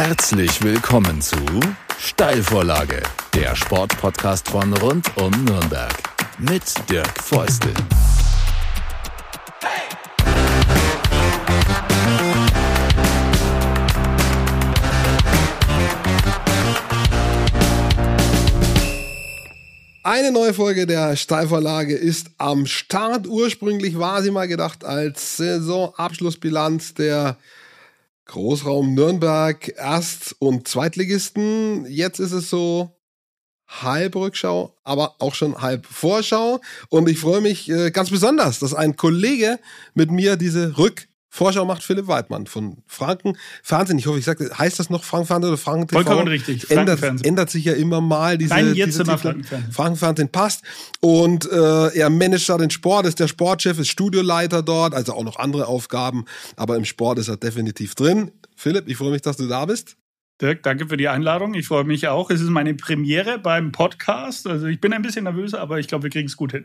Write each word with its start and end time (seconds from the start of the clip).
Herzlich 0.00 0.62
willkommen 0.62 1.20
zu 1.20 1.34
Steilvorlage, 1.98 3.02
der 3.34 3.56
Sportpodcast 3.56 4.48
von 4.48 4.72
rund 4.74 5.10
um 5.16 5.32
Nürnberg 5.44 5.92
mit 6.38 6.62
Dirk 6.88 7.20
Feustel. 7.20 7.74
Eine 20.04 20.30
neue 20.30 20.54
Folge 20.54 20.86
der 20.86 21.16
Steilvorlage 21.16 21.96
ist 21.96 22.30
am 22.38 22.66
Start. 22.66 23.26
Ursprünglich 23.26 23.98
war 23.98 24.22
sie 24.22 24.30
mal 24.30 24.46
gedacht 24.46 24.84
als 24.84 25.38
Saisonabschlussbilanz 25.38 26.94
der 26.94 27.36
Großraum 28.28 28.94
Nürnberg 28.94 29.74
Erst- 29.76 30.36
und 30.38 30.68
Zweitligisten. 30.68 31.86
Jetzt 31.86 32.20
ist 32.20 32.32
es 32.32 32.50
so 32.50 32.94
halb 33.66 34.16
Rückschau, 34.16 34.74
aber 34.84 35.16
auch 35.18 35.34
schon 35.34 35.60
halb 35.60 35.86
Vorschau. 35.86 36.60
Und 36.90 37.08
ich 37.08 37.18
freue 37.18 37.40
mich 37.40 37.68
äh, 37.70 37.90
ganz 37.90 38.10
besonders, 38.10 38.58
dass 38.58 38.74
ein 38.74 38.96
Kollege 38.96 39.58
mit 39.94 40.10
mir 40.10 40.36
diese 40.36 40.78
Rück 40.78 41.07
Vorschau 41.30 41.64
macht 41.64 41.82
Philipp 41.82 42.06
Weidmann 42.06 42.46
von 42.46 42.78
Franken 42.86 43.36
Fernsehen. 43.62 43.98
Ich 43.98 44.06
hoffe, 44.06 44.18
ich 44.18 44.24
sage, 44.24 44.50
heißt 44.56 44.78
das 44.78 44.88
noch 44.88 45.04
Franken 45.04 45.26
Fernsehen 45.26 45.50
oder 45.50 45.58
Franken 45.58 45.88
TV? 45.88 46.02
Vollkommen 46.02 46.28
richtig. 46.28 46.70
Ändert, 46.70 47.02
ändert 47.24 47.50
sich 47.50 47.64
ja 47.64 47.74
immer 47.74 48.00
mal 48.00 48.38
diese. 48.38 48.54
Nein, 48.54 48.74
jetzt 48.74 48.88
diese 48.88 49.02
immer. 49.02 49.18
Franken 49.18 49.44
Franken 49.70 49.96
Fernsehen 49.96 50.30
passt. 50.30 50.62
Und 51.00 51.50
äh, 51.50 51.88
er 51.94 52.08
managt 52.10 52.48
da 52.48 52.56
den 52.56 52.70
Sport, 52.70 53.06
ist 53.06 53.20
der 53.20 53.28
Sportchef, 53.28 53.78
ist 53.78 53.88
Studioleiter 53.88 54.62
dort, 54.62 54.94
also 54.94 55.12
auch 55.12 55.24
noch 55.24 55.36
andere 55.38 55.66
Aufgaben. 55.66 56.24
Aber 56.56 56.76
im 56.76 56.86
Sport 56.86 57.18
ist 57.18 57.28
er 57.28 57.36
definitiv 57.36 57.94
drin. 57.94 58.30
Philipp, 58.56 58.88
ich 58.88 58.96
freue 58.96 59.10
mich, 59.10 59.22
dass 59.22 59.36
du 59.36 59.46
da 59.46 59.66
bist. 59.66 59.97
Dirk, 60.40 60.62
danke 60.62 60.86
für 60.86 60.96
die 60.96 61.08
Einladung. 61.08 61.54
Ich 61.54 61.66
freue 61.66 61.82
mich 61.82 62.06
auch. 62.06 62.30
Es 62.30 62.40
ist 62.40 62.50
meine 62.50 62.72
Premiere 62.74 63.40
beim 63.40 63.72
Podcast. 63.72 64.46
Also 64.46 64.66
ich 64.66 64.80
bin 64.80 64.92
ein 64.92 65.02
bisschen 65.02 65.24
nervös, 65.24 65.52
aber 65.52 65.80
ich 65.80 65.88
glaube, 65.88 66.04
wir 66.04 66.10
kriegen 66.10 66.28
es 66.28 66.36
gut 66.36 66.52
hin. 66.52 66.64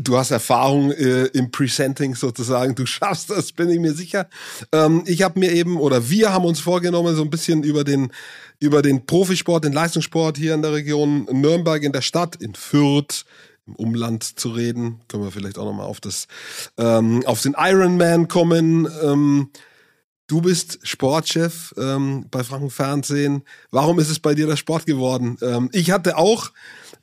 Du 0.00 0.16
hast 0.16 0.32
Erfahrung 0.32 0.90
äh, 0.90 1.26
im 1.26 1.52
Presenting 1.52 2.16
sozusagen. 2.16 2.74
Du 2.74 2.84
schaffst 2.86 3.30
das, 3.30 3.52
bin 3.52 3.68
ich 3.68 3.78
mir 3.78 3.92
sicher. 3.92 4.28
Ähm, 4.72 5.04
ich 5.06 5.22
habe 5.22 5.38
mir 5.38 5.52
eben, 5.52 5.76
oder 5.76 6.10
wir 6.10 6.32
haben 6.32 6.44
uns 6.44 6.58
vorgenommen, 6.58 7.14
so 7.14 7.22
ein 7.22 7.30
bisschen 7.30 7.62
über 7.62 7.84
den, 7.84 8.10
über 8.58 8.82
den 8.82 9.06
Profisport, 9.06 9.64
den 9.64 9.72
Leistungssport 9.72 10.36
hier 10.36 10.54
in 10.54 10.62
der 10.62 10.72
Region 10.72 11.28
Nürnberg, 11.30 11.80
in 11.84 11.92
der 11.92 12.02
Stadt, 12.02 12.34
in 12.34 12.56
Fürth, 12.56 13.24
im 13.68 13.76
Umland 13.76 14.24
zu 14.24 14.48
reden. 14.50 15.00
Können 15.06 15.22
wir 15.22 15.30
vielleicht 15.30 15.58
auch 15.58 15.66
nochmal 15.66 15.86
auf 15.86 16.00
das, 16.00 16.26
ähm, 16.76 17.22
auf 17.24 17.40
den 17.40 17.54
Ironman 17.56 18.26
kommen. 18.26 18.88
Ähm, 19.00 19.50
Du 20.32 20.40
bist 20.40 20.78
Sportchef 20.82 21.74
ähm, 21.76 22.24
bei 22.30 22.42
Franken 22.42 22.70
Fernsehen. 22.70 23.42
Warum 23.70 23.98
ist 23.98 24.08
es 24.08 24.18
bei 24.18 24.34
dir 24.34 24.46
der 24.46 24.56
Sport 24.56 24.86
geworden? 24.86 25.36
Ähm, 25.42 25.68
ich 25.72 25.90
hatte 25.90 26.16
auch 26.16 26.52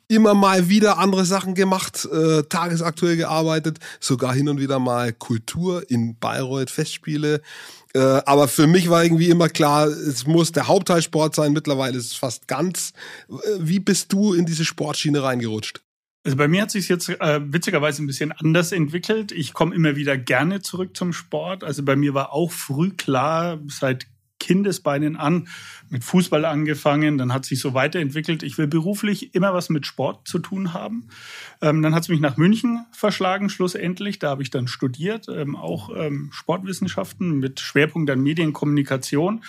immer 0.07 0.33
mal 0.33 0.67
wieder 0.67 0.97
andere 0.97 1.25
Sachen 1.25 1.53
gemacht, 1.53 2.09
äh, 2.11 2.41
tagesaktuell 2.49 3.17
gearbeitet, 3.17 3.77
sogar 3.99 4.33
hin 4.33 4.49
und 4.49 4.59
wieder 4.59 4.79
mal 4.79 5.13
Kultur 5.13 5.87
in 5.91 6.17
Bayreuth, 6.17 6.71
Festspiele. 6.71 7.43
Äh, 7.93 7.99
aber 7.99 8.47
für 8.47 8.65
mich 8.65 8.89
war 8.89 9.03
irgendwie 9.03 9.29
immer 9.29 9.47
klar, 9.47 9.85
es 9.85 10.25
muss 10.25 10.51
der 10.51 10.67
Hauptteil 10.67 11.03
Sport 11.03 11.35
sein. 11.35 11.53
Mittlerweile 11.53 11.99
ist 11.99 12.07
es 12.07 12.15
fast 12.15 12.47
ganz. 12.47 12.93
Äh, 13.29 13.35
wie 13.59 13.79
bist 13.79 14.11
du 14.11 14.33
in 14.33 14.47
diese 14.47 14.65
Sportschiene 14.65 15.21
reingerutscht? 15.21 15.83
Also 16.23 16.35
bei 16.35 16.47
mir 16.47 16.63
hat 16.63 16.71
sich 16.71 16.89
jetzt 16.89 17.09
äh, 17.09 17.39
witzigerweise 17.41 18.03
ein 18.03 18.07
bisschen 18.07 18.31
anders 18.31 18.71
entwickelt. 18.71 19.31
Ich 19.31 19.53
komme 19.53 19.73
immer 19.73 19.95
wieder 19.95 20.17
gerne 20.17 20.61
zurück 20.61 20.95
zum 20.97 21.13
Sport. 21.13 21.63
Also 21.63 21.83
bei 21.83 21.95
mir 21.95 22.13
war 22.13 22.33
auch 22.33 22.51
früh 22.51 22.91
klar, 22.91 23.59
seit 23.67 24.07
Kindesbeinen 24.39 25.15
an, 25.15 25.47
mit 25.89 26.03
Fußball 26.03 26.45
angefangen, 26.45 27.17
dann 27.17 27.33
hat 27.33 27.45
sich 27.45 27.59
so 27.59 27.73
weiterentwickelt. 27.73 28.41
Ich 28.41 28.57
will 28.57 28.67
beruflich 28.67 29.35
immer 29.35 29.53
was 29.53 29.69
mit 29.69 29.85
Sport 29.85 30.27
zu 30.27 30.39
tun 30.39 30.73
haben. 30.73 31.09
Ähm, 31.61 31.81
dann 31.81 31.93
hat 31.93 32.03
es 32.03 32.09
mich 32.09 32.21
nach 32.21 32.37
München 32.37 32.85
verschlagen, 32.91 33.49
schlussendlich. 33.49 34.17
Da 34.17 34.29
habe 34.29 34.41
ich 34.41 34.49
dann 34.49 34.67
studiert, 34.67 35.27
ähm, 35.29 35.55
auch 35.55 35.89
ähm, 35.95 36.29
Sportwissenschaften 36.31 37.39
mit 37.39 37.59
Schwerpunkt 37.59 38.09
an 38.09 38.21
Medienkommunikation. 38.21 39.43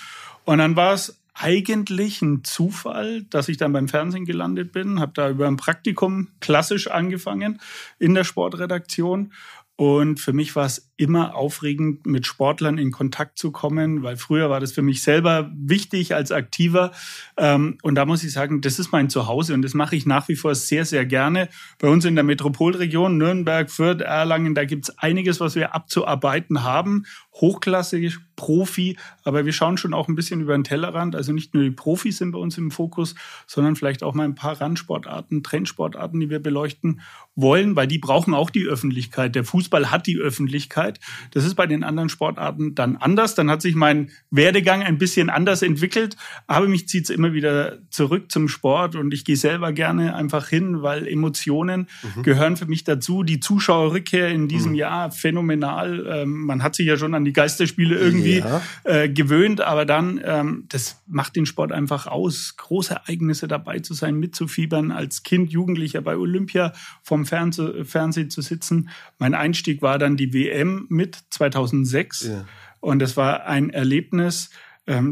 Und 0.44 0.58
dann 0.58 0.76
war 0.76 0.92
es 0.94 1.19
eigentlich 1.40 2.22
ein 2.22 2.44
Zufall, 2.44 3.22
dass 3.24 3.48
ich 3.48 3.56
dann 3.56 3.72
beim 3.72 3.88
Fernsehen 3.88 4.24
gelandet 4.24 4.72
bin, 4.72 5.00
habe 5.00 5.12
da 5.14 5.30
über 5.30 5.46
ein 5.46 5.56
Praktikum 5.56 6.28
klassisch 6.40 6.88
angefangen 6.88 7.60
in 7.98 8.14
der 8.14 8.24
Sportredaktion 8.24 9.32
und 9.80 10.20
für 10.20 10.34
mich 10.34 10.56
war 10.56 10.66
es 10.66 10.90
immer 10.98 11.34
aufregend, 11.34 12.04
mit 12.04 12.26
Sportlern 12.26 12.76
in 12.76 12.90
Kontakt 12.90 13.38
zu 13.38 13.50
kommen, 13.50 14.02
weil 14.02 14.18
früher 14.18 14.50
war 14.50 14.60
das 14.60 14.72
für 14.72 14.82
mich 14.82 15.02
selber 15.02 15.50
wichtig 15.56 16.14
als 16.14 16.32
Aktiver. 16.32 16.92
Ähm, 17.38 17.78
und 17.80 17.94
da 17.94 18.04
muss 18.04 18.22
ich 18.22 18.30
sagen, 18.30 18.60
das 18.60 18.78
ist 18.78 18.92
mein 18.92 19.08
Zuhause 19.08 19.54
und 19.54 19.62
das 19.62 19.72
mache 19.72 19.96
ich 19.96 20.04
nach 20.04 20.28
wie 20.28 20.36
vor 20.36 20.54
sehr, 20.54 20.84
sehr 20.84 21.06
gerne. 21.06 21.48
Bei 21.78 21.88
uns 21.88 22.04
in 22.04 22.14
der 22.14 22.24
Metropolregion, 22.24 23.16
Nürnberg, 23.16 23.70
Fürth, 23.70 24.02
Erlangen, 24.02 24.54
da 24.54 24.66
gibt 24.66 24.90
es 24.90 24.98
einiges, 24.98 25.40
was 25.40 25.54
wir 25.54 25.74
abzuarbeiten 25.74 26.62
haben. 26.62 27.06
Hochklassig, 27.34 28.18
Profi, 28.36 28.96
aber 29.22 29.44
wir 29.44 29.52
schauen 29.52 29.76
schon 29.76 29.94
auch 29.94 30.08
ein 30.08 30.14
bisschen 30.14 30.41
über 30.41 30.54
den 30.54 30.64
Tellerrand. 30.64 31.14
Also 31.14 31.32
nicht 31.32 31.54
nur 31.54 31.62
die 31.62 31.70
Profis 31.70 32.18
sind 32.18 32.32
bei 32.32 32.38
uns 32.38 32.56
im 32.58 32.70
Fokus, 32.70 33.14
sondern 33.46 33.76
vielleicht 33.76 34.02
auch 34.02 34.14
mal 34.14 34.24
ein 34.24 34.34
paar 34.34 34.60
Randsportarten, 34.60 35.42
Trendsportarten, 35.42 36.19
die 36.19 36.30
wir 36.30 36.40
beleuchten 36.40 37.00
wollen, 37.36 37.76
weil 37.76 37.86
die 37.86 37.98
brauchen 37.98 38.34
auch 38.34 38.50
die 38.50 38.64
Öffentlichkeit. 38.64 39.34
Der 39.34 39.44
Fußball 39.44 39.90
hat 39.90 40.06
die 40.06 40.16
Öffentlichkeit. 40.16 41.00
Das 41.32 41.44
ist 41.44 41.54
bei 41.54 41.66
den 41.66 41.84
anderen 41.84 42.08
Sportarten 42.08 42.74
dann 42.74 42.96
anders. 42.96 43.34
Dann 43.34 43.50
hat 43.50 43.62
sich 43.62 43.74
mein 43.74 44.10
Werdegang 44.30 44.82
ein 44.82 44.98
bisschen 44.98 45.30
anders 45.30 45.62
entwickelt, 45.62 46.16
aber 46.46 46.66
mich 46.66 46.88
zieht 46.88 47.04
es 47.04 47.10
immer 47.10 47.32
wieder 47.32 47.78
zurück 47.90 48.32
zum 48.32 48.48
Sport 48.48 48.96
und 48.96 49.12
ich 49.14 49.24
gehe 49.24 49.36
selber 49.36 49.72
gerne 49.72 50.14
einfach 50.14 50.48
hin, 50.48 50.82
weil 50.82 51.06
Emotionen 51.06 51.88
mhm. 52.16 52.22
gehören 52.22 52.56
für 52.56 52.66
mich 52.66 52.84
dazu. 52.84 53.22
Die 53.22 53.40
Zuschauerrückkehr 53.40 54.30
in 54.30 54.48
diesem 54.48 54.72
mhm. 54.72 54.78
Jahr 54.78 55.10
phänomenal. 55.10 56.06
Ähm, 56.08 56.46
man 56.46 56.62
hat 56.62 56.74
sich 56.74 56.86
ja 56.86 56.96
schon 56.96 57.14
an 57.14 57.19
die 57.25 57.32
Geisterspiele 57.32 57.98
irgendwie 57.98 58.38
ja. 58.38 58.62
äh, 58.84 59.08
gewöhnt, 59.08 59.60
aber 59.60 59.84
dann, 59.84 60.20
ähm, 60.25 60.64
das 60.69 61.03
macht 61.06 61.36
den 61.36 61.47
Sport 61.47 61.72
einfach 61.72 62.06
aus, 62.06 62.54
große 62.56 62.94
Ereignisse 62.94 63.48
dabei 63.48 63.81
zu 63.81 63.94
sein, 63.94 64.16
mitzufiebern, 64.16 64.91
als 64.91 65.22
Kind, 65.22 65.50
Jugendlicher 65.50 66.00
bei 66.00 66.16
Olympia 66.16 66.72
vom 67.03 67.26
Fernseh, 67.26 67.84
Fernsehen 67.84 68.31
zu 68.31 68.42
sitzen. 68.42 68.91
Mein 69.19 69.34
Einstieg 69.34 69.82
war 69.82 69.98
dann 69.98 70.16
die 70.16 70.32
WM 70.32 70.86
mit 70.88 71.19
2006 71.31 72.26
ja. 72.26 72.44
und 72.81 73.00
das 73.00 73.16
war 73.16 73.47
ein 73.47 73.70
Erlebnis, 73.70 74.50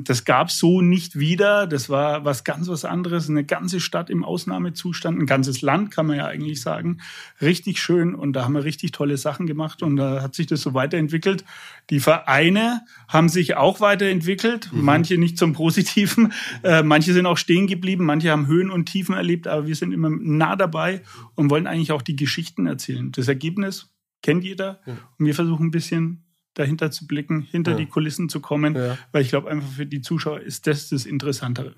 das 0.03 0.25
gab 0.25 0.49
es 0.49 0.59
so 0.59 0.81
nicht 0.81 1.19
wieder. 1.19 1.67
Das 1.69 1.89
war 1.89 2.25
was 2.25 2.43
ganz 2.43 2.69
was 2.69 2.85
anderes. 2.85 3.31
Eine 3.31 3.45
ganze 3.45 3.79
Stadt 3.79 4.11
im 4.11 4.25
Ausnahmezustand, 4.25 5.21
ein 5.21 5.27
ganzes 5.27 5.63
Land, 5.63 5.93
kann 5.93 6.07
man 6.07 6.17
ja 6.17 6.27
eigentlich 6.27 6.61
sagen. 6.61 6.99
Richtig 7.41 7.81
schön. 7.81 8.15
Und 8.15 8.33
da 8.33 8.45
haben 8.45 8.55
wir 8.55 8.65
richtig 8.65 8.91
tolle 8.91 9.17
Sachen 9.17 9.47
gemacht. 9.47 9.83
Und 9.83 9.97
da 9.97 10.21
hat 10.23 10.35
sich 10.35 10.49
das 10.49 10.63
so 10.63 10.75
weiterentwickelt. 10.75 11.45
Die 11.91 12.01
Vereine 12.01 12.83
haben 13.07 13.29
sich 13.29 13.57
auch 13.57 13.81
weiterentwickelt. 13.81 14.73
Mhm. 14.73 14.83
Manche 14.83 15.19
nicht 15.19 15.39
zum 15.39 15.53
Positiven. 15.53 16.33
Äh, 16.65 16.83
manche 16.83 17.13
sind 17.13 17.27
auch 17.27 17.39
stehen 17.39 17.67
geblieben. 17.67 18.05
Manche 18.05 18.31
haben 18.31 18.47
Höhen 18.49 18.71
und 18.71 18.87
Tiefen 18.87 19.15
erlebt. 19.15 19.47
Aber 19.47 19.67
wir 19.67 19.77
sind 19.77 19.93
immer 19.93 20.11
nah 20.11 20.57
dabei 20.57 21.03
und 21.37 21.51
wollen 21.51 21.69
eigentlich 21.69 21.93
auch 21.93 22.03
die 22.03 22.17
Geschichten 22.17 22.67
erzählen. 22.67 23.13
Das 23.13 23.29
Ergebnis 23.29 23.91
kennt 24.23 24.43
jeder. 24.43 24.81
Und 25.19 25.27
wir 25.27 25.35
versuchen 25.35 25.67
ein 25.67 25.71
bisschen 25.71 26.28
dahinter 26.55 26.91
zu 26.91 27.07
blicken, 27.07 27.43
hinter 27.43 27.73
ja. 27.73 27.77
die 27.79 27.87
Kulissen 27.87 28.29
zu 28.29 28.41
kommen, 28.41 28.75
ja. 28.75 28.99
weil 29.13 29.23
ich 29.23 29.29
glaube 29.29 29.51
einfach 29.51 29.69
für 29.69 29.87
die 29.87 30.01
Zuschauer 30.01 30.41
ist 30.41 30.67
das 30.67 30.89
das 30.89 31.07
Interessantere. 31.07 31.75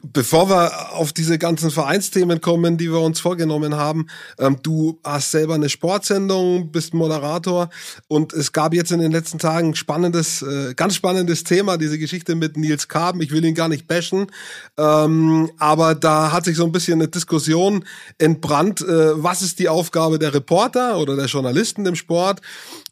Bevor 0.00 0.48
wir 0.48 0.92
auf 0.92 1.12
diese 1.12 1.38
ganzen 1.38 1.72
Vereinsthemen 1.72 2.40
kommen, 2.40 2.76
die 2.76 2.88
wir 2.88 3.00
uns 3.00 3.18
vorgenommen 3.18 3.74
haben, 3.74 4.06
ähm, 4.38 4.58
du 4.62 5.00
hast 5.02 5.32
selber 5.32 5.54
eine 5.54 5.68
Sportsendung, 5.68 6.70
bist 6.70 6.94
Moderator 6.94 7.68
und 8.06 8.32
es 8.32 8.52
gab 8.52 8.74
jetzt 8.74 8.92
in 8.92 9.00
den 9.00 9.10
letzten 9.10 9.40
Tagen 9.40 9.74
spannendes, 9.74 10.42
äh, 10.42 10.74
ganz 10.74 10.94
spannendes 10.94 11.42
Thema, 11.42 11.78
diese 11.78 11.98
Geschichte 11.98 12.36
mit 12.36 12.56
Nils 12.56 12.86
Kaben. 12.86 13.20
Ich 13.22 13.32
will 13.32 13.44
ihn 13.44 13.56
gar 13.56 13.68
nicht 13.68 13.88
bashen, 13.88 14.28
ähm, 14.76 15.50
aber 15.58 15.96
da 15.96 16.30
hat 16.30 16.44
sich 16.44 16.56
so 16.56 16.64
ein 16.64 16.70
bisschen 16.70 17.00
eine 17.00 17.08
Diskussion 17.08 17.84
entbrannt. 18.18 18.82
Äh, 18.82 19.20
was 19.20 19.42
ist 19.42 19.58
die 19.58 19.68
Aufgabe 19.68 20.20
der 20.20 20.32
Reporter 20.32 20.98
oder 20.98 21.16
der 21.16 21.26
Journalisten 21.26 21.84
im 21.86 21.96
Sport? 21.96 22.40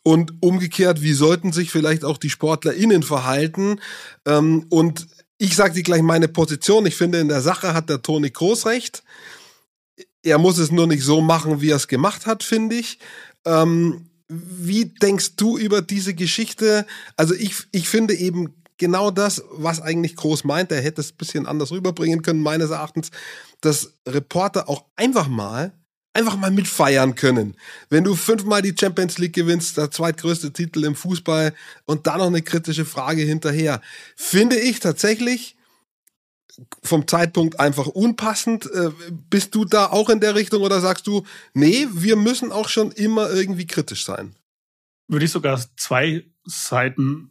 Und 0.03 0.35
umgekehrt, 0.41 1.03
wie 1.03 1.15
sollten 1.15 1.53
sich 1.53 1.73
vielleicht 1.73 2.05
auch 2.05 2.19
die 2.19 2.31
SportlerInnen 2.31 3.03
verhalten? 3.03 3.81
Ähm, 4.25 4.67
und 4.71 5.07
ich 5.39 5.55
sage 5.57 5.75
dir 5.75 5.83
gleich 5.83 6.03
meine 6.03 6.29
Position. 6.29 6.87
Ich 6.87 6.97
finde, 6.97 7.21
in 7.21 7.29
der 7.29 7.41
Sache 7.41 7.75
hat 7.75 7.89
der 7.89 8.03
Toni 8.03 8.31
Groß 8.31 8.67
recht. 8.67 9.03
Er 10.23 10.39
muss 10.39 10.59
es 10.59 10.71
nur 10.71 10.87
nicht 10.87 11.05
so 11.05 11.21
machen, 11.21 11.61
wie 11.61 11.71
er 11.71 11.77
es 11.77 11.89
gemacht 11.89 12.27
hat, 12.27 12.43
finde 12.43 12.77
ich. 12.77 12.99
Ähm, 13.45 14.11
wie 14.29 14.87
denkst 14.87 15.37
du 15.37 15.57
über 15.57 15.83
diese 15.83 16.15
Geschichte? 16.15 16.87
Also 17.17 17.35
ich, 17.35 17.55
ich 17.71 17.89
finde 17.89 18.15
eben 18.15 18.55
genau 18.77 19.11
das, 19.11 19.43
was 19.53 19.81
eigentlich 19.81 20.17
Groß 20.17 20.45
meint. 20.45 20.73
Er 20.73 20.81
hätte 20.81 21.01
es 21.01 21.13
ein 21.13 21.17
bisschen 21.17 21.47
anders 21.47 21.71
rüberbringen 21.71 22.23
können, 22.23 22.41
meines 22.41 22.71
Erachtens, 22.71 23.11
dass 23.61 23.95
Reporter 24.07 24.69
auch 24.69 24.85
einfach 24.97 25.29
mal 25.29 25.73
einfach 26.17 26.37
mal 26.37 26.51
mitfeiern 26.51 27.15
können. 27.15 27.57
Wenn 27.91 28.05
du 28.05 28.15
fünfmal 28.15 28.63
die 28.63 28.75
Champions 28.79 29.19
League 29.19 29.35
gewinnst, 29.35 29.77
der 29.77 29.91
zweitgrößte 29.91 30.53
Titel 30.53 30.85
im 30.85 30.95
Fußball 30.95 31.55
und 31.85 32.07
dann 32.07 32.19
noch 32.19 32.27
eine 32.27 32.43
kritische 32.43 32.85
Frage 32.85 33.23
hinterher, 33.23 33.81
finde 34.17 34.59
ich 34.59 34.81
tatsächlich 34.81 35.57
vom 36.83 37.07
Zeitpunkt 37.07 37.61
einfach 37.61 37.87
unpassend. 37.87 38.67
Äh, 38.73 38.91
bist 39.31 39.55
du 39.55 39.65
da 39.65 39.87
auch 39.87 40.09
in 40.09 40.21
der 40.21 40.35
Richtung 40.35 40.63
oder 40.63 40.81
sagst 40.81 41.07
du, 41.07 41.25
nee, 41.53 41.87
wir 41.93 42.17
müssen 42.17 42.51
auch 42.51 42.69
schon 42.69 42.93
immer 42.93 43.31
irgendwie 43.31 43.67
kritisch 43.67 44.05
sein? 44.05 44.35
Würde 45.09 45.27
ich 45.27 45.31
sogar 45.31 45.61
zwei 45.77 46.25
Seiten 46.45 47.31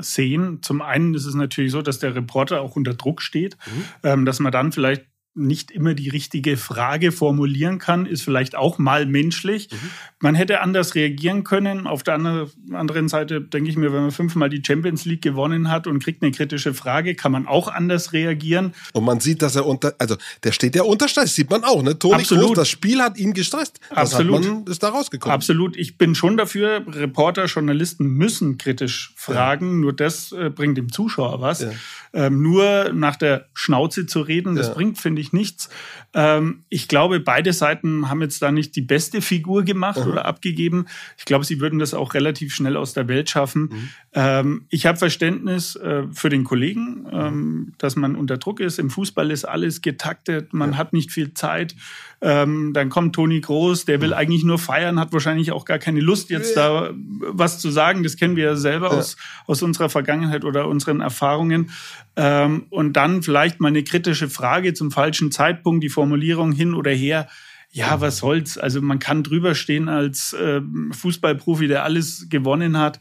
sehen. 0.00 0.62
Zum 0.62 0.80
einen 0.80 1.14
ist 1.14 1.26
es 1.26 1.34
natürlich 1.34 1.70
so, 1.70 1.82
dass 1.82 1.98
der 1.98 2.14
Reporter 2.14 2.62
auch 2.62 2.76
unter 2.76 2.94
Druck 2.94 3.20
steht, 3.20 3.56
mhm. 3.66 3.84
Ähm, 4.02 4.24
dass 4.24 4.40
man 4.40 4.52
dann 4.52 4.72
vielleicht 4.72 5.06
nicht 5.36 5.70
immer 5.70 5.94
die 5.94 6.08
richtige 6.08 6.56
Frage 6.56 7.12
formulieren 7.12 7.78
kann, 7.78 8.06
ist 8.06 8.22
vielleicht 8.22 8.56
auch 8.56 8.78
mal 8.78 9.06
menschlich. 9.06 9.68
Mhm. 9.70 9.90
Man 10.20 10.34
hätte 10.34 10.60
anders 10.62 10.94
reagieren 10.94 11.44
können. 11.44 11.86
Auf 11.86 12.02
der 12.02 12.14
anderen 12.14 13.08
Seite 13.08 13.42
denke 13.42 13.68
ich 13.68 13.76
mir, 13.76 13.92
wenn 13.92 14.02
man 14.02 14.10
fünfmal 14.10 14.48
die 14.48 14.62
Champions 14.66 15.04
League 15.04 15.22
gewonnen 15.22 15.70
hat 15.70 15.86
und 15.86 16.02
kriegt 16.02 16.22
eine 16.22 16.32
kritische 16.32 16.72
Frage, 16.72 17.14
kann 17.14 17.32
man 17.32 17.46
auch 17.46 17.68
anders 17.68 18.12
reagieren. 18.12 18.74
Und 18.92 19.04
man 19.04 19.20
sieht, 19.20 19.42
dass 19.42 19.56
er 19.56 19.66
unter, 19.66 19.94
also 19.98 20.16
der 20.42 20.52
steht 20.52 20.74
ja 20.74 20.82
unter 20.82 21.08
Stress, 21.08 21.34
sieht 21.34 21.50
man 21.50 21.64
auch, 21.64 21.82
ne? 21.82 21.98
Toni 21.98 22.14
Absolut. 22.14 22.46
Groß, 22.46 22.56
das 22.56 22.68
Spiel 22.68 23.02
hat 23.02 23.18
ihn 23.18 23.34
gestresst. 23.34 23.78
Das 23.90 24.14
Absolut. 24.14 24.44
Man, 24.44 24.64
ist 24.66 24.82
da 24.82 24.88
rausgekommen. 24.88 25.34
Absolut. 25.34 25.76
Ich 25.76 25.98
bin 25.98 26.14
schon 26.14 26.36
dafür, 26.36 26.82
Reporter, 26.88 27.44
Journalisten 27.44 28.06
müssen 28.06 28.56
kritisch 28.56 29.12
fragen. 29.16 29.66
Ja. 29.66 29.76
Nur 29.76 29.92
das 29.92 30.32
äh, 30.32 30.50
bringt 30.50 30.78
dem 30.78 30.90
Zuschauer 30.90 31.40
was. 31.40 31.60
Ja. 31.60 31.70
Ähm, 32.12 32.40
nur 32.40 32.92
nach 32.94 33.16
der 33.16 33.48
Schnauze 33.52 34.06
zu 34.06 34.20
reden, 34.20 34.56
das 34.56 34.68
ja. 34.68 34.74
bringt, 34.74 34.98
finde 34.98 35.20
ich, 35.20 35.25
nichts. 35.32 35.68
Ähm, 36.14 36.64
ich 36.68 36.88
glaube, 36.88 37.20
beide 37.20 37.52
Seiten 37.52 38.08
haben 38.08 38.22
jetzt 38.22 38.42
da 38.42 38.50
nicht 38.50 38.76
die 38.76 38.82
beste 38.82 39.20
Figur 39.20 39.64
gemacht 39.64 40.04
mhm. 40.04 40.12
oder 40.12 40.24
abgegeben. 40.26 40.86
Ich 41.16 41.24
glaube, 41.24 41.44
sie 41.44 41.60
würden 41.60 41.78
das 41.78 41.94
auch 41.94 42.14
relativ 42.14 42.54
schnell 42.54 42.76
aus 42.76 42.92
der 42.92 43.08
Welt 43.08 43.30
schaffen. 43.30 43.62
Mhm. 43.62 43.88
Ähm, 44.14 44.66
ich 44.70 44.86
habe 44.86 44.98
Verständnis 44.98 45.76
äh, 45.76 46.04
für 46.12 46.28
den 46.28 46.44
Kollegen, 46.44 47.06
ähm, 47.12 47.72
dass 47.78 47.96
man 47.96 48.16
unter 48.16 48.38
Druck 48.38 48.60
ist. 48.60 48.78
Im 48.78 48.90
Fußball 48.90 49.30
ist 49.30 49.44
alles 49.44 49.82
getaktet, 49.82 50.52
man 50.52 50.72
ja. 50.72 50.76
hat 50.78 50.92
nicht 50.92 51.12
viel 51.12 51.34
Zeit. 51.34 51.74
Ähm, 52.22 52.72
dann 52.72 52.88
kommt 52.88 53.14
Toni 53.14 53.40
Groß, 53.40 53.84
der 53.84 54.00
will 54.00 54.08
mhm. 54.08 54.14
eigentlich 54.14 54.44
nur 54.44 54.58
feiern, 54.58 54.98
hat 54.98 55.12
wahrscheinlich 55.12 55.52
auch 55.52 55.64
gar 55.64 55.78
keine 55.78 56.00
Lust, 56.00 56.30
jetzt 56.30 56.56
da 56.56 56.90
was 56.94 57.58
zu 57.58 57.70
sagen. 57.70 58.02
Das 58.02 58.16
kennen 58.16 58.36
wir 58.36 58.44
ja 58.44 58.56
selber 58.56 58.90
ja. 58.90 58.98
Aus, 58.98 59.16
aus 59.46 59.62
unserer 59.62 59.90
Vergangenheit 59.90 60.44
oder 60.44 60.68
unseren 60.68 61.00
Erfahrungen. 61.00 61.70
Ähm, 62.16 62.66
und 62.70 62.94
dann 62.94 63.22
vielleicht 63.22 63.60
mal 63.60 63.68
eine 63.68 63.84
kritische 63.84 64.30
Frage 64.30 64.72
zum 64.72 64.90
falschen 64.90 65.30
Zeitpunkt, 65.30 65.84
die 65.84 65.90
Formulierung 65.90 66.52
hin 66.52 66.74
oder 66.74 66.90
her. 66.90 67.28
Ja, 67.70 68.00
was 68.00 68.18
soll's? 68.18 68.56
Also 68.56 68.80
man 68.80 68.98
kann 68.98 69.22
drüber 69.22 69.54
stehen 69.54 69.90
als 69.90 70.32
äh, 70.32 70.62
Fußballprofi, 70.92 71.68
der 71.68 71.84
alles 71.84 72.28
gewonnen 72.30 72.78
hat. 72.78 73.00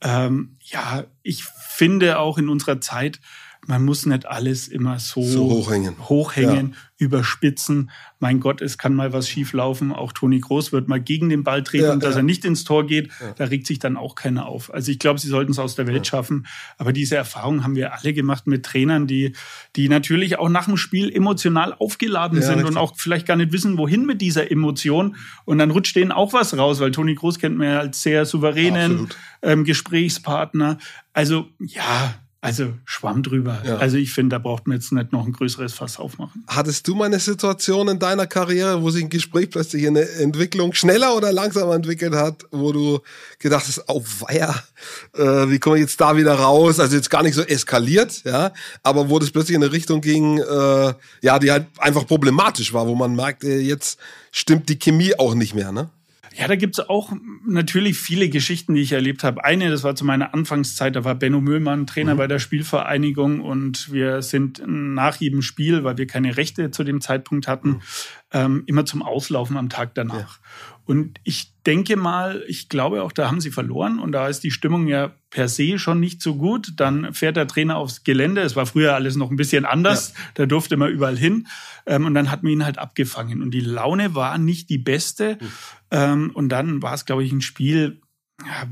Ähm, 0.00 0.56
ja, 0.64 1.04
ich 1.22 1.44
finde 1.44 2.18
auch 2.18 2.36
in 2.36 2.48
unserer 2.48 2.80
Zeit, 2.80 3.20
man 3.66 3.84
muss 3.84 4.06
nicht 4.06 4.26
alles 4.26 4.68
immer 4.68 4.98
so, 4.98 5.22
so 5.22 5.44
hochhängen, 5.44 5.96
hochhängen 6.08 6.70
ja. 6.70 6.76
überspitzen. 6.98 7.90
Mein 8.20 8.40
Gott, 8.40 8.62
es 8.62 8.78
kann 8.78 8.94
mal 8.94 9.12
was 9.12 9.28
schieflaufen. 9.28 9.92
Auch 9.92 10.12
Toni 10.12 10.38
Groß 10.38 10.72
wird 10.72 10.88
mal 10.88 11.00
gegen 11.00 11.28
den 11.28 11.42
Ball 11.42 11.62
treten, 11.62 11.84
ja, 11.84 11.96
dass 11.96 12.14
ja. 12.14 12.20
er 12.20 12.22
nicht 12.22 12.44
ins 12.44 12.64
Tor 12.64 12.86
geht. 12.86 13.10
Da 13.36 13.44
regt 13.44 13.66
sich 13.66 13.78
dann 13.78 13.96
auch 13.96 14.14
keiner 14.14 14.46
auf. 14.46 14.72
Also 14.72 14.92
ich 14.92 14.98
glaube, 14.98 15.18
sie 15.18 15.28
sollten 15.28 15.50
es 15.50 15.58
aus 15.58 15.74
der 15.74 15.86
Welt 15.86 16.06
schaffen. 16.06 16.46
Aber 16.78 16.92
diese 16.92 17.16
Erfahrung 17.16 17.64
haben 17.64 17.74
wir 17.74 17.92
alle 17.94 18.12
gemacht 18.12 18.46
mit 18.46 18.64
Trainern, 18.64 19.06
die, 19.06 19.32
die 19.74 19.88
natürlich 19.88 20.38
auch 20.38 20.48
nach 20.48 20.66
dem 20.66 20.76
Spiel 20.76 21.10
emotional 21.10 21.74
aufgeladen 21.74 22.40
sind 22.40 22.54
richtig. 22.54 22.70
und 22.70 22.76
auch 22.76 22.94
vielleicht 22.96 23.26
gar 23.26 23.36
nicht 23.36 23.52
wissen, 23.52 23.78
wohin 23.78 24.06
mit 24.06 24.20
dieser 24.20 24.50
Emotion. 24.50 25.16
Und 25.44 25.58
dann 25.58 25.72
rutscht 25.72 25.96
denen 25.96 26.12
auch 26.12 26.32
was 26.32 26.56
raus, 26.56 26.80
weil 26.80 26.92
Toni 26.92 27.14
Groß 27.14 27.38
kennt 27.38 27.58
man 27.58 27.66
ja 27.66 27.80
als 27.80 28.02
sehr 28.02 28.26
souveränen 28.26 29.08
ähm, 29.42 29.64
Gesprächspartner. 29.64 30.78
Also 31.12 31.48
ja, 31.58 32.14
also 32.46 32.74
Schwamm 32.84 33.24
drüber. 33.24 33.60
Ja. 33.66 33.78
Also 33.78 33.96
ich 33.96 34.12
finde, 34.12 34.36
da 34.36 34.38
braucht 34.38 34.68
man 34.68 34.76
jetzt 34.76 34.92
nicht 34.92 35.10
noch 35.10 35.26
ein 35.26 35.32
größeres 35.32 35.74
Fass 35.74 35.98
aufmachen. 35.98 36.44
Hattest 36.46 36.86
du 36.86 36.94
mal 36.94 37.06
eine 37.06 37.18
Situation 37.18 37.88
in 37.88 37.98
deiner 37.98 38.28
Karriere, 38.28 38.80
wo 38.82 38.90
sich 38.90 39.02
ein 39.02 39.10
Gespräch 39.10 39.50
plötzlich 39.50 39.84
eine 39.84 40.08
Entwicklung 40.08 40.72
schneller 40.72 41.16
oder 41.16 41.32
langsamer 41.32 41.74
entwickelt 41.74 42.14
hat, 42.14 42.44
wo 42.52 42.70
du 42.70 43.00
gedacht 43.40 43.66
hast, 43.66 43.82
oh 43.88 44.00
weia, 44.20 44.54
äh, 45.14 45.50
wie 45.50 45.58
komme 45.58 45.78
ich 45.78 45.82
jetzt 45.82 46.00
da 46.00 46.16
wieder 46.16 46.34
raus? 46.34 46.78
Also 46.78 46.94
jetzt 46.94 47.10
gar 47.10 47.24
nicht 47.24 47.34
so 47.34 47.42
eskaliert, 47.42 48.22
ja, 48.22 48.52
aber 48.84 49.08
wo 49.08 49.18
das 49.18 49.32
plötzlich 49.32 49.56
in 49.56 49.64
eine 49.64 49.72
Richtung 49.72 50.00
ging, 50.00 50.38
äh, 50.38 50.94
ja, 51.22 51.40
die 51.40 51.50
halt 51.50 51.66
einfach 51.78 52.06
problematisch 52.06 52.72
war, 52.72 52.86
wo 52.86 52.94
man 52.94 53.16
merkt, 53.16 53.42
äh, 53.42 53.58
jetzt 53.58 53.98
stimmt 54.30 54.68
die 54.68 54.78
Chemie 54.78 55.18
auch 55.18 55.34
nicht 55.34 55.56
mehr, 55.56 55.72
ne? 55.72 55.90
Ja, 56.38 56.48
da 56.48 56.56
gibt's 56.56 56.80
auch 56.80 57.12
natürlich 57.46 57.98
viele 57.98 58.28
Geschichten, 58.28 58.74
die 58.74 58.82
ich 58.82 58.92
erlebt 58.92 59.24
habe. 59.24 59.42
Eine, 59.44 59.70
das 59.70 59.84
war 59.84 59.94
zu 59.94 60.04
meiner 60.04 60.34
Anfangszeit, 60.34 60.94
da 60.94 61.04
war 61.04 61.14
Benno 61.14 61.40
Müllmann 61.40 61.86
Trainer 61.86 62.14
mhm. 62.14 62.18
bei 62.18 62.26
der 62.26 62.38
Spielvereinigung 62.38 63.40
und 63.40 63.90
wir 63.90 64.20
sind 64.20 64.62
nach 64.66 65.16
jedem 65.16 65.40
Spiel, 65.40 65.82
weil 65.82 65.96
wir 65.96 66.06
keine 66.06 66.36
Rechte 66.36 66.70
zu 66.70 66.84
dem 66.84 67.00
Zeitpunkt 67.00 67.48
hatten, 67.48 67.68
mhm. 67.68 67.80
Ähm, 68.32 68.64
immer 68.66 68.84
zum 68.84 69.02
Auslaufen 69.02 69.56
am 69.56 69.68
Tag 69.68 69.94
danach. 69.94 70.38
Ja. 70.38 70.76
Und 70.84 71.18
ich 71.24 71.52
denke 71.64 71.96
mal, 71.96 72.44
ich 72.46 72.68
glaube 72.68 73.02
auch, 73.02 73.10
da 73.10 73.28
haben 73.28 73.40
sie 73.40 73.50
verloren 73.50 73.98
und 73.98 74.12
da 74.12 74.28
ist 74.28 74.44
die 74.44 74.52
Stimmung 74.52 74.86
ja 74.86 75.12
per 75.30 75.48
se 75.48 75.80
schon 75.80 75.98
nicht 75.98 76.22
so 76.22 76.36
gut. 76.36 76.74
Dann 76.76 77.12
fährt 77.12 77.36
der 77.36 77.48
Trainer 77.48 77.76
aufs 77.76 78.04
Gelände. 78.04 78.40
Es 78.42 78.54
war 78.54 78.66
früher 78.66 78.94
alles 78.94 79.16
noch 79.16 79.30
ein 79.30 79.36
bisschen 79.36 79.64
anders. 79.64 80.12
Ja. 80.14 80.20
Da 80.34 80.46
durfte 80.46 80.76
man 80.76 80.92
überall 80.92 81.18
hin. 81.18 81.48
Ähm, 81.86 82.06
und 82.06 82.14
dann 82.14 82.30
hat 82.30 82.44
man 82.44 82.52
ihn 82.52 82.64
halt 82.64 82.78
abgefangen. 82.78 83.42
Und 83.42 83.50
die 83.50 83.60
Laune 83.60 84.14
war 84.14 84.38
nicht 84.38 84.70
die 84.70 84.78
beste. 84.78 85.38
Mhm. 85.90 86.30
Und 86.34 86.48
dann 86.48 86.82
war 86.82 86.94
es, 86.94 87.04
glaube 87.04 87.24
ich, 87.24 87.30
ein 87.30 87.40
Spiel, 87.40 88.00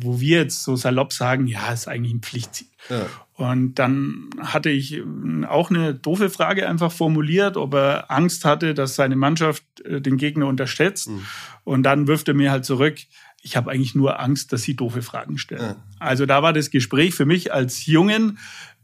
wo 0.01 0.21
wir 0.21 0.39
jetzt 0.39 0.63
so 0.63 0.77
salopp 0.77 1.13
sagen, 1.13 1.47
ja, 1.47 1.73
ist 1.73 1.89
eigentlich 1.89 2.13
ein 2.13 2.23
Pflichtsieg. 2.23 2.69
Ja. 2.91 3.07
Und 3.37 3.75
dann 3.75 4.31
hatte 4.39 4.71
ich 4.71 5.03
auch 5.49 5.71
eine 5.71 5.93
doofe 5.95 6.31
Frage 6.31 6.69
einfach 6.69 6.93
formuliert, 6.93 7.57
ob 7.57 7.75
er 7.75 8.11
Angst 8.11 8.45
hatte, 8.45 8.75
dass 8.75 8.95
seine 8.95 9.17
Mannschaft 9.17 9.65
äh, 9.81 10.01
den 10.01 10.17
Gegner 10.17 10.47
unterschätzt. 10.47 11.09
Mhm. 11.09 11.27
Und 11.65 11.83
dann 11.83 12.07
wirft 12.07 12.29
er 12.29 12.35
mir 12.35 12.53
halt 12.53 12.65
zurück, 12.65 12.99
ich 13.43 13.57
habe 13.57 13.71
eigentlich 13.71 13.95
nur 13.95 14.21
Angst, 14.21 14.53
dass 14.53 14.63
sie 14.63 14.75
doofe 14.75 15.03
Fragen 15.03 15.37
stellen. 15.37 15.61
Ja. 15.61 15.77
Also 15.99 16.25
da 16.25 16.43
war 16.43 16.55
das 16.55 16.71
Gespräch 16.71 17.15
für 17.15 17.27
mich 17.27 17.53
als 17.53 17.85
Jungen 17.85 18.39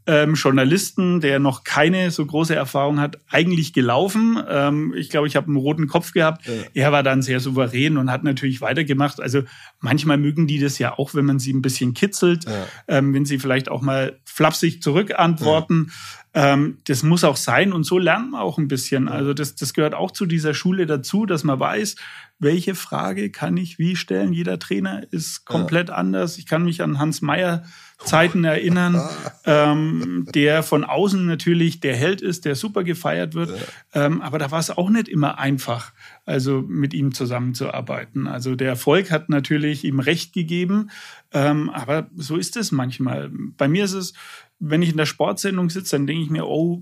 ähm, 0.07 0.33
Journalisten, 0.33 1.21
der 1.21 1.39
noch 1.39 1.63
keine 1.63 2.09
so 2.09 2.25
große 2.25 2.55
Erfahrung 2.55 2.99
hat, 2.99 3.19
eigentlich 3.29 3.71
gelaufen. 3.71 4.41
Ähm, 4.49 4.93
ich 4.95 5.09
glaube, 5.09 5.27
ich 5.27 5.35
habe 5.35 5.47
einen 5.47 5.57
roten 5.57 5.87
Kopf 5.87 6.13
gehabt. 6.13 6.45
Ja. 6.47 6.53
Er 6.73 6.91
war 6.91 7.03
dann 7.03 7.21
sehr 7.21 7.39
souverän 7.39 7.97
und 7.97 8.09
hat 8.11 8.23
natürlich 8.23 8.61
weitergemacht. 8.61 9.21
Also 9.21 9.43
manchmal 9.79 10.17
mögen 10.17 10.47
die 10.47 10.59
das 10.59 10.79
ja 10.79 10.97
auch, 10.97 11.13
wenn 11.13 11.25
man 11.25 11.39
sie 11.39 11.53
ein 11.53 11.61
bisschen 11.61 11.93
kitzelt, 11.93 12.45
ja. 12.45 12.67
ähm, 12.87 13.13
wenn 13.13 13.25
sie 13.25 13.37
vielleicht 13.37 13.69
auch 13.69 13.81
mal 13.81 14.19
flapsig 14.25 14.81
zurückantworten. 14.81 15.87
Ja. 15.87 16.20
Ähm, 16.33 16.77
das 16.85 17.03
muss 17.03 17.23
auch 17.23 17.35
sein 17.35 17.73
und 17.73 17.83
so 17.83 17.97
lernt 17.97 18.31
man 18.31 18.41
auch 18.41 18.57
ein 18.57 18.69
bisschen. 18.69 19.09
Also 19.09 19.33
das, 19.33 19.55
das 19.55 19.73
gehört 19.73 19.93
auch 19.93 20.11
zu 20.11 20.25
dieser 20.25 20.53
Schule 20.53 20.85
dazu, 20.85 21.25
dass 21.25 21.43
man 21.43 21.59
weiß, 21.59 21.97
welche 22.39 22.73
Frage 22.73 23.29
kann 23.29 23.57
ich 23.57 23.77
wie 23.77 23.95
stellen. 23.95 24.33
Jeder 24.33 24.57
Trainer 24.57 25.03
ist 25.11 25.45
komplett 25.45 25.89
anders. 25.89 26.37
Ich 26.37 26.47
kann 26.47 26.63
mich 26.63 26.81
an 26.81 26.99
Hans 26.99 27.21
Meyer 27.21 27.63
Zeiten 28.03 28.43
erinnern, 28.43 28.99
ähm, 29.45 30.27
der 30.33 30.63
von 30.63 30.83
außen 30.83 31.25
natürlich 31.25 31.81
der 31.81 31.95
Held 31.95 32.21
ist, 32.21 32.45
der 32.45 32.55
super 32.55 32.83
gefeiert 32.83 33.35
wird. 33.35 33.51
Ähm, 33.93 34.21
aber 34.21 34.39
da 34.39 34.51
war 34.51 34.59
es 34.59 34.71
auch 34.71 34.89
nicht 34.89 35.07
immer 35.07 35.37
einfach, 35.37 35.91
also 36.25 36.63
mit 36.67 36.93
ihm 36.93 37.13
zusammenzuarbeiten. 37.13 38.27
Also 38.27 38.55
der 38.55 38.69
Erfolg 38.69 39.11
hat 39.11 39.29
natürlich 39.29 39.83
ihm 39.83 39.99
Recht 39.99 40.33
gegeben, 40.33 40.89
ähm, 41.33 41.69
aber 41.69 42.09
so 42.15 42.37
ist 42.37 42.57
es 42.57 42.71
manchmal. 42.71 43.29
Bei 43.31 43.67
mir 43.67 43.85
ist 43.85 43.93
es, 43.93 44.13
wenn 44.61 44.83
ich 44.83 44.91
in 44.91 44.97
der 44.97 45.05
Sportsendung 45.05 45.69
sitze, 45.69 45.95
dann 45.95 46.07
denke 46.07 46.23
ich 46.23 46.29
mir, 46.29 46.45
oh, 46.45 46.81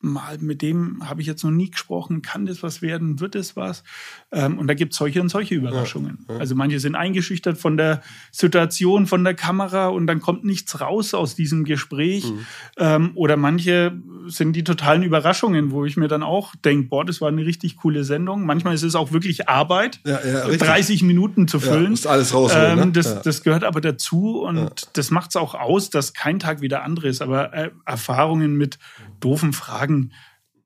mal 0.00 0.38
mit 0.38 0.62
dem 0.62 1.08
habe 1.08 1.20
ich 1.20 1.26
jetzt 1.26 1.44
noch 1.44 1.50
nie 1.50 1.70
gesprochen, 1.70 2.22
kann 2.22 2.46
das 2.46 2.62
was 2.62 2.82
werden, 2.82 3.20
wird 3.20 3.34
es 3.34 3.54
was? 3.54 3.84
Ähm, 4.32 4.58
und 4.58 4.68
da 4.68 4.74
gibt 4.74 4.92
es 4.92 4.98
solche 4.98 5.20
und 5.20 5.28
solche 5.28 5.56
Überraschungen. 5.56 6.24
Ja, 6.28 6.34
ja. 6.34 6.40
Also 6.40 6.54
manche 6.54 6.78
sind 6.78 6.94
eingeschüchtert 6.94 7.58
von 7.58 7.76
der 7.76 8.00
Situation, 8.30 9.06
von 9.06 9.24
der 9.24 9.34
Kamera 9.34 9.88
und 9.88 10.06
dann 10.06 10.20
kommt 10.20 10.44
nichts 10.44 10.80
raus 10.80 11.14
aus 11.14 11.34
diesem 11.34 11.64
Gespräch. 11.64 12.30
Mhm. 12.30 12.46
Ähm, 12.78 13.10
oder 13.16 13.36
manche 13.36 13.92
sind 14.26 14.54
die 14.54 14.62
totalen 14.62 15.02
Überraschungen, 15.02 15.72
wo 15.72 15.84
ich 15.84 15.96
mir 15.96 16.06
dann 16.06 16.22
auch 16.22 16.54
denke, 16.64 16.88
boah, 16.88 17.04
das 17.04 17.20
war 17.20 17.28
eine 17.28 17.44
richtig 17.44 17.76
coole 17.76 18.04
Sendung. 18.04 18.46
Manchmal 18.46 18.74
ist 18.74 18.84
es 18.84 18.94
auch 18.94 19.10
wirklich 19.10 19.48
Arbeit, 19.48 20.00
ja, 20.04 20.18
30 20.18 21.02
Minuten 21.02 21.48
zu 21.48 21.58
füllen. 21.58 21.92
ist 21.92 22.06
alles 22.06 22.32
raus. 22.32 22.52
Ähm, 22.54 22.78
ne? 22.78 22.92
das, 22.92 23.22
das 23.22 23.42
gehört 23.42 23.64
aber 23.64 23.80
dazu 23.80 24.42
und 24.42 24.96
das 24.96 25.10
macht 25.10 25.30
es 25.30 25.36
auch 25.36 25.54
aus, 25.54 25.90
dass 25.90 26.12
kein 26.12 26.38
Tag 26.38 26.60
wie 26.60 26.68
der 26.68 26.84
andere 26.84 27.08
ist. 27.08 27.20
Aber 27.20 27.52
äh, 27.52 27.70
Erfahrungen 27.84 28.56
mit 28.56 28.78
doofen 29.18 29.52
Fragen, 29.52 30.12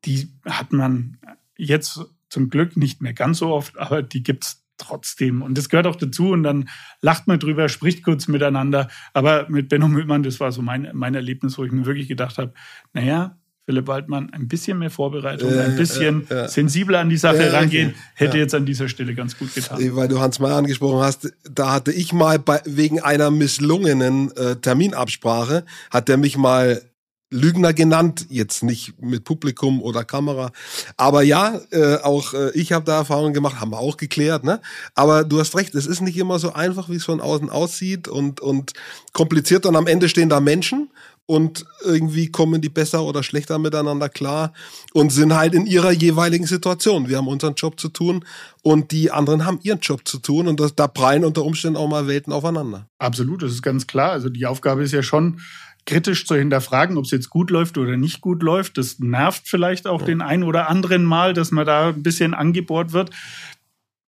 die 0.05 0.29
hat 0.45 0.73
man 0.73 1.17
jetzt 1.57 2.01
zum 2.35 2.51
Glück 2.51 2.77
nicht 2.77 3.01
mehr 3.01 3.15
ganz 3.15 3.39
so 3.39 3.49
oft, 3.49 3.79
aber 3.79 4.03
die 4.03 4.23
gibt's 4.23 4.65
trotzdem. 4.77 5.41
Und 5.41 5.57
das 5.57 5.69
gehört 5.69 5.87
auch 5.87 5.97
dazu. 5.97 6.31
Und 6.31 6.43
dann 6.43 6.69
lacht 7.01 7.29
man 7.29 7.39
drüber, 7.39 7.69
spricht 7.69 8.03
kurz 8.03 8.27
miteinander. 8.27 8.89
Aber 9.13 9.49
mit 9.49 9.69
Benno 9.69 9.89
Müllmann, 9.89 10.25
das 10.25 10.41
war 10.41 10.51
so 10.51 10.63
mein, 10.63 10.91
mein 10.93 11.15
Erlebnis, 11.15 11.57
wo 11.57 11.65
ich 11.65 11.71
mir 11.71 11.87
wirklich 11.87 12.09
gedacht 12.09 12.39
habe, 12.39 12.53
naja, 12.93 13.39
Philipp 13.67 13.87
Waldmann 13.87 14.31
ein 14.31 14.49
bisschen 14.49 14.79
mehr 14.79 14.91
Vorbereitung, 14.91 15.51
äh, 15.53 15.61
ein 15.61 15.77
bisschen 15.77 16.29
äh, 16.29 16.45
äh, 16.45 16.49
sensibler 16.49 16.99
an 16.99 17.09
die 17.09 17.17
Sache 17.17 17.51
rangehen, 17.51 17.95
hätte 18.15 18.37
jetzt 18.37 18.55
an 18.55 18.67
dieser 18.67 18.89
Stelle 18.89 19.15
ganz 19.15 19.39
gut 19.39 19.55
getan. 19.55 19.79
Weil 19.97 20.09
du 20.09 20.21
Hans 20.21 20.39
Mayer 20.39 20.57
angesprochen 20.57 21.01
hast, 21.01 21.33
da 21.51 21.73
hatte 21.73 21.91
ich 21.91 22.13
mal 22.13 22.39
bei, 22.39 22.61
wegen 22.67 23.01
einer 23.01 23.31
misslungenen 23.31 24.33
äh, 24.37 24.57
Terminabsprache, 24.57 25.65
hat 25.91 26.09
der 26.09 26.19
mich 26.19 26.37
mal 26.37 26.83
Lügner 27.31 27.73
genannt, 27.73 28.27
jetzt 28.29 28.63
nicht 28.63 29.01
mit 29.03 29.25
Publikum 29.25 29.83
oder 29.83 30.05
Kamera. 30.05 30.53
Aber 30.97 31.23
ja, 31.23 31.61
äh, 31.71 31.97
auch 31.97 32.33
äh, 32.35 32.51
ich 32.53 32.73
habe 32.73 32.85
da 32.85 32.99
Erfahrungen 32.99 33.35
gemacht, 33.35 33.61
haben 33.61 33.73
wir 33.73 33.79
auch 33.79 33.97
geklärt. 33.97 34.45
Ne? 34.45 34.61
Aber 34.95 35.25
du 35.25 35.41
hast 35.41 35.57
recht, 35.57 35.75
es 35.75 35.87
ist 35.87 36.01
nicht 36.01 36.17
immer 36.17 36.39
so 36.39 36.53
einfach, 36.53 36.89
wie 36.89 36.97
es 36.97 37.05
von 37.05 37.21
außen 37.21 37.51
aussieht 37.51 38.07
und, 38.09 38.41
und 38.41 38.73
kompliziert. 39.13 39.67
Und 39.67 39.75
am 39.75 39.87
Ende 39.87 40.09
stehen 40.09 40.29
da 40.29 40.41
Menschen 40.41 40.91
und 41.27 41.65
irgendwie 41.83 42.31
kommen 42.31 42.61
die 42.61 42.69
besser 42.69 43.03
oder 43.03 43.23
schlechter 43.23 43.59
miteinander 43.59 44.09
klar 44.09 44.53
und 44.93 45.11
sind 45.11 45.35
halt 45.35 45.55
in 45.55 45.67
ihrer 45.67 45.91
jeweiligen 45.91 46.47
Situation. 46.47 47.09
Wir 47.09 47.17
haben 47.17 47.29
unseren 47.29 47.55
Job 47.55 47.81
zu 47.81 47.89
tun 47.89 48.25
und 48.63 48.93
die 48.93 49.11
anderen 49.11 49.47
haben 49.47 49.59
ihren 49.63 49.81
Job 49.81 50.07
zu 50.07 50.19
tun 50.19 50.49
und 50.49 50.61
das, 50.61 50.75
da 50.75 50.87
prallen 50.87 51.25
unter 51.25 51.45
Umständen 51.45 51.79
auch 51.79 51.89
mal 51.89 52.07
Welten 52.07 52.33
aufeinander. 52.33 52.89
Absolut, 52.99 53.43
das 53.43 53.53
ist 53.53 53.63
ganz 53.63 53.87
klar. 53.87 54.13
Also 54.13 54.29
die 54.29 54.47
Aufgabe 54.47 54.83
ist 54.83 54.93
ja 54.93 55.03
schon, 55.03 55.41
kritisch 55.87 56.27
zu 56.27 56.35
hinterfragen, 56.35 56.97
ob 56.97 57.05
es 57.05 57.11
jetzt 57.11 57.31
gut 57.31 57.51
läuft 57.51 57.79
oder 57.79 57.97
nicht 57.97 58.21
gut 58.21 58.43
läuft. 58.43 58.79
Das 58.79 58.99
nervt 58.99 59.43
vielleicht 59.47 59.87
auch 59.87 60.01
ja. 60.01 60.07
den 60.07 60.23
einen 60.23 60.45
oder 60.45 60.69
anderen 60.69 61.05
Mal, 61.05 61.35
dass 61.35 61.51
man 61.51 61.67
da 61.67 61.89
ein 61.89 62.03
bisschen 62.03 62.35
angebohrt 62.35 62.93
wird. 62.93 63.11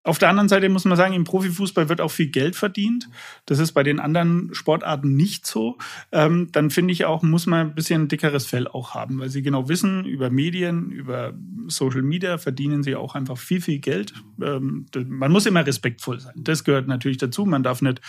Auf 0.06 0.20
der 0.20 0.28
anderen 0.30 0.50
Seite 0.50 0.68
muss 0.68 0.84
man 0.84 0.98
sagen, 0.98 1.14
im 1.14 1.24
Profifußball 1.24 1.88
wird 1.88 2.02
auch 2.02 2.12
viel 2.12 2.28
Geld 2.28 2.58
verdient. 2.58 3.10
Das 3.46 3.60
ist 3.60 3.72
bei 3.72 3.84
den 3.84 4.02
anderen 4.02 4.54
Sportarten 4.54 5.16
nicht 5.16 5.48
so. 5.48 5.78
Ähm, 6.12 6.50
dann 6.52 6.72
finde 6.72 6.92
ich 6.92 7.06
auch, 7.06 7.24
muss 7.24 7.46
man 7.46 7.68
ein 7.68 7.76
bisschen 7.76 8.04
ein 8.04 8.08
dickeres 8.10 8.46
Fell 8.46 8.68
auch 8.68 8.94
haben, 8.94 9.20
weil 9.20 9.30
sie 9.30 9.42
genau 9.42 9.70
wissen, 9.70 10.04
über 10.04 10.30
Medien, 10.30 10.92
über 10.92 11.34
Social 11.68 12.02
Media 12.02 12.38
verdienen 12.38 12.84
sie 12.84 12.98
auch 12.98 13.16
einfach 13.16 13.38
viel, 13.38 13.62
viel 13.62 13.80
Geld. 13.80 14.14
Ähm, 14.42 14.88
man 15.08 15.32
muss 15.32 15.46
immer 15.46 15.66
respektvoll 15.66 16.20
sein. 16.20 16.36
Das 16.36 16.66
gehört 16.66 16.88
natürlich 16.88 17.18
dazu. 17.18 17.46
Man 17.46 17.64
darf 17.64 17.82
nicht, 17.82 18.02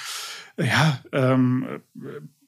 ja, 0.59 0.99
ähm, 1.12 1.64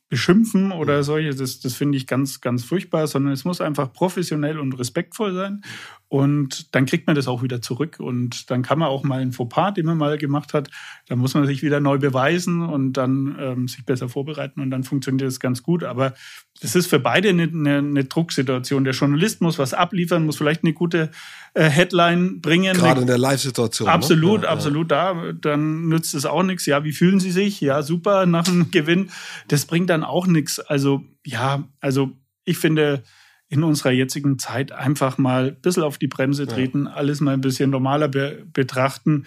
beschimpfen 0.09 0.71
oder 0.71 1.03
solche, 1.03 1.35
das, 1.35 1.59
das 1.59 1.75
finde 1.75 1.99
ich 1.99 2.07
ganz, 2.07 2.41
ganz 2.41 2.63
furchtbar, 2.65 3.07
sondern 3.09 3.33
es 3.33 3.45
muss 3.45 3.61
einfach 3.61 3.93
professionell 3.93 4.59
und 4.61 4.79
respektvoll 4.79 5.35
sein. 5.35 5.63
Und 6.09 6.75
dann 6.77 6.87
kriegt 6.87 7.09
man 7.09 7.17
das 7.17 7.27
auch 7.27 7.43
wieder 7.43 7.61
zurück. 7.61 7.99
Und 7.99 8.51
dann 8.51 8.63
kann 8.63 8.79
man 8.79 8.89
auch 8.89 9.03
mal 9.03 9.21
ein 9.21 9.33
Fauxpas, 9.33 9.73
den 9.73 9.87
man 9.87 9.99
mal 9.99 10.17
gemacht 10.17 10.55
hat, 10.55 10.71
dann 11.09 11.19
muss 11.19 11.35
man 11.35 11.47
sich 11.47 11.63
wieder 11.63 11.81
neu 11.81 11.99
beweisen 11.99 12.63
und 12.63 12.93
dann 12.93 13.37
ähm, 13.41 13.69
sich 13.69 13.85
besser 13.85 14.09
vorbereiten 14.09 14.61
und 14.61 14.71
dann 14.71 14.85
funktioniert 14.85 15.27
das 15.27 15.41
ganz 15.41 15.65
gut. 15.65 15.83
Aber 15.83 16.15
das 16.61 16.75
ist 16.75 16.87
für 16.87 16.99
beide 16.99 17.29
eine, 17.29 17.45
eine, 17.45 17.79
eine 17.79 18.05
Drucksituation. 18.05 18.85
Der 18.85 18.95
Journalist 18.95 19.41
muss 19.41 19.59
was 19.59 19.75
abliefern, 19.75 20.25
muss 20.25 20.37
vielleicht 20.37 20.65
eine 20.65 20.73
gute 20.73 21.11
äh, 21.55 21.69
Headline 21.69 22.41
bringen. 22.41 22.77
Gerade 22.77 23.03
in 23.03 23.07
der 23.07 23.19
Live-Situation. 23.19 23.87
Ne? 23.87 23.93
Absolut, 23.93 24.41
ne? 24.41 24.47
ja, 24.47 24.53
absolut. 24.53 24.91
Ja. 24.91 25.15
Da, 25.15 25.33
dann 25.33 25.89
nützt 25.89 26.15
es 26.15 26.25
auch 26.25 26.43
nichts. 26.43 26.67
Ja, 26.67 26.85
wie 26.85 26.93
fühlen 26.93 27.21
Sie 27.21 27.31
sich? 27.31 27.61
Ja, 27.61 27.83
super, 27.83 28.27
nach 28.27 28.45
dem 28.45 28.71
Gewinn. 28.71 29.11
Das 29.49 29.67
bringt 29.67 29.91
dann 29.91 30.05
auch 30.05 30.27
nichts. 30.27 30.59
Also, 30.59 31.05
ja, 31.25 31.65
also 31.81 32.13
ich 32.45 32.59
finde, 32.59 33.03
in 33.49 33.63
unserer 33.63 33.93
jetzigen 33.93 34.39
Zeit 34.39 34.73
einfach 34.73 35.19
mal 35.19 35.49
ein 35.49 35.61
bisschen 35.61 35.83
auf 35.83 35.99
die 35.99 36.09
Bremse 36.09 36.47
treten, 36.47 36.87
ja. 36.87 36.93
alles 36.93 37.21
mal 37.21 37.35
ein 37.35 37.41
bisschen 37.41 37.71
normaler 37.71 38.09
be 38.09 38.45
betrachten. 38.53 39.25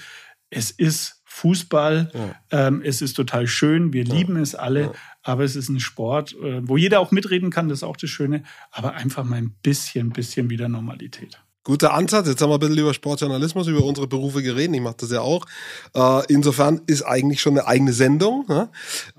Es 0.50 0.72
ist 0.72 1.19
Fußball, 1.40 2.12
ja. 2.14 2.68
ähm, 2.68 2.82
es 2.84 3.02
ist 3.02 3.14
total 3.14 3.48
schön, 3.48 3.94
wir 3.94 4.04
ja. 4.04 4.14
lieben 4.14 4.36
es 4.36 4.56
alle, 4.56 4.92
aber 5.24 5.46
es 5.46 5.56
ist 5.56 5.70
ein 5.70 5.80
Sport, 5.80 6.34
äh, 6.34 6.68
wo 6.68 6.76
jeder 6.76 7.00
auch 7.00 7.12
mitreden 7.12 7.50
kann, 7.50 7.70
das 7.70 7.80
ist 7.80 7.84
auch 7.84 7.96
das 7.96 8.10
Schöne, 8.10 8.44
aber 8.72 8.96
einfach 8.96 9.24
mal 9.24 9.38
ein 9.38 9.56
bisschen, 9.64 10.10
bisschen 10.10 10.50
wieder 10.50 10.68
Normalität. 10.68 11.40
Guter 11.64 11.94
Ansatz. 11.94 12.28
Jetzt 12.28 12.42
haben 12.42 12.50
wir 12.50 12.56
ein 12.56 12.60
bisschen 12.60 12.78
über 12.78 12.94
Sportjournalismus, 12.94 13.68
über 13.68 13.84
unsere 13.84 14.08
Berufe 14.08 14.42
geredet. 14.42 14.76
Ich 14.76 14.82
mache 14.82 14.96
das 15.00 15.12
ja 15.12 15.22
auch. 15.22 15.46
Äh, 15.94 16.24
insofern 16.28 16.82
ist 16.88 17.04
eigentlich 17.04 17.42
schon 17.42 17.60
eine 17.60 17.68
eigene 17.68 17.94
Sendung. 17.94 18.46
Ne? 18.48 18.70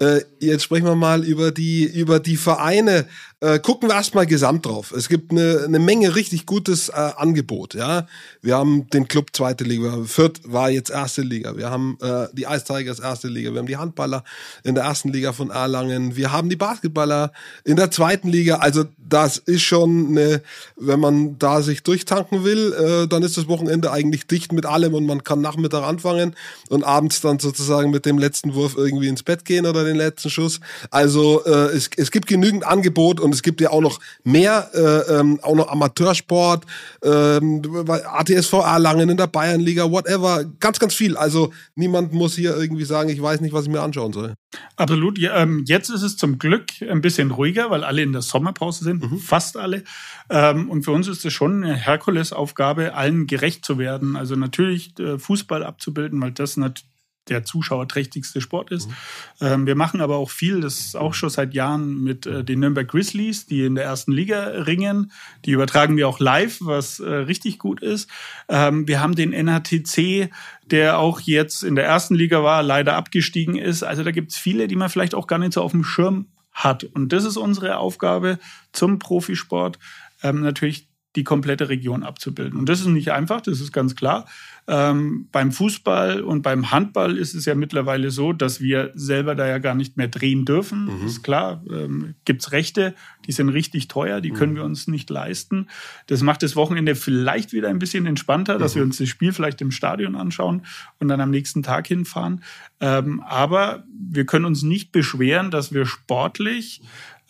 Äh, 0.00 0.22
jetzt 0.40 0.64
sprechen 0.64 0.86
wir 0.86 0.96
mal 0.96 1.22
über 1.22 1.52
die, 1.52 1.84
über 1.84 2.18
die 2.18 2.36
Vereine. 2.36 3.06
Äh, 3.42 3.58
gucken 3.58 3.88
wir 3.88 3.94
erstmal 3.94 4.26
gesamt 4.26 4.66
drauf. 4.66 4.92
Es 4.92 5.08
gibt 5.08 5.30
eine, 5.30 5.62
eine 5.64 5.78
Menge 5.78 6.14
richtig 6.14 6.44
gutes 6.44 6.90
äh, 6.90 6.92
Angebot. 6.92 7.72
Ja, 7.72 8.06
wir 8.42 8.54
haben 8.54 8.90
den 8.90 9.08
Club 9.08 9.30
zweite 9.32 9.64
Liga. 9.64 10.04
Fürth 10.04 10.40
war 10.44 10.68
jetzt 10.68 10.90
erste 10.90 11.22
Liga. 11.22 11.56
Wir 11.56 11.70
haben 11.70 11.96
äh, 12.02 12.26
die 12.34 12.42
Ice 12.42 12.64
erste 13.02 13.28
Liga. 13.28 13.52
Wir 13.52 13.60
haben 13.60 13.66
die 13.66 13.78
Handballer 13.78 14.24
in 14.62 14.74
der 14.74 14.84
ersten 14.84 15.08
Liga 15.08 15.32
von 15.32 15.48
Erlangen. 15.48 16.16
Wir 16.16 16.32
haben 16.32 16.50
die 16.50 16.56
Basketballer 16.56 17.32
in 17.64 17.76
der 17.76 17.90
zweiten 17.90 18.28
Liga. 18.28 18.56
Also 18.56 18.84
das 18.98 19.38
ist 19.38 19.62
schon 19.62 20.08
eine, 20.08 20.42
wenn 20.76 21.00
man 21.00 21.38
da 21.38 21.62
sich 21.62 21.82
durchtanken 21.82 22.44
will, 22.44 22.74
äh, 22.74 23.08
dann 23.08 23.22
ist 23.22 23.38
das 23.38 23.48
Wochenende 23.48 23.90
eigentlich 23.90 24.26
dicht 24.26 24.52
mit 24.52 24.66
allem 24.66 24.92
und 24.92 25.06
man 25.06 25.24
kann 25.24 25.40
Nachmittag 25.40 25.82
anfangen 25.82 26.36
und 26.68 26.84
abends 26.84 27.22
dann 27.22 27.38
sozusagen 27.38 27.90
mit 27.90 28.04
dem 28.04 28.18
letzten 28.18 28.54
Wurf 28.54 28.76
irgendwie 28.76 29.08
ins 29.08 29.22
Bett 29.22 29.46
gehen 29.46 29.64
oder 29.64 29.84
den 29.84 29.96
letzten 29.96 30.28
Schuss. 30.28 30.60
Also 30.90 31.42
äh, 31.44 31.74
es, 31.74 31.88
es 31.96 32.10
gibt 32.10 32.26
genügend 32.26 32.64
Angebot 32.64 33.18
und 33.18 33.29
und 33.30 33.34
es 33.34 33.42
gibt 33.42 33.60
ja 33.60 33.70
auch 33.70 33.80
noch 33.80 34.00
mehr, 34.24 34.70
äh, 34.74 35.20
ähm, 35.20 35.38
auch 35.42 35.54
noch 35.54 35.68
Amateursport, 35.68 36.66
ähm, 37.04 37.62
ATSV 37.86 38.54
Erlangen 38.54 39.08
in 39.08 39.16
der 39.16 39.28
Bayernliga, 39.28 39.88
whatever, 39.88 40.44
ganz, 40.58 40.80
ganz 40.80 40.94
viel. 40.94 41.16
Also 41.16 41.52
niemand 41.76 42.12
muss 42.12 42.34
hier 42.34 42.56
irgendwie 42.56 42.84
sagen, 42.84 43.08
ich 43.08 43.22
weiß 43.22 43.40
nicht, 43.40 43.52
was 43.52 43.66
ich 43.66 43.70
mir 43.70 43.82
anschauen 43.82 44.12
soll. 44.12 44.34
Absolut. 44.74 45.16
Ja, 45.16 45.36
ähm, 45.36 45.62
jetzt 45.68 45.90
ist 45.90 46.02
es 46.02 46.16
zum 46.16 46.40
Glück 46.40 46.72
ein 46.80 47.00
bisschen 47.00 47.30
ruhiger, 47.30 47.70
weil 47.70 47.84
alle 47.84 48.02
in 48.02 48.12
der 48.12 48.22
Sommerpause 48.22 48.82
sind, 48.82 49.08
mhm. 49.08 49.18
fast 49.18 49.56
alle. 49.56 49.84
Ähm, 50.28 50.68
und 50.68 50.82
für 50.82 50.90
uns 50.90 51.06
ist 51.06 51.24
es 51.24 51.32
schon 51.32 51.62
eine 51.62 51.76
Herkulesaufgabe, 51.76 52.94
allen 52.94 53.28
gerecht 53.28 53.64
zu 53.64 53.78
werden. 53.78 54.16
Also 54.16 54.34
natürlich 54.34 54.98
äh, 54.98 55.20
Fußball 55.20 55.62
abzubilden, 55.62 56.20
weil 56.20 56.32
das 56.32 56.56
natürlich 56.56 56.89
der 57.30 57.44
zuschauerträchtigste 57.44 58.40
Sport 58.40 58.70
ist. 58.70 58.88
Mhm. 58.88 58.94
Ähm, 59.40 59.66
wir 59.66 59.76
machen 59.76 60.00
aber 60.00 60.16
auch 60.16 60.30
viel, 60.30 60.60
das 60.60 60.80
ist 60.80 60.96
auch 60.96 61.14
schon 61.14 61.30
seit 61.30 61.54
Jahren 61.54 62.02
mit 62.02 62.26
äh, 62.26 62.44
den 62.44 62.60
Nürnberg 62.60 62.88
Grizzlies, 62.88 63.46
die 63.46 63.64
in 63.64 63.74
der 63.74 63.84
ersten 63.84 64.12
Liga 64.12 64.44
ringen. 64.44 65.12
Die 65.44 65.52
übertragen 65.52 65.96
wir 65.96 66.08
auch 66.08 66.20
live, 66.20 66.58
was 66.60 67.00
äh, 67.00 67.08
richtig 67.08 67.58
gut 67.58 67.80
ist. 67.80 68.10
Ähm, 68.48 68.86
wir 68.86 69.00
haben 69.00 69.14
den 69.14 69.32
NHTC, 69.32 70.30
der 70.66 70.98
auch 70.98 71.20
jetzt 71.20 71.62
in 71.62 71.76
der 71.76 71.86
ersten 71.86 72.14
Liga 72.14 72.42
war, 72.42 72.62
leider 72.62 72.96
abgestiegen 72.96 73.56
ist. 73.56 73.82
Also 73.82 74.02
da 74.04 74.10
gibt 74.10 74.32
es 74.32 74.36
viele, 74.36 74.68
die 74.68 74.76
man 74.76 74.90
vielleicht 74.90 75.14
auch 75.14 75.26
gar 75.26 75.38
nicht 75.38 75.52
so 75.52 75.62
auf 75.62 75.72
dem 75.72 75.84
Schirm 75.84 76.26
hat. 76.52 76.84
Und 76.84 77.12
das 77.12 77.24
ist 77.24 77.36
unsere 77.36 77.78
Aufgabe 77.78 78.38
zum 78.72 78.98
Profisport, 78.98 79.78
ähm, 80.22 80.42
natürlich 80.42 80.90
die 81.16 81.24
komplette 81.24 81.68
Region 81.68 82.02
abzubilden. 82.02 82.58
Und 82.58 82.68
das 82.68 82.80
ist 82.80 82.86
nicht 82.86 83.10
einfach, 83.10 83.40
das 83.40 83.60
ist 83.60 83.72
ganz 83.72 83.96
klar. 83.96 84.26
Ähm, 84.72 85.26
beim 85.32 85.50
Fußball 85.50 86.22
und 86.22 86.42
beim 86.42 86.70
Handball 86.70 87.18
ist 87.18 87.34
es 87.34 87.44
ja 87.44 87.56
mittlerweile 87.56 88.12
so, 88.12 88.32
dass 88.32 88.60
wir 88.60 88.92
selber 88.94 89.34
da 89.34 89.48
ja 89.48 89.58
gar 89.58 89.74
nicht 89.74 89.96
mehr 89.96 90.06
drehen 90.06 90.44
dürfen. 90.44 90.84
Mhm. 90.84 91.06
Ist 91.06 91.24
klar, 91.24 91.64
ähm, 91.68 92.14
gibt's 92.24 92.52
Rechte, 92.52 92.94
die 93.26 93.32
sind 93.32 93.48
richtig 93.48 93.88
teuer, 93.88 94.20
die 94.20 94.30
können 94.30 94.52
mhm. 94.52 94.56
wir 94.56 94.64
uns 94.64 94.86
nicht 94.86 95.10
leisten. 95.10 95.66
Das 96.06 96.22
macht 96.22 96.44
das 96.44 96.54
Wochenende 96.54 96.94
vielleicht 96.94 97.52
wieder 97.52 97.68
ein 97.68 97.80
bisschen 97.80 98.06
entspannter, 98.06 98.58
dass 98.58 98.76
mhm. 98.76 98.78
wir 98.78 98.84
uns 98.84 98.98
das 98.98 99.08
Spiel 99.08 99.32
vielleicht 99.32 99.60
im 99.60 99.72
Stadion 99.72 100.14
anschauen 100.14 100.64
und 101.00 101.08
dann 101.08 101.20
am 101.20 101.30
nächsten 101.30 101.64
Tag 101.64 101.88
hinfahren. 101.88 102.44
Ähm, 102.78 103.20
aber 103.26 103.82
wir 103.92 104.24
können 104.24 104.44
uns 104.44 104.62
nicht 104.62 104.92
beschweren, 104.92 105.50
dass 105.50 105.74
wir 105.74 105.84
sportlich 105.84 106.80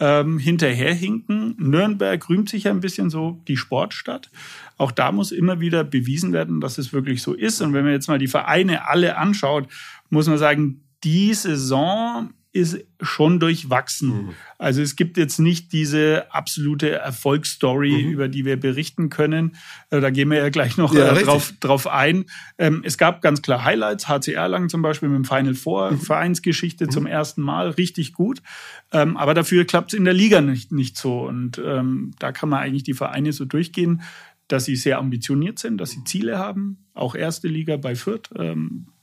ähm, 0.00 0.38
hinterherhinken. 0.38 1.54
Nürnberg 1.58 2.28
rühmt 2.28 2.48
sich 2.48 2.64
ja 2.64 2.70
ein 2.70 2.80
bisschen 2.80 3.10
so 3.10 3.40
die 3.46 3.56
Sportstadt. 3.56 4.30
Auch 4.78 4.90
da 4.90 5.12
muss 5.12 5.30
immer 5.30 5.60
wieder 5.60 5.84
bewiesen 5.84 6.32
werden, 6.32 6.60
dass 6.60 6.78
es 6.78 6.92
wirklich 6.92 7.22
so 7.22 7.34
ist. 7.34 7.60
Und 7.60 7.74
wenn 7.74 7.84
man 7.84 7.92
jetzt 7.92 8.08
mal 8.08 8.18
die 8.18 8.26
Vereine 8.26 8.88
alle 8.88 9.16
anschaut, 9.16 9.68
muss 10.08 10.26
man 10.26 10.38
sagen, 10.38 10.82
die 11.04 11.34
Saison 11.34 12.30
ist 12.52 12.78
schon 13.00 13.38
durchwachsen. 13.38 14.08
Mhm. 14.08 14.34
Also 14.58 14.82
es 14.82 14.96
gibt 14.96 15.16
jetzt 15.16 15.38
nicht 15.38 15.72
diese 15.72 16.26
absolute 16.34 16.90
Erfolgsstory, 16.90 18.02
mhm. 18.02 18.10
über 18.10 18.28
die 18.28 18.44
wir 18.44 18.58
berichten 18.58 19.08
können. 19.08 19.56
Äh, 19.90 20.00
da 20.00 20.10
gehen 20.10 20.30
wir 20.30 20.38
ja 20.38 20.48
gleich 20.48 20.76
noch 20.76 20.92
ja, 20.92 21.14
äh, 21.14 21.22
drauf, 21.22 21.52
drauf 21.60 21.86
ein. 21.86 22.24
Ähm, 22.58 22.82
es 22.84 22.98
gab 22.98 23.22
ganz 23.22 23.40
klar 23.40 23.64
Highlights, 23.64 24.08
HCR 24.08 24.48
lang 24.48 24.68
zum 24.68 24.82
Beispiel 24.82 25.08
mit 25.08 25.18
dem 25.18 25.24
Final 25.24 25.54
Four, 25.54 25.92
mhm. 25.92 26.00
Vereinsgeschichte 26.00 26.86
mhm. 26.86 26.90
zum 26.90 27.06
ersten 27.06 27.42
Mal, 27.42 27.70
richtig 27.70 28.14
gut. 28.14 28.42
Ähm, 28.90 29.16
aber 29.16 29.34
dafür 29.34 29.64
klappt 29.64 29.92
es 29.92 29.98
in 29.98 30.04
der 30.04 30.14
Liga 30.14 30.40
nicht, 30.40 30.72
nicht 30.72 30.96
so. 30.96 31.20
Und 31.20 31.60
ähm, 31.64 32.12
da 32.18 32.32
kann 32.32 32.48
man 32.48 32.60
eigentlich 32.60 32.82
die 32.82 32.94
Vereine 32.94 33.32
so 33.32 33.44
durchgehen, 33.44 34.02
dass 34.48 34.64
sie 34.64 34.74
sehr 34.74 34.98
ambitioniert 34.98 35.60
sind, 35.60 35.78
dass 35.78 35.90
sie 35.90 36.02
Ziele 36.02 36.36
haben. 36.36 36.78
Auch 36.94 37.14
erste 37.14 37.46
Liga 37.46 37.76
bei 37.76 37.94
Fürth 37.94 38.30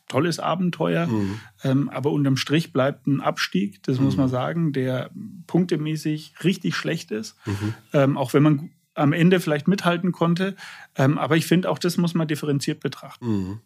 tolles 0.07 0.39
Abenteuer. 0.39 1.07
Mhm. 1.07 1.39
Ähm, 1.63 1.89
aber 1.89 2.11
unterm 2.11 2.37
Strich 2.37 2.73
bleibt 2.73 3.07
ein 3.07 3.21
Abstieg, 3.21 3.83
das 3.83 3.99
mhm. 3.99 4.05
muss 4.05 4.17
man 4.17 4.29
sagen, 4.29 4.73
der 4.73 5.09
punktemäßig 5.47 6.33
richtig 6.43 6.75
schlecht 6.75 7.11
ist. 7.11 7.35
Mhm. 7.45 7.73
Ähm, 7.93 8.17
auch 8.17 8.33
wenn 8.33 8.43
man 8.43 8.69
am 8.97 9.13
Ende 9.13 9.39
vielleicht 9.39 9.67
mithalten 9.67 10.11
konnte. 10.11 10.55
Ähm, 10.95 11.17
aber 11.17 11.37
ich 11.37 11.45
finde, 11.45 11.69
auch 11.69 11.77
das 11.77 11.97
muss 11.97 12.13
man 12.13 12.27
differenziert 12.27 12.79
betrachten. 12.79 13.27
Mhm. 13.27 13.59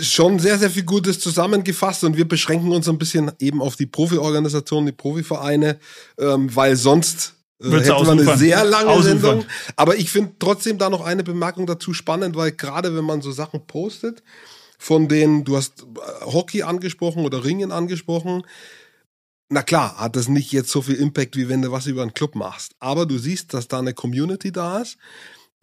Schon 0.00 0.38
sehr, 0.38 0.58
sehr 0.58 0.70
viel 0.70 0.84
Gutes 0.84 1.18
zusammengefasst 1.18 2.04
und 2.04 2.16
wir 2.16 2.28
beschränken 2.28 2.70
uns 2.70 2.88
ein 2.88 2.98
bisschen 2.98 3.32
eben 3.40 3.60
auf 3.60 3.74
die 3.74 3.86
Profiorganisationen, 3.86 4.86
die 4.86 4.92
Profivereine, 4.92 5.78
ähm, 6.18 6.54
weil 6.54 6.76
sonst 6.76 7.34
äh, 7.60 7.70
hätten 7.70 7.86
wir 7.88 8.08
eine 8.08 8.36
sehr 8.36 8.64
lange 8.64 8.90
ausufern. 8.90 9.20
Sendung. 9.20 9.44
Aber 9.74 9.96
ich 9.96 10.08
finde 10.08 10.34
trotzdem 10.38 10.78
da 10.78 10.88
noch 10.88 11.04
eine 11.04 11.24
Bemerkung 11.24 11.66
dazu 11.66 11.94
spannend, 11.94 12.36
weil 12.36 12.52
gerade 12.52 12.94
wenn 12.96 13.04
man 13.04 13.22
so 13.22 13.32
Sachen 13.32 13.66
postet, 13.66 14.22
von 14.82 15.06
denen, 15.06 15.44
du 15.44 15.56
hast 15.56 15.82
äh, 15.82 16.24
Hockey 16.24 16.64
angesprochen 16.64 17.24
oder 17.24 17.44
Ringen 17.44 17.70
angesprochen, 17.70 18.42
na 19.48 19.62
klar, 19.62 19.96
hat 19.98 20.16
das 20.16 20.28
nicht 20.28 20.50
jetzt 20.50 20.70
so 20.70 20.82
viel 20.82 20.96
Impact, 20.96 21.36
wie 21.36 21.48
wenn 21.48 21.62
du 21.62 21.70
was 21.70 21.86
über 21.86 22.02
einen 22.02 22.14
Club 22.14 22.34
machst. 22.34 22.74
Aber 22.80 23.06
du 23.06 23.16
siehst, 23.16 23.54
dass 23.54 23.68
da 23.68 23.78
eine 23.78 23.94
Community 23.94 24.50
da 24.50 24.80
ist, 24.80 24.96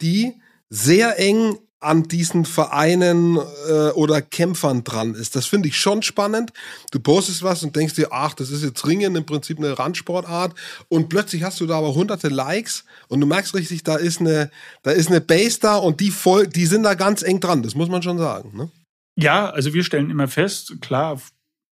die 0.00 0.40
sehr 0.70 1.18
eng 1.18 1.58
an 1.80 2.04
diesen 2.04 2.46
Vereinen 2.46 3.36
äh, 3.68 3.90
oder 3.90 4.22
Kämpfern 4.22 4.84
dran 4.84 5.14
ist. 5.14 5.36
Das 5.36 5.46
finde 5.46 5.68
ich 5.68 5.76
schon 5.76 6.02
spannend. 6.02 6.52
Du 6.90 6.98
postest 6.98 7.42
was 7.42 7.62
und 7.62 7.76
denkst 7.76 7.94
dir, 7.94 8.08
ach, 8.12 8.32
das 8.32 8.50
ist 8.50 8.62
jetzt 8.62 8.86
Ringen 8.86 9.16
im 9.16 9.26
Prinzip 9.26 9.58
eine 9.58 9.78
Randsportart 9.78 10.54
und 10.88 11.10
plötzlich 11.10 11.42
hast 11.42 11.60
du 11.60 11.66
da 11.66 11.76
aber 11.76 11.94
hunderte 11.94 12.28
Likes 12.28 12.84
und 13.08 13.20
du 13.20 13.26
merkst 13.26 13.54
richtig, 13.54 13.82
da 13.82 13.96
ist 13.96 14.20
eine, 14.20 14.50
da 14.82 14.92
ist 14.92 15.08
eine 15.08 15.20
Base 15.20 15.58
da 15.60 15.76
und 15.76 16.00
die 16.00 16.10
voll, 16.10 16.46
die 16.46 16.66
sind 16.66 16.84
da 16.84 16.94
ganz 16.94 17.22
eng 17.22 17.40
dran. 17.40 17.62
Das 17.62 17.74
muss 17.74 17.90
man 17.90 18.02
schon 18.02 18.18
sagen. 18.18 18.56
Ne? 18.56 18.70
Ja, 19.16 19.50
also 19.50 19.74
wir 19.74 19.84
stellen 19.84 20.10
immer 20.10 20.28
fest, 20.28 20.80
klar, 20.80 21.20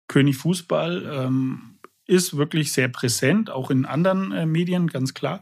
König 0.08 0.36
Fußball 0.36 1.08
ähm, 1.10 1.78
ist 2.10 2.36
wirklich 2.36 2.72
sehr 2.72 2.88
präsent, 2.88 3.50
auch 3.50 3.70
in 3.70 3.84
anderen 3.84 4.32
äh, 4.32 4.44
Medien, 4.44 4.88
ganz 4.88 5.14
klar. 5.14 5.40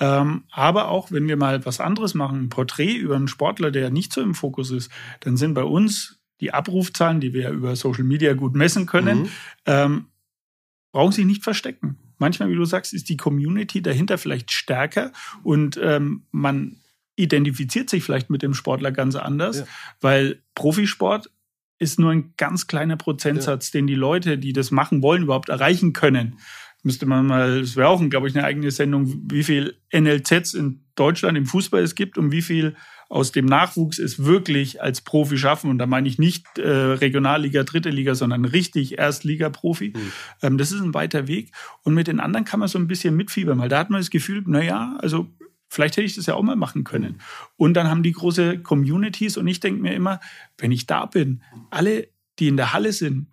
Ähm, 0.00 0.44
aber 0.50 0.88
auch 0.88 1.12
wenn 1.12 1.28
wir 1.28 1.36
mal 1.36 1.66
was 1.66 1.78
anderes 1.80 2.14
machen, 2.14 2.44
ein 2.44 2.48
Porträt 2.48 2.94
über 2.94 3.16
einen 3.16 3.28
Sportler, 3.28 3.70
der 3.70 3.90
nicht 3.90 4.12
so 4.14 4.22
im 4.22 4.34
Fokus 4.34 4.70
ist, 4.70 4.90
dann 5.20 5.36
sind 5.36 5.52
bei 5.52 5.64
uns 5.64 6.18
die 6.40 6.54
Abrufzahlen, 6.54 7.20
die 7.20 7.34
wir 7.34 7.42
ja 7.42 7.50
über 7.50 7.76
Social 7.76 8.04
Media 8.04 8.32
gut 8.32 8.54
messen 8.54 8.86
können, 8.86 9.24
mhm. 9.24 9.28
ähm, 9.66 10.06
brauchen 10.92 11.12
sich 11.12 11.26
nicht 11.26 11.44
verstecken. 11.44 11.98
Manchmal, 12.18 12.48
wie 12.48 12.54
du 12.54 12.64
sagst, 12.64 12.94
ist 12.94 13.10
die 13.10 13.18
Community 13.18 13.82
dahinter 13.82 14.16
vielleicht 14.16 14.50
stärker 14.52 15.12
und 15.42 15.78
ähm, 15.82 16.22
man 16.30 16.78
identifiziert 17.16 17.90
sich 17.90 18.04
vielleicht 18.04 18.30
mit 18.30 18.42
dem 18.42 18.54
Sportler 18.54 18.92
ganz 18.92 19.16
anders, 19.16 19.60
ja. 19.60 19.66
weil 20.00 20.42
Profisport 20.54 21.30
ist 21.78 21.98
nur 21.98 22.10
ein 22.10 22.34
ganz 22.36 22.66
kleiner 22.66 22.96
Prozentsatz, 22.96 23.72
ja. 23.72 23.78
den 23.78 23.86
die 23.86 23.94
Leute, 23.94 24.38
die 24.38 24.52
das 24.52 24.70
machen 24.70 25.02
wollen, 25.02 25.22
überhaupt 25.22 25.48
erreichen 25.48 25.92
können. 25.92 26.38
Müsste 26.82 27.06
man 27.06 27.26
mal, 27.26 27.60
das 27.60 27.76
wäre 27.76 27.88
auch, 27.88 28.02
glaube 28.08 28.28
ich, 28.28 28.36
eine 28.36 28.46
eigene 28.46 28.70
Sendung, 28.70 29.22
wie 29.30 29.42
viel 29.42 29.76
NLZs 29.92 30.54
in 30.54 30.84
Deutschland 30.94 31.36
im 31.36 31.46
Fußball 31.46 31.82
es 31.82 31.94
gibt 31.94 32.16
und 32.16 32.30
wie 32.30 32.42
viel 32.42 32.76
aus 33.08 33.32
dem 33.32 33.44
Nachwuchs 33.44 33.98
es 33.98 34.24
wirklich 34.24 34.82
als 34.82 35.00
Profi 35.00 35.38
schaffen. 35.38 35.70
Und 35.70 35.78
da 35.78 35.86
meine 35.86 36.08
ich 36.08 36.18
nicht 36.18 36.58
äh, 36.58 36.68
Regionalliga, 36.68 37.62
dritte 37.62 37.90
Liga, 37.90 38.14
sondern 38.14 38.44
richtig 38.44 38.98
Erstliga-Profi. 38.98 39.94
Mhm. 39.96 40.12
Ähm, 40.42 40.58
das 40.58 40.72
ist 40.72 40.80
ein 40.80 40.94
weiter 40.94 41.28
Weg. 41.28 41.52
Und 41.82 41.94
mit 41.94 42.08
den 42.08 42.20
anderen 42.20 42.44
kann 42.44 42.60
man 42.60 42.68
so 42.68 42.78
ein 42.78 42.88
bisschen 42.88 43.16
mitfiebern, 43.16 43.58
weil 43.58 43.68
da 43.68 43.78
hat 43.78 43.90
man 43.90 44.00
das 44.00 44.10
Gefühl, 44.10 44.42
na 44.46 44.62
ja, 44.62 44.96
also 45.00 45.28
Vielleicht 45.68 45.96
hätte 45.96 46.06
ich 46.06 46.14
das 46.14 46.26
ja 46.26 46.34
auch 46.34 46.42
mal 46.42 46.56
machen 46.56 46.84
können. 46.84 47.20
Und 47.56 47.74
dann 47.74 47.88
haben 47.88 48.02
die 48.02 48.12
große 48.12 48.58
Communities 48.60 49.36
und 49.36 49.46
ich 49.46 49.60
denke 49.60 49.82
mir 49.82 49.94
immer, 49.94 50.20
wenn 50.58 50.72
ich 50.72 50.86
da 50.86 51.06
bin, 51.06 51.42
alle, 51.70 52.08
die 52.38 52.48
in 52.48 52.56
der 52.56 52.72
Halle 52.72 52.92
sind, 52.92 53.28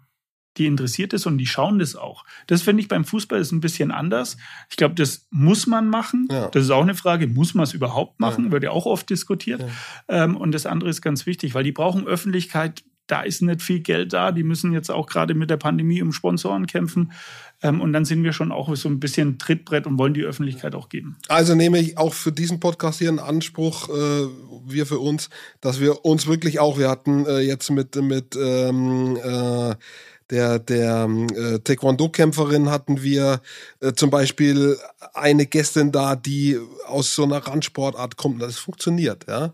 die 0.57 0.67
interessiert 0.67 1.13
es 1.13 1.25
und 1.25 1.37
die 1.37 1.47
schauen 1.47 1.79
das 1.79 1.95
auch. 1.95 2.25
Das 2.47 2.61
finde 2.61 2.81
ich 2.81 2.87
beim 2.87 3.05
Fußball 3.05 3.39
ist 3.39 3.51
ein 3.51 3.59
bisschen 3.59 3.91
anders. 3.91 4.37
Ich 4.69 4.77
glaube, 4.77 4.95
das 4.95 5.27
muss 5.31 5.65
man 5.65 5.89
machen. 5.89 6.27
Ja. 6.31 6.47
Das 6.49 6.63
ist 6.63 6.69
auch 6.69 6.83
eine 6.83 6.95
Frage, 6.95 7.27
muss 7.27 7.53
man 7.53 7.63
es 7.63 7.73
überhaupt 7.73 8.19
machen? 8.19 8.45
Ja. 8.45 8.51
Wird 8.51 8.63
ja 8.63 8.71
auch 8.71 8.85
oft 8.85 9.09
diskutiert. 9.09 9.61
Ja. 9.61 10.25
Ähm, 10.25 10.37
und 10.37 10.51
das 10.51 10.65
andere 10.65 10.89
ist 10.89 11.01
ganz 11.01 11.25
wichtig, 11.25 11.55
weil 11.55 11.63
die 11.63 11.71
brauchen 11.71 12.05
Öffentlichkeit 12.05 12.83
da 13.07 13.21
ist 13.21 13.41
nicht 13.41 13.61
viel 13.61 13.81
Geld 13.81 14.13
da. 14.13 14.31
Die 14.31 14.43
müssen 14.43 14.73
jetzt 14.73 14.89
auch 14.89 15.07
gerade 15.07 15.33
mit 15.33 15.49
der 15.49 15.57
Pandemie 15.57 16.01
um 16.01 16.13
Sponsoren 16.13 16.67
kämpfen. 16.67 17.11
Ähm, 17.61 17.81
und 17.81 17.93
dann 17.93 18.05
sind 18.05 18.23
wir 18.23 18.33
schon 18.33 18.51
auch 18.51 18.73
so 18.75 18.89
ein 18.89 18.99
bisschen 18.99 19.39
Trittbrett 19.39 19.87
und 19.87 19.97
wollen 19.97 20.13
die 20.13 20.23
Öffentlichkeit 20.23 20.75
auch 20.75 20.89
geben. 20.89 21.17
Also 21.27 21.55
nehme 21.55 21.79
ich 21.79 21.97
auch 21.97 22.13
für 22.13 22.31
diesen 22.31 22.59
Podcast 22.59 22.99
hier 22.99 23.09
einen 23.09 23.19
Anspruch, 23.19 23.89
äh, 23.89 24.27
wir 24.65 24.85
für 24.85 24.99
uns, 24.99 25.29
dass 25.61 25.79
wir 25.79 26.05
uns 26.05 26.27
wirklich 26.27 26.59
auch, 26.59 26.77
wir 26.77 26.89
hatten 26.89 27.25
äh, 27.25 27.39
jetzt 27.39 27.69
mit, 27.71 27.95
mit 27.95 28.35
ähm, 28.35 29.17
äh, 29.21 29.75
der, 30.29 30.59
der 30.59 31.09
äh, 31.35 31.59
Taekwondo-Kämpferin 31.59 32.69
hatten 32.69 33.03
wir 33.03 33.41
äh, 33.81 33.93
zum 33.93 34.09
Beispiel 34.09 34.77
eine 35.13 35.45
Gästin 35.45 35.91
da, 35.91 36.15
die 36.15 36.57
aus 36.87 37.13
so 37.13 37.23
einer 37.23 37.37
Randsportart 37.37 38.15
kommt. 38.15 38.41
Das 38.41 38.57
funktioniert, 38.57 39.25
ja 39.27 39.51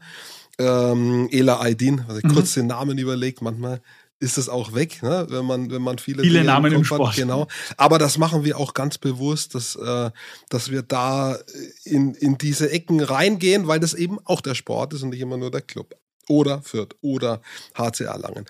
ähm, 0.60 1.28
Ela 1.32 1.62
Aydin, 1.62 2.04
also 2.08 2.22
mhm. 2.24 2.34
kurz 2.34 2.54
den 2.54 2.68
Namen 2.68 2.98
überlegt, 2.98 3.42
manchmal 3.42 3.82
ist 4.20 4.38
es 4.38 4.50
auch 4.50 4.74
weg, 4.74 5.02
ne? 5.02 5.26
wenn 5.30 5.46
man 5.46 5.72
wenn 5.72 5.82
man 5.82 5.98
viele 5.98 6.24
viele 6.24 6.44
Namen 6.44 6.74
im, 6.74 6.84
Sport 6.84 7.12
hat, 7.12 7.16
genau. 7.16 7.48
Aber 7.78 7.98
das 7.98 8.18
machen 8.18 8.44
wir 8.44 8.60
auch 8.60 8.74
ganz 8.74 8.98
bewusst, 8.98 9.56
dass 9.56 9.76
äh, 9.76 10.12
dass 10.50 10.70
wir 10.70 10.82
da 10.82 11.38
in 11.86 12.14
in 12.16 12.38
diese 12.38 12.70
Ecken 12.70 13.00
reingehen, 13.00 13.68
weil 13.68 13.80
das 13.80 13.94
eben 13.94 14.20
auch 14.26 14.42
der 14.42 14.56
Sport 14.56 14.94
ist 14.94 15.04
und 15.04 15.10
nicht 15.10 15.22
immer 15.22 15.38
nur 15.38 15.52
der 15.52 15.62
Club 15.62 15.96
oder 16.28 16.62
Fürth 16.62 16.96
oder 17.02 17.42
HCA 17.76 18.18
Langen. 18.18 18.46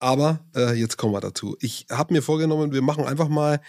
Aber 0.00 0.40
äh, 0.54 0.74
jetzt 0.74 0.98
kommen 0.98 1.14
wir 1.14 1.20
dazu. 1.20 1.56
Ich 1.60 1.86
habe 1.90 2.12
mir 2.12 2.20
vorgenommen, 2.20 2.72
wir 2.72 2.82
machen 2.82 3.04
einfach 3.04 3.28
mal 3.28 3.60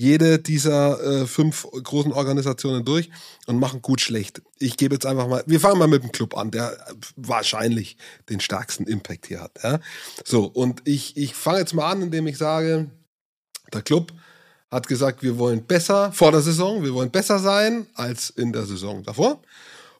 jede 0.00 0.38
dieser 0.38 0.98
äh, 1.02 1.26
fünf 1.26 1.66
großen 1.70 2.12
Organisationen 2.12 2.86
durch 2.86 3.10
und 3.46 3.58
machen 3.58 3.82
gut 3.82 4.00
schlecht. 4.00 4.40
Ich 4.58 4.78
gebe 4.78 4.94
jetzt 4.94 5.04
einfach 5.04 5.28
mal, 5.28 5.44
wir 5.46 5.60
fangen 5.60 5.78
mal 5.78 5.88
mit 5.88 6.02
dem 6.02 6.10
Club 6.10 6.38
an, 6.38 6.50
der 6.50 6.78
wahrscheinlich 7.16 7.98
den 8.30 8.40
stärksten 8.40 8.84
Impact 8.84 9.26
hier 9.26 9.42
hat. 9.42 9.62
Ja? 9.62 9.78
So, 10.24 10.46
und 10.46 10.80
ich, 10.86 11.18
ich 11.18 11.34
fange 11.34 11.58
jetzt 11.58 11.74
mal 11.74 11.90
an, 11.90 12.00
indem 12.00 12.26
ich 12.26 12.38
sage, 12.38 12.90
der 13.74 13.82
Club 13.82 14.14
hat 14.70 14.88
gesagt, 14.88 15.22
wir 15.22 15.36
wollen 15.36 15.66
besser 15.66 16.12
vor 16.12 16.32
der 16.32 16.40
Saison, 16.40 16.82
wir 16.82 16.94
wollen 16.94 17.10
besser 17.10 17.38
sein 17.38 17.86
als 17.92 18.30
in 18.30 18.54
der 18.54 18.64
Saison 18.64 19.02
davor. 19.02 19.42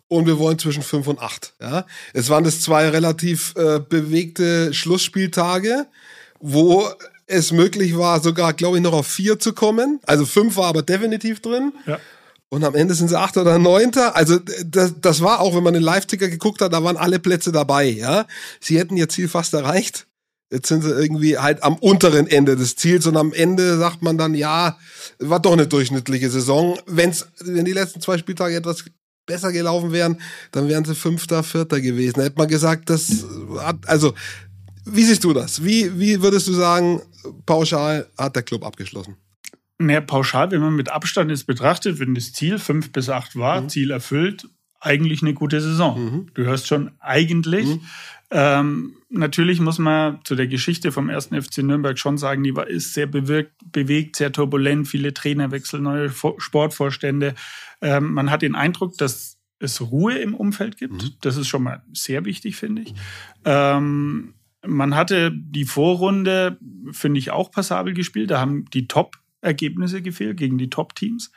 Und 0.09 0.27
wir 0.27 0.39
wollen 0.39 0.59
zwischen 0.59 0.83
fünf 0.83 1.09
und 1.09 1.21
acht. 1.21 1.53
Ja? 1.61 1.85
Es 2.15 2.31
waren 2.31 2.45
das 2.45 2.63
zwei 2.63 2.89
relativ 2.89 3.55
äh, 3.57 3.81
bewegte 3.81 4.73
Schlussspieltage, 4.73 5.87
wo 6.41 6.89
es 7.31 7.53
möglich 7.53 7.97
war, 7.97 8.21
sogar, 8.21 8.53
glaube 8.53 8.77
ich, 8.77 8.83
noch 8.83 8.93
auf 8.93 9.07
vier 9.07 9.38
zu 9.38 9.53
kommen. 9.53 10.01
Also 10.07 10.27
fünf 10.27 10.57
war 10.57 10.66
aber 10.66 10.83
definitiv 10.83 11.40
drin. 11.40 11.73
Ja. 11.87 11.99
Und 12.49 12.64
am 12.64 12.75
Ende 12.75 12.95
sind 12.95 13.09
sie 13.09 13.19
achter 13.19 13.43
oder 13.43 13.59
neunter. 13.59 14.16
Also 14.16 14.38
das, 14.66 14.95
das 15.01 15.21
war 15.21 15.40
auch, 15.40 15.55
wenn 15.55 15.62
man 15.62 15.75
den 15.75 15.85
Live-Ticker 15.85 16.29
geguckt 16.29 16.61
hat, 16.61 16.73
da 16.73 16.83
waren 16.83 16.97
alle 16.97 17.21
Plätze 17.21 17.53
dabei. 17.53 17.85
Ja, 17.85 18.27
sie 18.61 18.79
hätten 18.79 18.97
ihr 18.97 19.09
Ziel 19.09 19.29
fast 19.29 19.55
erreicht. 19.55 20.07
Jetzt 20.53 20.66
sind 20.66 20.83
sie 20.83 20.90
irgendwie 20.90 21.38
halt 21.38 21.62
am 21.62 21.77
unteren 21.77 22.27
Ende 22.27 22.57
des 22.57 22.75
Ziels 22.75 23.07
und 23.07 23.16
am 23.16 23.33
Ende 23.33 23.79
sagt 23.79 24.03
man 24.03 24.19
dann, 24.19 24.35
ja, 24.35 24.77
war 25.21 25.38
doch 25.38 25.53
eine 25.53 25.69
durchschnittliche 25.69 26.29
Saison. 26.29 26.77
Wenn's, 26.87 27.29
wenn 27.38 27.64
die 27.64 27.73
letzten 27.73 28.01
zwei 28.01 28.19
Spieltage 28.19 28.57
etwas 28.57 28.85
besser 29.27 29.53
gelaufen 29.53 29.93
wären, 29.93 30.21
dann 30.51 30.69
wären 30.69 30.85
sie 30.85 30.97
Fünfter, 30.97 31.45
Vierter 31.45 31.81
gewesen. 31.81 32.14
Da 32.16 32.25
hätte 32.25 32.38
man 32.38 32.49
gesagt, 32.49 32.90
das 32.90 33.25
hat, 33.61 33.77
also 33.87 34.12
wie 34.92 35.05
siehst 35.05 35.24
du 35.24 35.33
das? 35.33 35.64
Wie, 35.64 35.98
wie 35.98 36.22
würdest 36.22 36.48
du 36.48 36.53
sagen, 36.53 37.00
pauschal 37.46 38.09
hat 38.16 38.37
der 38.37 38.42
Club 38.42 38.64
abgeschlossen? 38.64 39.16
Mehr 39.79 40.00
pauschal, 40.00 40.50
wenn 40.50 40.61
man 40.61 40.76
mit 40.76 40.90
Abstand 40.90 41.31
es 41.31 41.44
betrachtet, 41.44 41.98
wenn 41.98 42.14
das 42.14 42.33
Ziel 42.33 42.59
fünf 42.59 42.92
bis 42.92 43.09
acht 43.09 43.37
war, 43.37 43.61
mhm. 43.61 43.68
Ziel 43.68 43.90
erfüllt, 43.90 44.46
eigentlich 44.81 45.22
eine 45.22 45.35
gute 45.35 45.61
Saison. 45.61 46.03
Mhm. 46.03 46.26
Du 46.35 46.44
hörst 46.44 46.66
schon 46.66 46.90
eigentlich. 47.00 47.66
Mhm. 47.66 47.81
Ähm, 48.31 48.96
natürlich 49.09 49.61
muss 49.61 49.79
man 49.79 50.20
zu 50.24 50.37
der 50.37 50.46
Geschichte 50.46 50.92
vom 50.92 51.11
ersten 51.11 51.40
FC 51.40 51.59
Nürnberg 51.59 51.98
schon 51.98 52.16
sagen, 52.16 52.42
die 52.42 52.55
war, 52.55 52.68
ist 52.68 52.94
sehr 52.94 53.07
bewirkt, 53.07 53.53
bewegt, 53.72 54.16
sehr 54.16 54.33
turbulent, 54.33 54.87
viele 54.87 55.12
Trainerwechsel, 55.12 55.81
neue 55.81 56.11
Sportvorstände. 56.11 57.35
Ähm, 57.81 58.12
man 58.12 58.31
hat 58.31 58.42
den 58.42 58.55
Eindruck, 58.55 58.96
dass 58.98 59.38
es 59.59 59.81
Ruhe 59.81 60.18
im 60.18 60.35
Umfeld 60.35 60.76
gibt. 60.79 61.03
Mhm. 61.03 61.11
Das 61.20 61.37
ist 61.37 61.48
schon 61.48 61.62
mal 61.62 61.83
sehr 61.92 62.24
wichtig, 62.24 62.57
finde 62.57 62.83
ich. 62.83 62.94
Ähm, 63.44 64.35
man 64.66 64.94
hatte 64.94 65.33
die 65.33 65.64
Vorrunde, 65.64 66.59
finde 66.92 67.18
ich, 67.18 67.31
auch 67.31 67.51
passabel 67.51 67.94
gespielt. 67.94 68.31
Da 68.31 68.40
haben 68.40 68.66
die 68.66 68.88
Top-Ergebnisse 68.88 70.03
gefehlt 70.03 70.37
gegen 70.37 70.59
die 70.59 70.70
Top-Teams. 70.70 71.33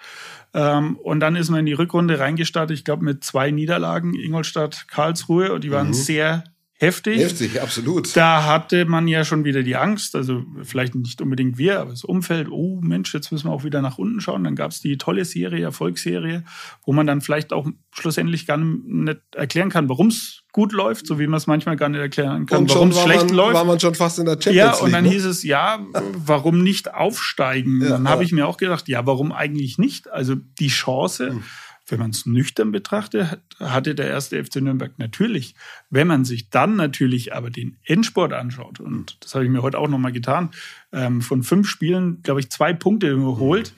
Ähm, 0.53 0.97
und 0.97 1.19
dann 1.19 1.35
ist 1.35 1.49
man 1.49 1.61
in 1.61 1.65
die 1.65 1.73
Rückrunde 1.73 2.19
reingestartet, 2.19 2.77
ich 2.77 2.85
glaube, 2.85 3.03
mit 3.03 3.23
zwei 3.23 3.51
Niederlagen, 3.51 4.13
Ingolstadt, 4.13 4.87
Karlsruhe. 4.87 5.53
Und 5.53 5.63
die 5.63 5.71
waren 5.71 5.87
mhm. 5.87 5.93
sehr 5.93 6.43
heftig. 6.77 7.19
Heftig, 7.19 7.61
absolut. 7.61 8.15
Da 8.15 8.45
hatte 8.45 8.85
man 8.85 9.07
ja 9.07 9.23
schon 9.25 9.45
wieder 9.45 9.63
die 9.63 9.75
Angst, 9.75 10.15
also 10.15 10.43
vielleicht 10.63 10.95
nicht 10.95 11.21
unbedingt 11.21 11.57
wir, 11.57 11.79
aber 11.79 11.91
das 11.91 12.03
Umfeld, 12.03 12.49
oh 12.49 12.79
Mensch, 12.81 13.13
jetzt 13.13 13.31
müssen 13.31 13.47
wir 13.47 13.51
auch 13.51 13.63
wieder 13.63 13.81
nach 13.81 13.97
unten 13.97 14.21
schauen. 14.21 14.43
Dann 14.43 14.55
gab 14.55 14.71
es 14.71 14.81
die 14.81 14.97
tolle 14.97 15.25
Serie, 15.25 15.63
Erfolgsserie, 15.63 16.43
wo 16.85 16.93
man 16.93 17.07
dann 17.07 17.21
vielleicht 17.21 17.53
auch 17.53 17.67
schlussendlich 17.91 18.45
gar 18.45 18.57
nicht 18.57 19.21
erklären 19.35 19.69
kann, 19.69 19.89
warum 19.89 20.07
es 20.07 20.43
gut 20.51 20.71
läuft, 20.71 21.07
so 21.07 21.19
wie 21.19 21.27
man 21.27 21.37
es 21.37 21.47
manchmal 21.47 21.75
gar 21.75 21.89
nicht 21.89 22.01
erklären 22.01 22.45
kann, 22.45 22.69
warum 22.69 22.89
es 22.89 22.99
schlecht 22.99 23.27
man, 23.27 23.35
läuft. 23.35 23.55
War 23.55 23.65
man 23.65 23.79
schon 23.79 23.95
fast 23.95 24.19
in 24.19 24.25
der 24.25 24.33
Champions. 24.33 24.55
Ja, 24.55 24.73
und 24.75 24.91
dann 24.91 25.03
ne? 25.03 25.09
hieß 25.09 25.25
es, 25.25 25.43
ja, 25.43 25.79
warum 26.15 26.63
nicht 26.63 26.93
aufsteigen? 26.93 27.81
Ja, 27.81 27.89
dann 27.89 28.07
habe 28.07 28.23
ich 28.23 28.31
mir 28.31 28.47
auch 28.47 28.57
gedacht, 28.57 28.87
ja, 28.87 29.05
warum 29.05 29.31
eigentlich 29.31 29.77
nicht? 29.77 30.11
Also 30.11 30.35
die 30.35 30.69
Chance, 30.69 31.29
hm 31.29 31.43
wenn 31.87 31.99
man 31.99 32.11
es 32.11 32.25
nüchtern 32.25 32.71
betrachtet, 32.71 33.39
hatte 33.59 33.95
der 33.95 34.07
erste 34.07 34.43
FC 34.43 34.57
Nürnberg 34.57 34.97
natürlich. 34.97 35.55
Wenn 35.89 36.07
man 36.07 36.23
sich 36.25 36.49
dann 36.49 36.75
natürlich 36.75 37.35
aber 37.35 37.49
den 37.49 37.77
Endsport 37.83 38.33
anschaut, 38.33 38.79
und 38.79 39.17
das 39.21 39.35
habe 39.35 39.45
ich 39.45 39.51
mir 39.51 39.61
heute 39.61 39.79
auch 39.79 39.89
nochmal 39.89 40.13
getan, 40.13 40.51
ähm, 40.91 41.21
von 41.21 41.43
fünf 41.43 41.67
Spielen, 41.67 42.21
glaube 42.23 42.39
ich, 42.39 42.49
zwei 42.49 42.73
Punkte 42.73 43.09
überholt. 43.09 43.73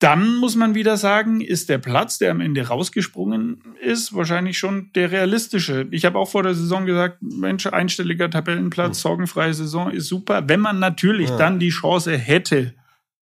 dann 0.00 0.36
muss 0.36 0.54
man 0.54 0.74
wieder 0.74 0.98
sagen, 0.98 1.40
ist 1.40 1.70
der 1.70 1.78
Platz, 1.78 2.18
der 2.18 2.32
am 2.32 2.42
Ende 2.42 2.66
rausgesprungen 2.66 3.62
ist, 3.80 4.14
wahrscheinlich 4.14 4.58
schon 4.58 4.90
der 4.94 5.10
realistische. 5.10 5.86
Ich 5.92 6.04
habe 6.04 6.18
auch 6.18 6.28
vor 6.28 6.42
der 6.42 6.54
Saison 6.54 6.84
gesagt, 6.84 7.22
Mensch, 7.22 7.66
einstelliger 7.66 8.28
Tabellenplatz, 8.28 9.00
sorgenfreie 9.00 9.54
Saison 9.54 9.90
ist 9.90 10.08
super. 10.08 10.46
Wenn 10.46 10.60
man 10.60 10.78
natürlich 10.78 11.30
ja. 11.30 11.38
dann 11.38 11.58
die 11.58 11.70
Chance 11.70 12.18
hätte, 12.18 12.74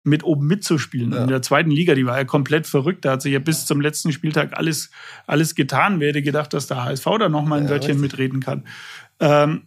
mit 0.06 0.24
oben 0.24 0.46
mitzuspielen. 0.46 1.12
Ja. 1.12 1.22
In 1.22 1.28
der 1.28 1.42
zweiten 1.42 1.70
Liga, 1.70 1.94
die 1.94 2.06
war 2.06 2.16
ja 2.16 2.24
komplett 2.24 2.66
verrückt. 2.66 3.04
Da 3.04 3.12
hat 3.12 3.22
sich 3.22 3.32
ja 3.32 3.40
bis 3.40 3.66
zum 3.66 3.80
letzten 3.80 4.12
Spieltag 4.12 4.56
alles, 4.56 4.90
alles 5.26 5.54
getan. 5.54 6.00
Wer 6.00 6.08
hätte 6.08 6.22
gedacht, 6.22 6.54
dass 6.54 6.68
der 6.68 6.84
HSV 6.84 7.04
da 7.18 7.28
nochmal 7.28 7.58
ein 7.58 7.64
ja, 7.64 7.70
Wörtchen 7.70 8.00
richtig. 8.00 8.12
mitreden 8.12 8.40
kann. 8.40 8.64
Ähm, 9.18 9.62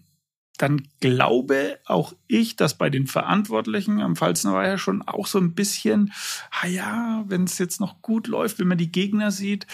dann 0.57 0.81
glaube 0.99 1.79
auch 1.85 2.13
ich, 2.27 2.55
dass 2.55 2.77
bei 2.77 2.89
den 2.89 3.07
Verantwortlichen 3.07 4.01
am 4.01 4.15
Pfalzner 4.15 4.53
war 4.53 4.67
ja 4.67 4.77
schon 4.77 5.01
auch 5.01 5.27
so 5.27 5.39
ein 5.39 5.55
bisschen, 5.55 6.11
ah 6.51 6.67
ja, 6.67 7.23
wenn 7.27 7.43
es 7.45 7.57
jetzt 7.57 7.79
noch 7.79 8.01
gut 8.01 8.27
läuft, 8.27 8.59
wenn 8.59 8.67
man 8.67 8.77
die 8.77 8.91
Gegner 8.91 9.31
sieht, 9.31 9.67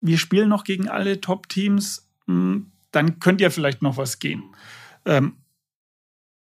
wir 0.00 0.18
spielen 0.18 0.48
noch 0.48 0.64
gegen 0.64 0.88
alle 0.88 1.20
Top-Teams, 1.20 2.10
hm, 2.26 2.72
dann 2.90 3.18
könnte 3.20 3.44
ja 3.44 3.50
vielleicht 3.50 3.82
noch 3.82 3.96
was 3.96 4.18
gehen. 4.18 4.42
Ähm, 5.04 5.36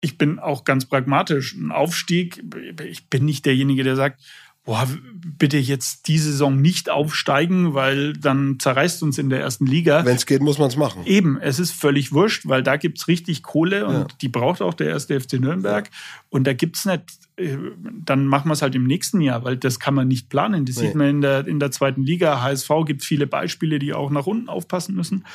ich 0.04 0.18
bin 0.18 0.38
auch 0.38 0.66
ganz 0.66 0.86
pragmatisch. 0.86 1.54
Ein 1.54 1.72
Aufstieg, 1.72 2.44
ich 2.84 3.10
bin 3.10 3.24
nicht 3.24 3.46
derjenige, 3.46 3.84
der 3.84 3.96
sagt, 3.96 4.22
boah, 4.66 4.88
bitte 5.14 5.58
jetzt 5.58 6.10
die 6.10 6.18
Saison 6.18 6.60
nicht 6.62 6.90
aufsteigen, 6.90 7.74
weil 7.74 8.14
dann 8.14 8.58
zerreißt 8.60 9.02
uns 9.04 9.18
in 9.18 9.30
der 9.30 9.40
ersten 9.40 9.66
Liga. 9.66 10.06
Wenn 10.06 10.18
es 10.18 10.26
geht, 10.26 10.42
muss 10.42 10.58
man 10.58 10.68
es 10.68 10.76
machen. 10.76 11.06
Eben, 11.06 11.38
es 11.40 11.58
ist 11.58 11.72
völlig 11.72 12.12
wurscht, 12.12 12.48
weil 12.48 12.64
da 12.64 12.76
gibt's 12.76 13.08
richtig 13.08 13.44
Kohle 13.44 13.86
und 13.86 13.94
ja. 13.94 14.08
die 14.22 14.30
braucht 14.30 14.62
auch 14.62 14.74
der 14.74 14.88
erste 14.88 15.20
FC 15.20 15.34
Nürnberg. 15.34 15.88
Ja. 15.88 15.92
Und 16.30 16.46
da 16.46 16.54
gibt's 16.54 16.86
nicht, 16.86 17.04
äh, 17.38 17.58
dann 17.82 18.28
machen 18.28 18.50
wir 18.50 18.54
es 18.54 18.62
halt 18.62 18.76
im 18.76 18.86
nächsten 18.86 19.22
Jahr, 19.22 19.46
weil 19.46 19.56
das 19.56 19.80
kann 19.80 19.94
man 19.94 20.10
nicht 20.10 20.30
planen. 20.30 20.66
Das 20.66 20.78
nee. 20.78 20.88
sieht 20.88 20.96
man 20.96 21.08
in 21.08 21.22
der, 21.22 21.48
in 21.48 21.60
der 21.60 21.72
zweiten 21.72 22.04
Liga. 22.04 22.42
HSV 22.42 22.70
gibt 22.86 23.04
viele 23.04 23.28
Beispiele, 23.28 23.80
die 23.80 23.94
auch 23.94 24.12
nach 24.12 24.28
unten 24.28 24.50
aufpassen 24.50 24.96
müssen. 24.96 25.26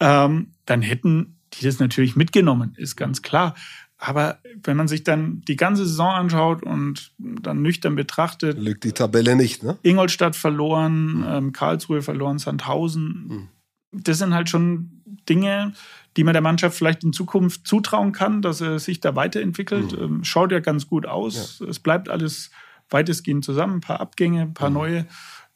Ähm, 0.00 0.54
dann 0.66 0.82
hätten 0.82 1.36
die 1.54 1.64
das 1.64 1.78
natürlich 1.78 2.16
mitgenommen, 2.16 2.74
ist 2.76 2.96
ganz 2.96 3.22
klar. 3.22 3.54
Aber 3.98 4.38
wenn 4.62 4.76
man 4.76 4.86
sich 4.86 5.02
dann 5.02 5.42
die 5.42 5.56
ganze 5.56 5.84
Saison 5.84 6.10
anschaut 6.10 6.62
und 6.62 7.12
dann 7.18 7.62
nüchtern 7.62 7.96
betrachtet. 7.96 8.56
Lügt 8.56 8.84
die 8.84 8.92
Tabelle 8.92 9.34
nicht, 9.34 9.64
ne? 9.64 9.76
Ingolstadt 9.82 10.36
verloren, 10.36 11.18
mhm. 11.18 11.24
ähm, 11.26 11.52
Karlsruhe 11.52 12.00
verloren, 12.00 12.38
Sandhausen. 12.38 13.26
Mhm. 13.28 13.48
Das 13.90 14.18
sind 14.18 14.34
halt 14.34 14.48
schon 14.48 15.02
Dinge, 15.28 15.72
die 16.16 16.22
man 16.22 16.32
der 16.32 16.42
Mannschaft 16.42 16.76
vielleicht 16.76 17.02
in 17.02 17.12
Zukunft 17.12 17.66
zutrauen 17.66 18.12
kann, 18.12 18.40
dass 18.40 18.60
er 18.60 18.78
sich 18.78 19.00
da 19.00 19.16
weiterentwickelt. 19.16 19.98
Mhm. 19.98 20.04
Ähm, 20.04 20.24
schaut 20.24 20.52
ja 20.52 20.60
ganz 20.60 20.86
gut 20.86 21.04
aus. 21.04 21.58
Ja. 21.58 21.66
Es 21.66 21.80
bleibt 21.80 22.08
alles 22.08 22.50
weitestgehend 22.90 23.44
zusammen. 23.44 23.74
Ein 23.74 23.80
paar 23.80 24.00
Abgänge, 24.00 24.42
ein 24.42 24.54
paar 24.54 24.70
mhm. 24.70 24.76
neue. 24.76 25.06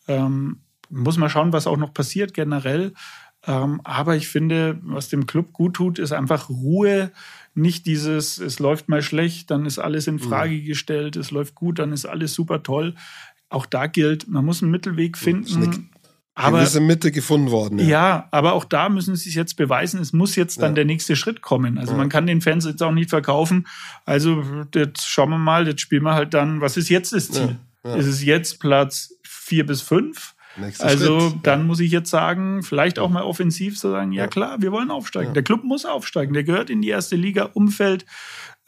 Ähm, 0.08 0.60
muss 0.90 1.16
man 1.16 1.30
schauen, 1.30 1.52
was 1.52 1.68
auch 1.68 1.76
noch 1.76 1.94
passiert 1.94 2.34
generell. 2.34 2.92
Ähm, 3.46 3.80
aber 3.84 4.16
ich 4.16 4.28
finde, 4.28 4.78
was 4.82 5.08
dem 5.08 5.26
Club 5.26 5.52
gut 5.52 5.74
tut, 5.74 5.98
ist 5.98 6.12
einfach 6.12 6.48
Ruhe 6.48 7.10
nicht 7.54 7.86
dieses, 7.86 8.38
es 8.38 8.58
läuft 8.58 8.88
mal 8.88 9.02
schlecht, 9.02 9.50
dann 9.50 9.66
ist 9.66 9.78
alles 9.78 10.06
in 10.06 10.18
Frage 10.18 10.54
mhm. 10.54 10.64
gestellt, 10.64 11.16
es 11.16 11.30
läuft 11.30 11.54
gut, 11.54 11.78
dann 11.78 11.92
ist 11.92 12.06
alles 12.06 12.34
super 12.34 12.62
toll. 12.62 12.94
Auch 13.48 13.66
da 13.66 13.86
gilt, 13.86 14.28
man 14.28 14.44
muss 14.44 14.62
einen 14.62 14.70
Mittelweg 14.70 15.18
finden. 15.18 15.90
Aber 16.34 16.62
ist 16.62 16.76
in 16.76 16.86
Mitte 16.86 17.12
gefunden 17.12 17.50
worden. 17.50 17.78
Ja. 17.78 17.86
ja. 17.86 18.28
aber 18.30 18.54
auch 18.54 18.64
da 18.64 18.88
müssen 18.88 19.14
sie 19.16 19.28
es 19.28 19.34
jetzt 19.34 19.56
beweisen. 19.56 20.00
Es 20.00 20.14
muss 20.14 20.34
jetzt 20.34 20.62
dann 20.62 20.70
ja. 20.70 20.76
der 20.76 20.84
nächste 20.86 21.14
Schritt 21.14 21.42
kommen. 21.42 21.76
Also 21.76 21.92
ja. 21.92 21.98
man 21.98 22.08
kann 22.08 22.26
den 22.26 22.40
Fans 22.40 22.64
jetzt 22.64 22.82
auch 22.82 22.92
nicht 22.92 23.10
verkaufen. 23.10 23.66
Also 24.06 24.42
jetzt 24.74 25.06
schauen 25.06 25.28
wir 25.28 25.38
mal, 25.38 25.68
jetzt 25.68 25.82
spielen 25.82 26.04
wir 26.04 26.14
halt 26.14 26.32
dann. 26.32 26.62
Was 26.62 26.78
ist 26.78 26.88
jetzt 26.88 27.12
das 27.12 27.30
Ziel? 27.30 27.58
Ist 27.84 28.06
es 28.06 28.24
jetzt 28.24 28.60
Platz 28.60 29.14
vier 29.22 29.66
bis 29.66 29.82
fünf? 29.82 30.34
Nächster 30.56 30.86
also 30.86 31.30
Schritt. 31.30 31.46
dann 31.46 31.66
muss 31.66 31.80
ich 31.80 31.90
jetzt 31.90 32.10
sagen, 32.10 32.62
vielleicht 32.62 32.98
auch 32.98 33.08
mal 33.08 33.22
offensiv 33.22 33.78
zu 33.78 33.90
sagen, 33.90 34.12
ja, 34.12 34.26
klar, 34.26 34.60
wir 34.60 34.72
wollen 34.72 34.90
aufsteigen. 34.90 35.28
Ja. 35.28 35.34
Der 35.34 35.42
Club 35.42 35.64
muss 35.64 35.84
aufsteigen. 35.84 36.34
Der 36.34 36.44
gehört 36.44 36.70
in 36.70 36.82
die 36.82 36.88
erste 36.88 37.16
Liga, 37.16 37.50
Umfeld. 37.54 38.04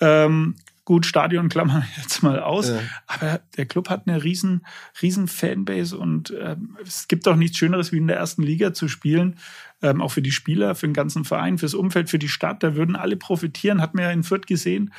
Ähm, 0.00 0.56
gut, 0.84 1.06
Stadion 1.06 1.48
klammern 1.50 1.82
wir 1.82 2.02
jetzt 2.02 2.22
mal 2.22 2.40
aus. 2.40 2.68
Ja. 2.68 2.80
Aber 3.06 3.40
der 3.56 3.66
Club 3.66 3.90
hat 3.90 4.06
eine 4.06 4.24
riesen, 4.24 4.66
riesen 5.02 5.28
Fanbase 5.28 5.96
und 5.96 6.32
ähm, 6.40 6.76
es 6.82 7.08
gibt 7.08 7.28
auch 7.28 7.36
nichts 7.36 7.58
Schöneres, 7.58 7.92
wie 7.92 7.98
in 7.98 8.06
der 8.06 8.16
ersten 8.16 8.42
Liga 8.42 8.72
zu 8.72 8.88
spielen. 8.88 9.38
Ähm, 9.82 10.00
auch 10.00 10.10
für 10.10 10.22
die 10.22 10.32
Spieler, 10.32 10.74
für 10.74 10.86
den 10.86 10.94
ganzen 10.94 11.24
Verein, 11.24 11.58
fürs 11.58 11.74
Umfeld, 11.74 12.08
für 12.08 12.18
die 12.18 12.28
Stadt. 12.28 12.62
Da 12.62 12.74
würden 12.74 12.96
alle 12.96 13.16
profitieren, 13.16 13.82
hat 13.82 13.94
man 13.94 14.04
ja 14.04 14.10
in 14.10 14.22
Fürth 14.22 14.46
gesehen. 14.46 14.92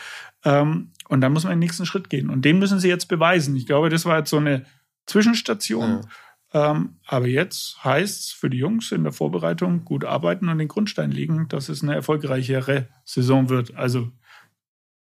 Ähm, 0.43 0.91
und 1.07 1.21
dann 1.21 1.33
muss 1.33 1.43
man 1.43 1.53
den 1.53 1.59
nächsten 1.59 1.85
Schritt 1.85 2.09
gehen. 2.09 2.29
Und 2.29 2.45
den 2.45 2.59
müssen 2.59 2.79
sie 2.79 2.89
jetzt 2.89 3.07
beweisen. 3.07 3.55
Ich 3.55 3.65
glaube, 3.65 3.89
das 3.89 4.05
war 4.05 4.19
jetzt 4.19 4.29
so 4.29 4.37
eine 4.37 4.65
Zwischenstation. 5.07 5.89
Ja. 5.89 6.01
Ähm, 6.53 6.95
aber 7.05 7.27
jetzt 7.27 7.84
heißt 7.84 8.21
es 8.21 8.31
für 8.31 8.49
die 8.49 8.58
Jungs 8.58 8.91
in 8.91 9.03
der 9.03 9.12
Vorbereitung 9.12 9.84
gut 9.84 10.05
arbeiten 10.05 10.47
und 10.47 10.58
den 10.58 10.67
Grundstein 10.67 11.12
legen, 11.12 11.47
dass 11.49 11.69
es 11.69 11.84
eine 11.84 11.95
erfolgreichere 11.95 12.88
Saison 13.03 13.49
wird. 13.49 13.75
Also 13.75 14.12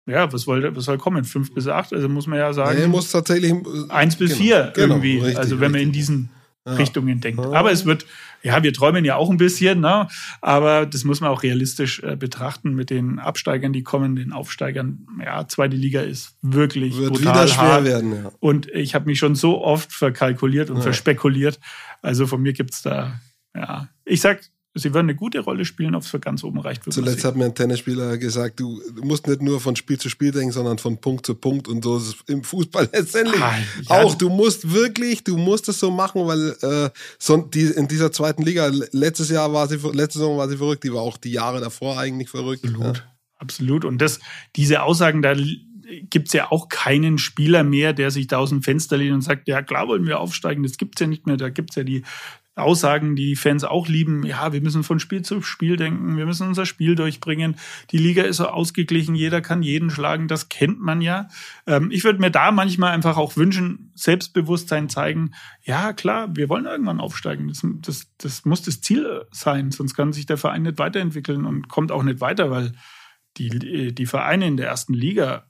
ja, 0.05 0.31
was, 0.33 0.43
soll, 0.43 0.75
was 0.75 0.85
soll 0.85 0.97
kommen? 0.97 1.23
Fünf 1.23 1.53
bis 1.53 1.67
acht? 1.67 1.93
Also 1.93 2.09
muss 2.09 2.27
man 2.27 2.39
ja 2.39 2.51
sagen. 2.53 2.79
Nee, 2.79 2.87
muss 2.87 3.11
tatsächlich. 3.11 3.53
Eins 3.89 4.15
bis 4.15 4.31
genau, 4.31 4.41
vier 4.41 4.71
genau, 4.73 4.95
irgendwie. 4.95 5.17
Richtig, 5.19 5.37
also 5.37 5.59
wenn 5.59 5.71
richtig. 5.71 5.71
man 5.71 5.81
in 5.81 5.91
diesen 5.91 6.29
ja. 6.69 6.75
Richtungen 6.75 7.19
denkt. 7.19 7.39
Aber 7.39 7.71
es 7.71 7.85
wird, 7.85 8.05
ja, 8.41 8.63
wir 8.63 8.73
träumen 8.73 9.05
ja 9.05 9.15
auch 9.15 9.29
ein 9.29 9.37
bisschen, 9.37 9.81
ne? 9.81 10.07
aber 10.41 10.85
das 10.85 11.03
muss 11.03 11.21
man 11.21 11.29
auch 11.29 11.43
realistisch 11.43 12.01
äh, 12.01 12.15
betrachten 12.15 12.73
mit 12.73 12.89
den 12.89 13.19
Absteigern, 13.19 13.73
die 13.73 13.83
kommen, 13.83 14.15
den 14.15 14.31
Aufsteigern. 14.31 15.07
Ja, 15.23 15.47
zweite 15.47 15.75
Liga 15.75 16.01
ist 16.01 16.35
wirklich 16.41 16.97
wird 16.97 17.13
brutal 17.13 17.33
wieder 17.33 17.47
schwer 17.47 17.63
hart. 17.63 17.85
werden. 17.85 18.15
Ja. 18.15 18.31
Und 18.39 18.67
ich 18.69 18.95
habe 18.95 19.05
mich 19.05 19.19
schon 19.19 19.35
so 19.35 19.63
oft 19.63 19.91
verkalkuliert 19.91 20.69
und 20.69 20.77
ja. 20.77 20.83
verspekuliert. 20.83 21.59
Also 22.01 22.27
von 22.27 22.41
mir 22.41 22.53
gibt's 22.53 22.81
da, 22.81 23.19
ja, 23.55 23.89
ich 24.05 24.21
sag, 24.21 24.41
Sie 24.79 24.93
werden 24.93 25.07
eine 25.07 25.15
gute 25.15 25.39
Rolle 25.39 25.65
spielen, 25.65 25.95
ob 25.95 26.03
es 26.03 26.09
für 26.09 26.19
ganz 26.19 26.43
oben 26.43 26.59
reicht. 26.59 26.81
Zuletzt 26.91 27.23
hat 27.23 27.35
mir 27.35 27.45
ein 27.45 27.55
Tennisspieler 27.55 28.17
gesagt, 28.17 28.59
du 28.59 28.81
musst 29.01 29.27
nicht 29.27 29.41
nur 29.41 29.59
von 29.59 29.75
Spiel 29.75 29.99
zu 29.99 30.09
Spiel 30.09 30.31
denken, 30.31 30.51
sondern 30.51 30.77
von 30.77 30.99
Punkt 30.99 31.25
zu 31.25 31.35
Punkt 31.35 31.67
und 31.67 31.83
so 31.83 31.97
ist 31.97 32.07
es 32.07 32.15
im 32.27 32.43
Fußball 32.43 32.89
letztendlich. 32.93 33.41
Ah, 33.41 33.57
ja. 33.89 34.03
Auch 34.03 34.15
du 34.15 34.29
musst 34.29 34.71
wirklich, 34.71 35.23
du 35.23 35.37
musst 35.37 35.69
es 35.69 35.79
so 35.79 35.91
machen, 35.91 36.25
weil 36.25 36.55
äh, 36.61 36.89
so 37.17 37.37
die, 37.37 37.65
in 37.65 37.87
dieser 37.87 38.11
zweiten 38.11 38.43
Liga, 38.43 38.71
letztes 38.91 39.29
Jahr 39.29 39.53
war 39.53 39.67
sie, 39.67 39.77
letzte 39.93 40.19
Saison 40.19 40.37
war 40.37 40.49
sie 40.49 40.57
verrückt, 40.57 40.83
die 40.83 40.93
war 40.93 41.01
auch 41.01 41.17
die 41.17 41.31
Jahre 41.31 41.59
davor 41.59 41.99
eigentlich 41.99 42.29
verrückt. 42.29 42.65
Absolut, 42.65 42.97
ja. 42.97 43.03
absolut. 43.37 43.85
Und 43.85 44.01
das, 44.01 44.19
diese 44.55 44.83
Aussagen, 44.83 45.21
da 45.21 45.35
gibt 46.09 46.27
es 46.27 46.33
ja 46.33 46.51
auch 46.51 46.69
keinen 46.69 47.17
Spieler 47.17 47.63
mehr, 47.63 47.93
der 47.93 48.11
sich 48.11 48.27
da 48.27 48.37
aus 48.37 48.49
dem 48.49 48.61
Fenster 48.61 48.97
lehnt 48.97 49.13
und 49.13 49.21
sagt, 49.21 49.47
ja 49.47 49.61
klar 49.61 49.87
wollen 49.87 50.05
wir 50.05 50.19
aufsteigen, 50.19 50.63
das 50.63 50.77
gibt 50.77 50.99
es 50.99 51.01
ja 51.01 51.07
nicht 51.07 51.25
mehr. 51.25 51.37
Da 51.37 51.49
gibt 51.49 51.71
es 51.71 51.75
ja 51.75 51.83
die 51.83 52.03
Aussagen, 52.59 53.15
die 53.15 53.35
Fans 53.35 53.63
auch 53.63 53.87
lieben. 53.87 54.23
Ja, 54.23 54.53
wir 54.53 54.61
müssen 54.61 54.83
von 54.83 54.99
Spiel 54.99 55.23
zu 55.23 55.41
Spiel 55.41 55.75
denken, 55.75 56.17
wir 56.17 56.25
müssen 56.25 56.47
unser 56.47 56.65
Spiel 56.65 56.95
durchbringen. 56.95 57.55
Die 57.91 57.97
Liga 57.97 58.23
ist 58.23 58.37
so 58.37 58.47
ausgeglichen, 58.47 59.15
jeder 59.15 59.41
kann 59.41 59.63
jeden 59.63 59.89
schlagen, 59.89 60.27
das 60.27 60.49
kennt 60.49 60.79
man 60.79 61.01
ja. 61.01 61.27
Ähm, 61.65 61.89
ich 61.91 62.03
würde 62.03 62.19
mir 62.19 62.31
da 62.31 62.51
manchmal 62.51 62.91
einfach 62.91 63.17
auch 63.17 63.35
wünschen, 63.35 63.91
Selbstbewusstsein 63.95 64.89
zeigen. 64.89 65.31
Ja, 65.63 65.93
klar, 65.93 66.35
wir 66.35 66.49
wollen 66.49 66.65
irgendwann 66.65 66.99
aufsteigen. 66.99 67.47
Das, 67.47 67.65
das, 67.81 68.07
das 68.17 68.45
muss 68.45 68.61
das 68.61 68.81
Ziel 68.81 69.25
sein, 69.31 69.71
sonst 69.71 69.95
kann 69.95 70.13
sich 70.13 70.25
der 70.25 70.37
Verein 70.37 70.63
nicht 70.63 70.77
weiterentwickeln 70.77 71.45
und 71.45 71.69
kommt 71.69 71.91
auch 71.91 72.03
nicht 72.03 72.21
weiter, 72.21 72.51
weil 72.51 72.73
die, 73.37 73.93
die 73.93 74.05
Vereine 74.05 74.47
in 74.47 74.57
der 74.57 74.67
ersten 74.67 74.93
Liga, 74.93 75.45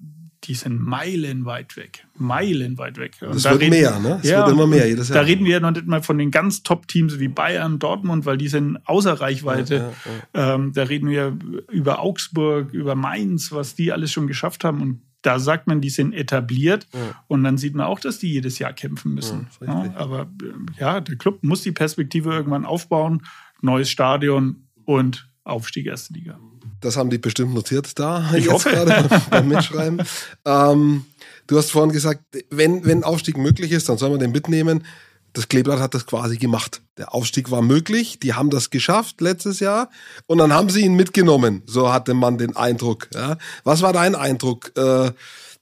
die 0.45 0.53
sind 0.53 0.79
meilenweit 0.81 1.75
weg. 1.75 2.07
Meilenweit 2.15 2.97
weg. 2.97 3.17
Und 3.21 3.35
das 3.35 3.43
da 3.43 3.51
wird 3.51 3.61
reden, 3.61 3.71
mehr, 3.71 3.99
ne? 3.99 4.19
Es 4.23 4.29
ja, 4.29 4.39
wird 4.39 4.49
immer 4.49 4.67
mehr 4.67 4.87
jedes 4.87 5.09
Jahr. 5.09 5.19
Da 5.19 5.21
reden 5.23 5.45
wir 5.45 5.53
ja 5.53 5.59
noch 5.59 5.71
nicht 5.71 5.85
mal 5.85 6.01
von 6.01 6.17
den 6.17 6.31
ganz 6.31 6.63
Top-Teams 6.63 7.19
wie 7.19 7.27
Bayern, 7.27 7.79
Dortmund, 7.79 8.25
weil 8.25 8.37
die 8.37 8.47
sind 8.47 8.77
außer 8.85 9.13
Reichweite. 9.13 9.75
Ja, 9.75 10.41
ja, 10.41 10.55
ähm, 10.55 10.71
da 10.73 10.83
reden 10.83 11.09
wir 11.09 11.37
über 11.69 11.99
Augsburg, 11.99 12.73
über 12.73 12.95
Mainz, 12.95 13.51
was 13.51 13.75
die 13.75 13.91
alles 13.91 14.11
schon 14.11 14.27
geschafft 14.27 14.63
haben. 14.63 14.81
Und 14.81 15.01
da 15.21 15.39
sagt 15.39 15.67
man, 15.67 15.81
die 15.81 15.89
sind 15.89 16.13
etabliert. 16.13 16.87
Und 17.27 17.43
dann 17.43 17.57
sieht 17.57 17.75
man 17.75 17.85
auch, 17.85 17.99
dass 17.99 18.19
die 18.19 18.31
jedes 18.31 18.59
Jahr 18.59 18.73
kämpfen 18.73 19.13
müssen. 19.13 19.47
aber 19.65 20.21
äh, 20.41 20.79
ja, 20.79 21.01
der 21.01 21.17
Club 21.17 21.43
muss 21.43 21.63
die 21.63 21.73
Perspektive 21.73 22.31
irgendwann 22.31 22.65
aufbauen. 22.65 23.23
Neues 23.61 23.89
Stadion 23.89 24.67
und 24.85 25.29
Aufstieg 25.43 25.87
erste 25.87 26.13
Liga. 26.13 26.39
Das 26.81 26.97
haben 26.97 27.09
die 27.09 27.17
bestimmt 27.17 27.53
notiert 27.53 27.99
da. 27.99 28.31
Ich 28.35 28.49
hoffe. 28.49 28.69
Gerade 28.69 29.09
beim 29.29 29.47
Mitschreiben. 29.47 30.01
ähm, 30.45 31.05
du 31.47 31.57
hast 31.57 31.71
vorhin 31.71 31.91
gesagt, 31.91 32.21
wenn, 32.49 32.85
wenn 32.85 33.03
Aufstieg 33.03 33.37
möglich 33.37 33.71
ist, 33.71 33.89
dann 33.89 33.97
soll 33.97 34.11
man 34.11 34.19
den 34.19 34.31
mitnehmen. 34.31 34.85
Das 35.33 35.47
Kleeblatt 35.47 35.79
hat 35.79 35.93
das 35.93 36.07
quasi 36.07 36.37
gemacht. 36.37 36.81
Der 36.97 37.13
Aufstieg 37.13 37.51
war 37.51 37.61
möglich, 37.61 38.19
die 38.19 38.33
haben 38.33 38.49
das 38.49 38.71
geschafft 38.71 39.21
letztes 39.21 39.59
Jahr 39.59 39.89
und 40.25 40.39
dann 40.39 40.53
haben 40.53 40.69
sie 40.69 40.81
ihn 40.81 40.95
mitgenommen. 40.95 41.61
So 41.67 41.93
hatte 41.93 42.13
man 42.13 42.37
den 42.37 42.55
Eindruck. 42.55 43.09
Ja. 43.13 43.37
Was 43.63 43.81
war 43.81 43.93
dein 43.93 44.15
Eindruck? 44.15 44.71
Äh, 44.75 45.11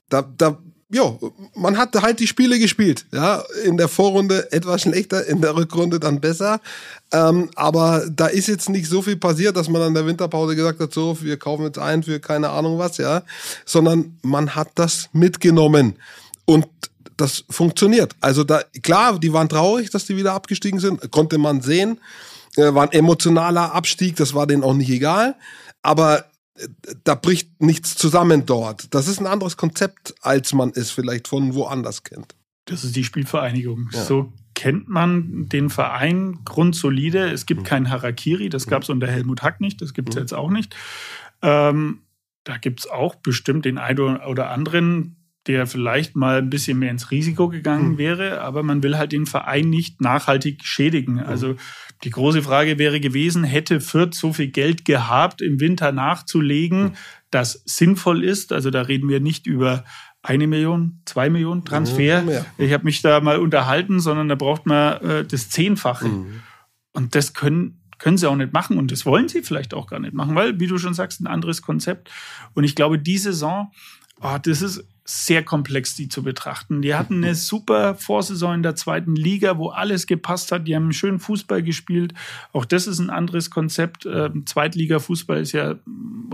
da, 0.08 0.22
da 0.22 0.58
ja, 0.90 1.18
man 1.54 1.76
hat 1.76 1.94
halt 2.00 2.18
die 2.18 2.26
Spiele 2.26 2.58
gespielt. 2.58 3.04
Ja, 3.12 3.44
in 3.64 3.76
der 3.76 3.88
Vorrunde 3.88 4.50
etwas 4.52 4.82
schlechter, 4.82 5.26
in 5.26 5.42
der 5.42 5.54
Rückrunde 5.54 6.00
dann 6.00 6.20
besser. 6.20 6.60
Ähm, 7.12 7.50
aber 7.56 8.06
da 8.10 8.26
ist 8.26 8.48
jetzt 8.48 8.70
nicht 8.70 8.88
so 8.88 9.02
viel 9.02 9.16
passiert, 9.16 9.56
dass 9.56 9.68
man 9.68 9.82
an 9.82 9.94
der 9.94 10.06
Winterpause 10.06 10.56
gesagt 10.56 10.80
hat, 10.80 10.94
so, 10.94 11.20
wir 11.20 11.36
kaufen 11.36 11.64
jetzt 11.64 11.78
ein 11.78 12.02
für 12.02 12.20
keine 12.20 12.48
Ahnung 12.50 12.78
was, 12.78 12.96
ja. 12.96 13.22
Sondern 13.66 14.16
man 14.22 14.54
hat 14.54 14.70
das 14.76 15.10
mitgenommen. 15.12 15.96
Und 16.46 16.66
das 17.18 17.44
funktioniert. 17.50 18.14
Also 18.20 18.44
da, 18.44 18.62
klar, 18.82 19.18
die 19.18 19.32
waren 19.32 19.48
traurig, 19.48 19.90
dass 19.90 20.06
die 20.06 20.16
wieder 20.16 20.32
abgestiegen 20.32 20.80
sind, 20.80 21.10
konnte 21.10 21.36
man 21.36 21.60
sehen. 21.60 22.00
Äh, 22.56 22.72
war 22.74 22.84
ein 22.84 22.92
emotionaler 22.92 23.74
Abstieg, 23.74 24.16
das 24.16 24.32
war 24.32 24.46
denen 24.46 24.62
auch 24.62 24.74
nicht 24.74 24.88
egal. 24.88 25.34
Aber 25.82 26.24
da 27.04 27.14
bricht 27.14 27.60
nichts 27.60 27.94
zusammen 27.94 28.46
dort. 28.46 28.92
Das 28.94 29.08
ist 29.08 29.20
ein 29.20 29.26
anderes 29.26 29.56
Konzept, 29.56 30.14
als 30.22 30.52
man 30.52 30.72
es 30.74 30.90
vielleicht 30.90 31.28
von 31.28 31.54
woanders 31.54 32.02
kennt. 32.02 32.34
Das 32.64 32.84
ist 32.84 32.96
die 32.96 33.04
Spielvereinigung. 33.04 33.88
Ja. 33.92 34.04
So 34.04 34.32
kennt 34.54 34.88
man 34.88 35.48
den 35.48 35.70
Verein 35.70 36.40
grundsolide. 36.44 37.30
Es 37.30 37.46
gibt 37.46 37.60
mhm. 37.60 37.64
kein 37.64 37.90
Harakiri, 37.90 38.48
das 38.48 38.66
gab 38.66 38.82
es 38.82 38.90
unter 38.90 39.06
Helmut 39.06 39.42
Hack 39.42 39.60
nicht, 39.60 39.80
das 39.80 39.94
gibt 39.94 40.10
es 40.10 40.16
mhm. 40.16 40.20
jetzt 40.22 40.34
auch 40.34 40.50
nicht. 40.50 40.74
Ähm, 41.42 42.00
da 42.44 42.56
gibt 42.56 42.80
es 42.80 42.86
auch 42.88 43.14
bestimmt 43.14 43.64
den 43.64 43.78
einen 43.78 44.16
oder 44.16 44.50
anderen, 44.50 45.16
der 45.46 45.66
vielleicht 45.66 46.16
mal 46.16 46.38
ein 46.38 46.50
bisschen 46.50 46.78
mehr 46.78 46.90
ins 46.90 47.10
Risiko 47.10 47.48
gegangen 47.48 47.92
mhm. 47.92 47.98
wäre, 47.98 48.40
aber 48.40 48.62
man 48.62 48.82
will 48.82 48.98
halt 48.98 49.12
den 49.12 49.26
Verein 49.26 49.70
nicht 49.70 50.00
nachhaltig 50.00 50.64
schädigen. 50.64 51.14
Mhm. 51.14 51.20
Also 51.20 51.56
die 52.04 52.10
große 52.10 52.42
Frage 52.42 52.78
wäre 52.78 53.00
gewesen, 53.00 53.44
hätte 53.44 53.80
Fürth 53.80 54.14
so 54.14 54.32
viel 54.32 54.48
Geld 54.48 54.84
gehabt, 54.84 55.42
im 55.42 55.60
Winter 55.60 55.92
nachzulegen, 55.92 56.82
mhm. 56.82 56.92
das 57.30 57.62
sinnvoll 57.64 58.24
ist? 58.24 58.52
Also 58.52 58.70
da 58.70 58.82
reden 58.82 59.08
wir 59.08 59.20
nicht 59.20 59.46
über 59.46 59.84
eine 60.22 60.46
Million, 60.46 61.00
zwei 61.04 61.30
Millionen 61.30 61.64
Transfer. 61.64 62.22
Mhm, 62.22 62.28
ja. 62.28 62.46
Ich 62.58 62.72
habe 62.72 62.84
mich 62.84 63.02
da 63.02 63.20
mal 63.20 63.38
unterhalten, 63.38 64.00
sondern 64.00 64.28
da 64.28 64.34
braucht 64.34 64.66
man 64.66 65.00
äh, 65.00 65.24
das 65.24 65.50
Zehnfache. 65.50 66.08
Mhm. 66.08 66.40
Und 66.92 67.14
das 67.14 67.34
können, 67.34 67.82
können 67.98 68.18
sie 68.18 68.28
auch 68.28 68.36
nicht 68.36 68.52
machen 68.52 68.78
und 68.78 68.90
das 68.90 69.06
wollen 69.06 69.28
sie 69.28 69.42
vielleicht 69.42 69.74
auch 69.74 69.86
gar 69.86 70.00
nicht 70.00 70.14
machen, 70.14 70.34
weil, 70.34 70.58
wie 70.60 70.66
du 70.66 70.78
schon 70.78 70.94
sagst, 70.94 71.20
ein 71.20 71.26
anderes 71.26 71.62
Konzept. 71.62 72.10
Und 72.54 72.64
ich 72.64 72.74
glaube, 72.74 72.98
die 72.98 73.18
Saison, 73.18 73.72
oh, 74.20 74.36
das 74.42 74.62
ist 74.62 74.84
sehr 75.10 75.42
komplex, 75.42 75.94
die 75.94 76.08
zu 76.08 76.22
betrachten. 76.22 76.82
Die 76.82 76.94
hatten 76.94 77.24
eine 77.24 77.34
super 77.34 77.94
Vorsaison 77.94 78.56
in 78.56 78.62
der 78.62 78.76
zweiten 78.76 79.16
Liga, 79.16 79.56
wo 79.56 79.70
alles 79.70 80.06
gepasst 80.06 80.52
hat. 80.52 80.68
Die 80.68 80.76
haben 80.76 80.92
schön 80.92 81.18
Fußball 81.18 81.62
gespielt. 81.62 82.12
Auch 82.52 82.66
das 82.66 82.86
ist 82.86 82.98
ein 82.98 83.08
anderes 83.08 83.50
Konzept. 83.50 84.04
Ähm, 84.04 84.44
Zweitliga-Fußball 84.44 85.40
ist 85.40 85.52
ja 85.52 85.76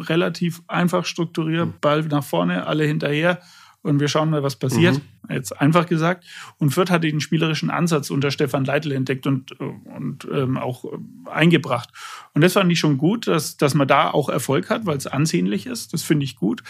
relativ 0.00 0.62
einfach 0.66 1.04
strukturiert. 1.04 1.66
Mhm. 1.68 1.74
Ball 1.80 2.02
nach 2.02 2.24
vorne, 2.24 2.66
alle 2.66 2.84
hinterher 2.84 3.40
und 3.84 4.00
wir 4.00 4.08
schauen 4.08 4.30
mal, 4.30 4.42
was 4.42 4.56
passiert. 4.56 4.94
Mhm. 4.94 5.34
Jetzt 5.34 5.60
einfach 5.60 5.86
gesagt. 5.86 6.24
Und 6.58 6.70
Fürth 6.70 6.90
hat 6.90 7.04
den 7.04 7.20
spielerischen 7.20 7.68
Ansatz 7.68 8.10
unter 8.10 8.30
Stefan 8.30 8.64
Leitl 8.64 8.92
entdeckt 8.92 9.26
und, 9.26 9.52
und 9.60 10.26
ähm, 10.32 10.56
auch 10.56 10.86
äh, 10.86 10.88
eingebracht. 11.30 11.90
Und 12.32 12.42
das 12.42 12.54
fand 12.54 12.72
ich 12.72 12.78
schon 12.78 12.96
gut, 12.96 13.26
dass, 13.26 13.58
dass 13.58 13.74
man 13.74 13.86
da 13.86 14.10
auch 14.10 14.30
Erfolg 14.30 14.70
hat, 14.70 14.86
weil 14.86 14.96
es 14.96 15.06
ansehnlich 15.06 15.66
ist. 15.66 15.92
Das 15.92 16.02
finde 16.02 16.24
ich 16.24 16.36
gut. 16.36 16.62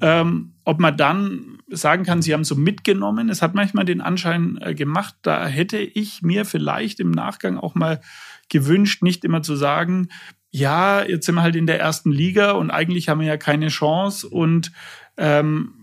Ähm, 0.00 0.52
ob 0.64 0.78
man 0.78 0.96
dann 0.96 1.58
sagen 1.68 2.04
kann, 2.04 2.22
sie 2.22 2.32
haben 2.32 2.44
so 2.44 2.54
mitgenommen, 2.54 3.30
es 3.30 3.42
hat 3.42 3.54
manchmal 3.54 3.84
den 3.84 4.00
Anschein 4.00 4.56
äh, 4.62 4.74
gemacht, 4.74 5.16
da 5.22 5.46
hätte 5.46 5.78
ich 5.78 6.22
mir 6.22 6.44
vielleicht 6.44 7.00
im 7.00 7.10
Nachgang 7.10 7.58
auch 7.58 7.74
mal 7.74 8.00
gewünscht, 8.48 9.02
nicht 9.02 9.24
immer 9.24 9.42
zu 9.42 9.56
sagen, 9.56 10.08
ja, 10.52 11.02
jetzt 11.02 11.26
sind 11.26 11.34
wir 11.34 11.42
halt 11.42 11.56
in 11.56 11.66
der 11.66 11.80
ersten 11.80 12.12
Liga 12.12 12.52
und 12.52 12.70
eigentlich 12.70 13.08
haben 13.08 13.20
wir 13.20 13.26
ja 13.26 13.36
keine 13.36 13.68
Chance 13.68 14.28
und 14.28 14.72
ähm, 15.16 15.74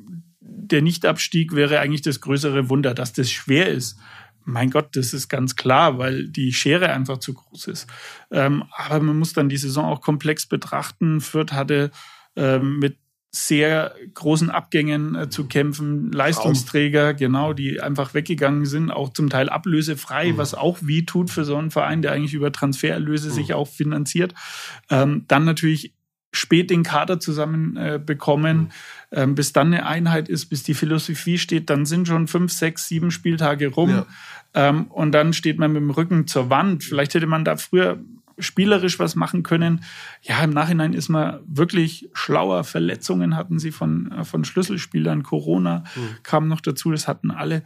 der 0.71 0.81
Nichtabstieg 0.81 1.55
wäre 1.55 1.79
eigentlich 1.79 2.01
das 2.01 2.21
größere 2.21 2.69
Wunder, 2.69 2.93
dass 2.93 3.13
das 3.13 3.31
schwer 3.31 3.69
ist. 3.69 3.97
Mein 4.43 4.69
Gott, 4.69 4.95
das 4.95 5.13
ist 5.13 5.27
ganz 5.27 5.55
klar, 5.55 5.97
weil 5.97 6.29
die 6.29 6.53
Schere 6.53 6.91
einfach 6.91 7.17
zu 7.17 7.33
groß 7.33 7.67
ist. 7.67 7.87
Ähm, 8.31 8.63
aber 8.71 9.01
man 9.01 9.19
muss 9.19 9.33
dann 9.33 9.49
die 9.49 9.57
Saison 9.57 9.85
auch 9.85 10.01
komplex 10.01 10.45
betrachten. 10.45 11.19
Fürth 11.19 11.51
hatte 11.51 11.91
ähm, 12.37 12.79
mit 12.79 12.97
sehr 13.31 13.93
großen 14.13 14.49
Abgängen 14.49 15.15
äh, 15.15 15.29
zu 15.29 15.47
kämpfen, 15.47 16.11
Leistungsträger, 16.11 17.13
genau, 17.13 17.53
die 17.53 17.81
einfach 17.81 18.13
weggegangen 18.13 18.65
sind, 18.65 18.89
auch 18.89 19.11
zum 19.11 19.29
Teil 19.29 19.49
ablösefrei, 19.49 20.31
mhm. 20.31 20.37
was 20.37 20.53
auch 20.53 20.77
wie 20.81 21.05
tut 21.05 21.29
für 21.29 21.43
so 21.43 21.57
einen 21.57 21.71
Verein, 21.71 22.01
der 22.01 22.13
eigentlich 22.13 22.33
über 22.33 22.51
Transfererlöse 22.51 23.29
mhm. 23.29 23.33
sich 23.33 23.53
auch 23.53 23.67
finanziert. 23.67 24.33
Ähm, 24.89 25.25
dann 25.27 25.43
natürlich 25.43 25.93
spät 26.31 26.69
den 26.69 26.83
Kader 26.83 27.19
zusammen 27.19 27.77
äh, 27.77 27.99
mhm. 27.99 28.69
ähm, 29.11 29.35
bis 29.35 29.53
dann 29.53 29.67
eine 29.67 29.85
Einheit 29.85 30.29
ist, 30.29 30.47
bis 30.47 30.63
die 30.63 30.73
Philosophie 30.73 31.37
steht, 31.37 31.69
dann 31.69 31.85
sind 31.85 32.07
schon 32.07 32.27
fünf, 32.27 32.51
sechs, 32.51 32.87
sieben 32.87 33.11
Spieltage 33.11 33.69
rum 33.69 33.89
ja. 33.89 34.05
ähm, 34.53 34.85
und 34.85 35.11
dann 35.13 35.33
steht 35.33 35.57
man 35.57 35.71
mit 35.71 35.81
dem 35.81 35.89
Rücken 35.89 36.27
zur 36.27 36.49
Wand. 36.49 36.83
Vielleicht 36.83 37.13
hätte 37.13 37.27
man 37.27 37.45
da 37.45 37.57
früher 37.57 37.99
spielerisch 38.39 38.99
was 38.99 39.15
machen 39.15 39.43
können. 39.43 39.83
Ja, 40.21 40.43
im 40.43 40.51
Nachhinein 40.51 40.93
ist 40.93 41.09
man 41.09 41.39
wirklich 41.47 42.09
schlauer. 42.13 42.63
Verletzungen 42.63 43.35
hatten 43.35 43.59
sie 43.59 43.71
von, 43.71 44.11
äh, 44.11 44.23
von 44.23 44.43
Schlüsselspielern, 44.43 45.23
Corona 45.23 45.83
mhm. 45.95 46.09
kam 46.23 46.47
noch 46.47 46.61
dazu, 46.61 46.91
das 46.91 47.07
hatten 47.07 47.31
alle. 47.31 47.63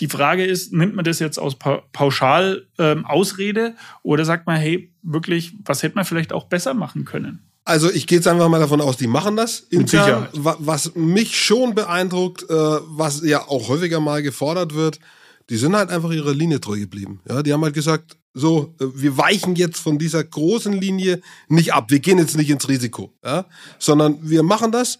Die 0.00 0.08
Frage 0.08 0.44
ist, 0.44 0.72
nimmt 0.72 0.94
man 0.94 1.04
das 1.04 1.18
jetzt 1.18 1.38
aus 1.38 1.56
pauschal 1.58 2.68
ähm, 2.78 3.04
Ausrede 3.04 3.74
oder 4.02 4.24
sagt 4.24 4.46
man, 4.46 4.56
hey, 4.56 4.92
wirklich, 5.02 5.54
was 5.64 5.82
hätte 5.82 5.96
man 5.96 6.04
vielleicht 6.04 6.32
auch 6.32 6.44
besser 6.44 6.72
machen 6.72 7.04
können? 7.04 7.47
Also 7.68 7.90
ich 7.92 8.06
gehe 8.06 8.16
jetzt 8.16 8.26
einfach 8.26 8.48
mal 8.48 8.60
davon 8.60 8.80
aus, 8.80 8.96
die 8.96 9.06
machen 9.06 9.36
das 9.36 9.60
intern. 9.68 10.28
Was 10.32 10.94
mich 10.94 11.36
schon 11.38 11.74
beeindruckt, 11.74 12.48
äh, 12.48 12.54
was 12.54 13.20
ja 13.22 13.46
auch 13.46 13.68
häufiger 13.68 14.00
mal 14.00 14.22
gefordert 14.22 14.74
wird, 14.74 14.98
die 15.50 15.58
sind 15.58 15.76
halt 15.76 15.90
einfach 15.90 16.10
ihrer 16.10 16.32
Linie 16.32 16.62
treu 16.62 16.78
geblieben. 16.78 17.20
Ja, 17.28 17.42
die 17.42 17.52
haben 17.52 17.62
halt 17.62 17.74
gesagt, 17.74 18.16
so, 18.32 18.74
äh, 18.80 18.86
wir 18.94 19.18
weichen 19.18 19.54
jetzt 19.54 19.80
von 19.80 19.98
dieser 19.98 20.24
großen 20.24 20.72
Linie 20.72 21.20
nicht 21.48 21.74
ab. 21.74 21.90
Wir 21.90 21.98
gehen 21.98 22.16
jetzt 22.16 22.38
nicht 22.38 22.48
ins 22.48 22.70
Risiko, 22.70 23.12
ja, 23.22 23.44
sondern 23.78 24.16
wir 24.22 24.42
machen 24.42 24.72
das. 24.72 24.98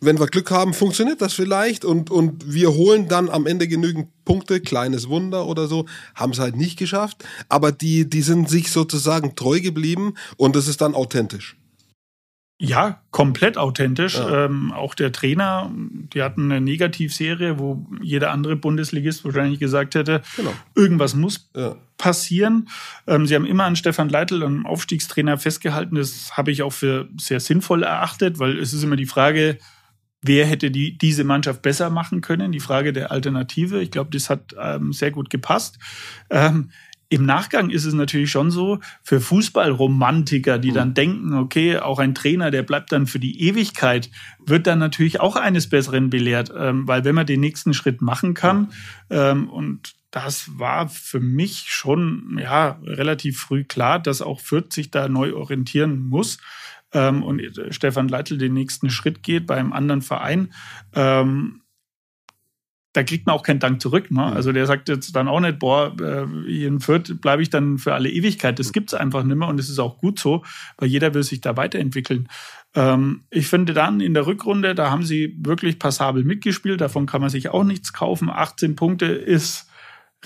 Wenn 0.00 0.20
wir 0.20 0.28
Glück 0.28 0.52
haben, 0.52 0.74
funktioniert 0.74 1.20
das 1.20 1.32
vielleicht 1.32 1.84
und, 1.84 2.12
und 2.12 2.54
wir 2.54 2.74
holen 2.74 3.08
dann 3.08 3.28
am 3.28 3.44
Ende 3.44 3.66
genügend 3.66 4.06
Punkte, 4.24 4.60
kleines 4.60 5.08
Wunder 5.08 5.46
oder 5.46 5.66
so, 5.66 5.86
haben 6.14 6.30
es 6.30 6.38
halt 6.38 6.54
nicht 6.54 6.78
geschafft, 6.78 7.24
aber 7.48 7.72
die, 7.72 8.08
die 8.08 8.22
sind 8.22 8.48
sich 8.48 8.70
sozusagen 8.70 9.34
treu 9.34 9.58
geblieben 9.58 10.14
und 10.36 10.54
das 10.54 10.68
ist 10.68 10.80
dann 10.80 10.94
authentisch. 10.94 11.56
Ja, 12.60 13.02
komplett 13.12 13.56
authentisch. 13.56 14.16
Ja. 14.16 14.46
Ähm, 14.46 14.72
auch 14.72 14.96
der 14.96 15.12
Trainer, 15.12 15.70
die 16.12 16.22
hatten 16.22 16.50
eine 16.50 16.60
Negativserie, 16.60 17.60
wo 17.60 17.86
jeder 18.02 18.32
andere 18.32 18.56
Bundesligist 18.56 19.24
wahrscheinlich 19.24 19.60
gesagt 19.60 19.94
hätte, 19.94 20.22
genau. 20.34 20.52
irgendwas 20.74 21.14
muss 21.14 21.50
ja. 21.54 21.76
passieren. 21.98 22.68
Ähm, 23.06 23.26
sie 23.26 23.36
haben 23.36 23.46
immer 23.46 23.64
an 23.64 23.76
Stefan 23.76 24.08
Leitl, 24.08 24.42
einem 24.42 24.66
Aufstiegstrainer, 24.66 25.38
festgehalten. 25.38 25.94
Das 25.94 26.36
habe 26.36 26.50
ich 26.50 26.62
auch 26.62 26.72
für 26.72 27.08
sehr 27.16 27.38
sinnvoll 27.38 27.84
erachtet, 27.84 28.40
weil 28.40 28.58
es 28.58 28.72
ist 28.72 28.82
immer 28.82 28.96
die 28.96 29.06
Frage, 29.06 29.58
wer 30.20 30.44
hätte 30.44 30.72
die, 30.72 30.98
diese 30.98 31.22
Mannschaft 31.22 31.62
besser 31.62 31.90
machen 31.90 32.22
können? 32.22 32.50
Die 32.50 32.58
Frage 32.58 32.92
der 32.92 33.12
Alternative. 33.12 33.80
Ich 33.80 33.92
glaube, 33.92 34.10
das 34.10 34.30
hat 34.30 34.56
ähm, 34.60 34.92
sehr 34.92 35.12
gut 35.12 35.30
gepasst. 35.30 35.78
Ähm, 36.28 36.70
im 37.10 37.24
Nachgang 37.24 37.70
ist 37.70 37.84
es 37.84 37.94
natürlich 37.94 38.30
schon 38.30 38.50
so, 38.50 38.80
für 39.02 39.20
Fußballromantiker, 39.20 40.58
die 40.58 40.70
mhm. 40.70 40.74
dann 40.74 40.94
denken, 40.94 41.34
okay, 41.34 41.78
auch 41.78 41.98
ein 41.98 42.14
Trainer, 42.14 42.50
der 42.50 42.62
bleibt 42.62 42.92
dann 42.92 43.06
für 43.06 43.18
die 43.18 43.42
Ewigkeit, 43.48 44.10
wird 44.44 44.66
dann 44.66 44.78
natürlich 44.78 45.20
auch 45.20 45.36
eines 45.36 45.68
Besseren 45.68 46.10
belehrt, 46.10 46.52
ähm, 46.54 46.86
weil 46.86 47.04
wenn 47.04 47.14
man 47.14 47.26
den 47.26 47.40
nächsten 47.40 47.72
Schritt 47.72 48.02
machen 48.02 48.34
kann, 48.34 48.72
ähm, 49.08 49.48
und 49.48 49.94
das 50.10 50.58
war 50.58 50.88
für 50.88 51.20
mich 51.20 51.66
schon 51.68 52.38
ja 52.40 52.78
relativ 52.84 53.38
früh 53.38 53.64
klar, 53.64 53.98
dass 53.98 54.22
auch 54.22 54.40
Fürth 54.40 54.72
sich 54.72 54.90
da 54.90 55.08
neu 55.08 55.34
orientieren 55.34 56.00
muss 56.00 56.38
ähm, 56.92 57.22
und 57.22 57.42
Stefan 57.70 58.08
Leitl 58.08 58.38
den 58.38 58.54
nächsten 58.54 58.90
Schritt 58.90 59.22
geht 59.22 59.46
bei 59.46 59.56
einem 59.56 59.72
anderen 59.72 60.02
Verein. 60.02 60.52
Da 62.98 63.04
kriegt 63.04 63.26
man 63.26 63.36
auch 63.36 63.44
keinen 63.44 63.60
Dank 63.60 63.80
zurück. 63.80 64.10
Ne? 64.10 64.22
Mhm. 64.22 64.32
Also 64.32 64.50
der 64.50 64.66
sagt 64.66 64.88
jetzt 64.88 65.14
dann 65.14 65.28
auch 65.28 65.38
nicht, 65.38 65.60
boah, 65.60 65.94
äh, 66.00 66.26
hier 66.48 66.66
in 66.66 66.80
Fürth 66.80 67.20
bleibe 67.20 67.42
ich 67.42 67.48
dann 67.48 67.78
für 67.78 67.94
alle 67.94 68.10
Ewigkeit. 68.10 68.58
Das 68.58 68.72
gibt 68.72 68.92
es 68.92 68.98
einfach 68.98 69.22
nicht 69.22 69.36
mehr 69.36 69.46
und 69.46 69.60
es 69.60 69.68
ist 69.68 69.78
auch 69.78 69.98
gut 69.98 70.18
so, 70.18 70.42
weil 70.78 70.88
jeder 70.88 71.14
will 71.14 71.22
sich 71.22 71.40
da 71.40 71.56
weiterentwickeln. 71.56 72.28
Ähm, 72.74 73.22
ich 73.30 73.46
finde 73.46 73.72
dann 73.72 74.00
in 74.00 74.14
der 74.14 74.26
Rückrunde, 74.26 74.74
da 74.74 74.90
haben 74.90 75.04
sie 75.04 75.36
wirklich 75.38 75.78
passabel 75.78 76.24
mitgespielt. 76.24 76.80
Davon 76.80 77.06
kann 77.06 77.20
man 77.20 77.30
sich 77.30 77.50
auch 77.50 77.62
nichts 77.62 77.92
kaufen. 77.92 78.30
18 78.30 78.74
Punkte 78.74 79.06
ist 79.06 79.70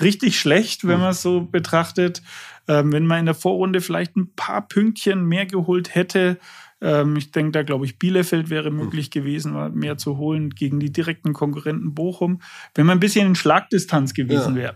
richtig 0.01 0.41
schlecht, 0.41 0.87
wenn 0.87 0.95
mhm. 0.95 1.01
man 1.03 1.11
es 1.11 1.21
so 1.21 1.43
betrachtet. 1.43 2.23
Ähm, 2.69 2.91
wenn 2.91 3.05
man 3.05 3.19
in 3.19 3.27
der 3.27 3.35
Vorrunde 3.35 3.83
vielleicht 3.83 4.17
ein 4.17 4.33
paar 4.35 4.67
Pünktchen 4.67 5.27
mehr 5.27 5.45
geholt 5.45 5.95
hätte, 5.95 6.39
ähm, 6.83 7.17
ich 7.17 7.31
denke, 7.31 7.53
da 7.53 7.63
glaube 7.63 7.85
ich, 7.87 7.99
Bielefeld 7.99 8.51
wäre 8.51 8.69
hm. 8.69 8.77
möglich 8.77 9.11
gewesen, 9.11 9.55
mehr 9.75 9.97
zu 9.97 10.19
holen 10.19 10.51
gegen 10.51 10.81
die 10.81 10.93
direkten 10.93 11.33
Konkurrenten 11.33 11.95
Bochum. 11.95 12.43
Wenn 12.75 12.87
man 12.87 12.99
ein 12.99 13.01
bisschen 13.01 13.27
in 13.27 13.35
Schlagdistanz 13.35 14.15
gewesen 14.15 14.57
ja. 14.57 14.63
wäre, 14.63 14.75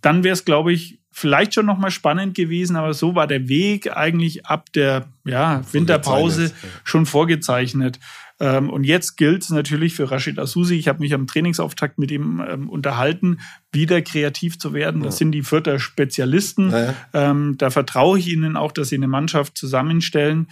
dann 0.00 0.24
wäre 0.24 0.34
es, 0.34 0.44
glaube 0.44 0.72
ich, 0.72 1.00
vielleicht 1.10 1.54
schon 1.54 1.66
noch 1.66 1.78
mal 1.78 1.90
spannend 1.90 2.34
gewesen, 2.34 2.76
aber 2.76 2.94
so 2.94 3.14
war 3.14 3.26
der 3.26 3.48
Weg 3.48 3.96
eigentlich 3.96 4.46
ab 4.46 4.72
der 4.72 5.08
ja, 5.24 5.62
Winterpause 5.72 6.52
schon 6.84 7.06
vorgezeichnet. 7.06 7.98
Ähm, 8.40 8.70
und 8.70 8.84
jetzt 8.84 9.16
gilt 9.16 9.42
es 9.42 9.50
natürlich 9.50 9.94
für 9.94 10.10
Rashid 10.10 10.38
Asusi, 10.38 10.76
ich 10.76 10.86
habe 10.86 11.00
mich 11.00 11.12
am 11.12 11.26
Trainingsauftakt 11.26 11.98
mit 11.98 12.12
ihm 12.12 12.40
ähm, 12.48 12.68
unterhalten, 12.68 13.40
wieder 13.72 14.00
kreativ 14.00 14.58
zu 14.58 14.72
werden. 14.72 15.02
Das 15.02 15.14
ja. 15.14 15.18
sind 15.18 15.32
die 15.32 15.42
Vierter 15.42 15.80
Spezialisten. 15.80 16.70
Ja, 16.70 16.84
ja. 16.84 16.94
Ähm, 17.12 17.56
da 17.58 17.70
vertraue 17.70 18.18
ich 18.18 18.28
ihnen 18.28 18.56
auch, 18.56 18.70
dass 18.70 18.90
sie 18.90 18.96
eine 18.96 19.08
Mannschaft 19.08 19.58
zusammenstellen. 19.58 20.46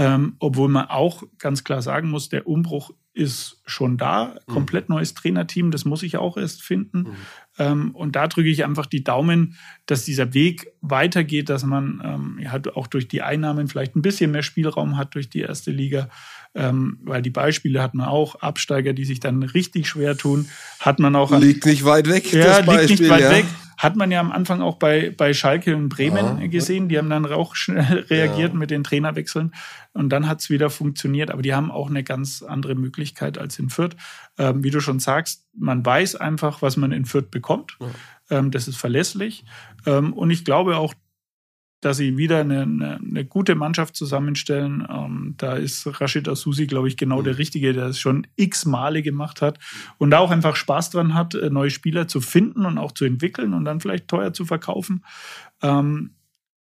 Ähm, 0.00 0.36
obwohl 0.38 0.70
man 0.70 0.86
auch 0.86 1.24
ganz 1.36 1.62
klar 1.62 1.82
sagen 1.82 2.08
muss, 2.08 2.30
der 2.30 2.46
Umbruch 2.46 2.90
ist 3.12 3.60
schon 3.66 3.98
da, 3.98 4.36
mhm. 4.46 4.52
komplett 4.52 4.88
neues 4.88 5.12
Trainerteam, 5.12 5.70
das 5.70 5.84
muss 5.84 6.02
ich 6.02 6.16
auch 6.16 6.38
erst 6.38 6.62
finden. 6.62 7.00
Mhm. 7.00 7.16
Ähm, 7.58 7.90
und 7.94 8.16
da 8.16 8.26
drücke 8.26 8.48
ich 8.48 8.64
einfach 8.64 8.86
die 8.86 9.04
Daumen, 9.04 9.56
dass 9.84 10.06
dieser 10.06 10.32
Weg 10.32 10.72
weitergeht, 10.80 11.50
dass 11.50 11.64
man 11.64 12.00
ähm, 12.02 12.38
ja, 12.40 12.58
auch 12.74 12.86
durch 12.86 13.08
die 13.08 13.20
Einnahmen 13.20 13.68
vielleicht 13.68 13.94
ein 13.94 14.00
bisschen 14.00 14.30
mehr 14.30 14.42
Spielraum 14.42 14.96
hat 14.96 15.14
durch 15.14 15.28
die 15.28 15.40
erste 15.40 15.70
Liga. 15.70 16.08
Ähm, 16.54 16.98
weil 17.02 17.22
die 17.22 17.30
Beispiele 17.30 17.80
hat 17.82 17.94
man 17.94 18.06
auch, 18.06 18.34
Absteiger, 18.36 18.92
die 18.92 19.04
sich 19.04 19.20
dann 19.20 19.42
richtig 19.42 19.88
schwer 19.88 20.16
tun, 20.16 20.48
hat 20.80 20.98
man 20.98 21.14
auch. 21.14 21.30
Liegt 21.38 21.66
nicht 21.66 21.84
weit 21.84 22.08
weg, 22.08 22.32
ja, 22.32 22.44
das 22.44 22.66
Beispiel, 22.66 22.88
liegt 22.88 23.00
nicht 23.00 23.10
weit 23.10 23.20
ja. 23.20 23.30
weg. 23.30 23.44
Hat 23.78 23.96
man 23.96 24.10
ja 24.10 24.20
am 24.20 24.30
Anfang 24.30 24.60
auch 24.60 24.76
bei, 24.76 25.08
bei 25.16 25.32
Schalke 25.32 25.74
und 25.74 25.88
Bremen 25.88 26.38
ja. 26.38 26.48
gesehen. 26.48 26.90
Die 26.90 26.98
haben 26.98 27.08
dann 27.08 27.24
auch 27.24 27.54
schnell 27.54 28.00
reagiert 28.10 28.52
ja. 28.52 28.58
mit 28.58 28.70
den 28.70 28.84
Trainerwechseln. 28.84 29.54
Und 29.94 30.10
dann 30.10 30.28
hat 30.28 30.40
es 30.40 30.50
wieder 30.50 30.68
funktioniert. 30.68 31.30
Aber 31.30 31.40
die 31.40 31.54
haben 31.54 31.70
auch 31.70 31.88
eine 31.88 32.04
ganz 32.04 32.42
andere 32.42 32.74
Möglichkeit 32.74 33.38
als 33.38 33.58
in 33.58 33.70
Fürth. 33.70 33.96
Ähm, 34.36 34.62
wie 34.62 34.70
du 34.70 34.80
schon 34.80 34.98
sagst, 34.98 35.46
man 35.56 35.86
weiß 35.86 36.16
einfach, 36.16 36.60
was 36.60 36.76
man 36.76 36.92
in 36.92 37.06
Fürth 37.06 37.30
bekommt. 37.30 37.78
Ähm, 38.28 38.50
das 38.50 38.68
ist 38.68 38.76
verlässlich. 38.76 39.46
Ähm, 39.86 40.12
und 40.12 40.30
ich 40.30 40.44
glaube 40.44 40.76
auch, 40.76 40.92
dass 41.80 41.96
sie 41.96 42.18
wieder 42.18 42.40
eine, 42.40 42.62
eine, 42.62 42.98
eine 42.98 43.24
gute 43.24 43.54
Mannschaft 43.54 43.96
zusammenstellen. 43.96 44.86
Ähm, 44.88 45.34
da 45.38 45.54
ist 45.54 45.86
Rashid 46.00 46.28
Asusi, 46.28 46.66
glaube 46.66 46.88
ich, 46.88 46.96
genau 46.96 47.20
mhm. 47.20 47.24
der 47.24 47.38
Richtige, 47.38 47.72
der 47.72 47.86
es 47.86 47.98
schon 47.98 48.26
x 48.36 48.66
Male 48.66 49.02
gemacht 49.02 49.40
hat 49.40 49.58
und 49.98 50.10
da 50.10 50.18
auch 50.18 50.30
einfach 50.30 50.56
Spaß 50.56 50.90
dran 50.90 51.14
hat, 51.14 51.34
äh, 51.34 51.50
neue 51.50 51.70
Spieler 51.70 52.06
zu 52.06 52.20
finden 52.20 52.66
und 52.66 52.78
auch 52.78 52.92
zu 52.92 53.04
entwickeln 53.04 53.54
und 53.54 53.64
dann 53.64 53.80
vielleicht 53.80 54.08
teuer 54.08 54.32
zu 54.32 54.44
verkaufen. 54.44 55.04
Ähm, 55.62 56.10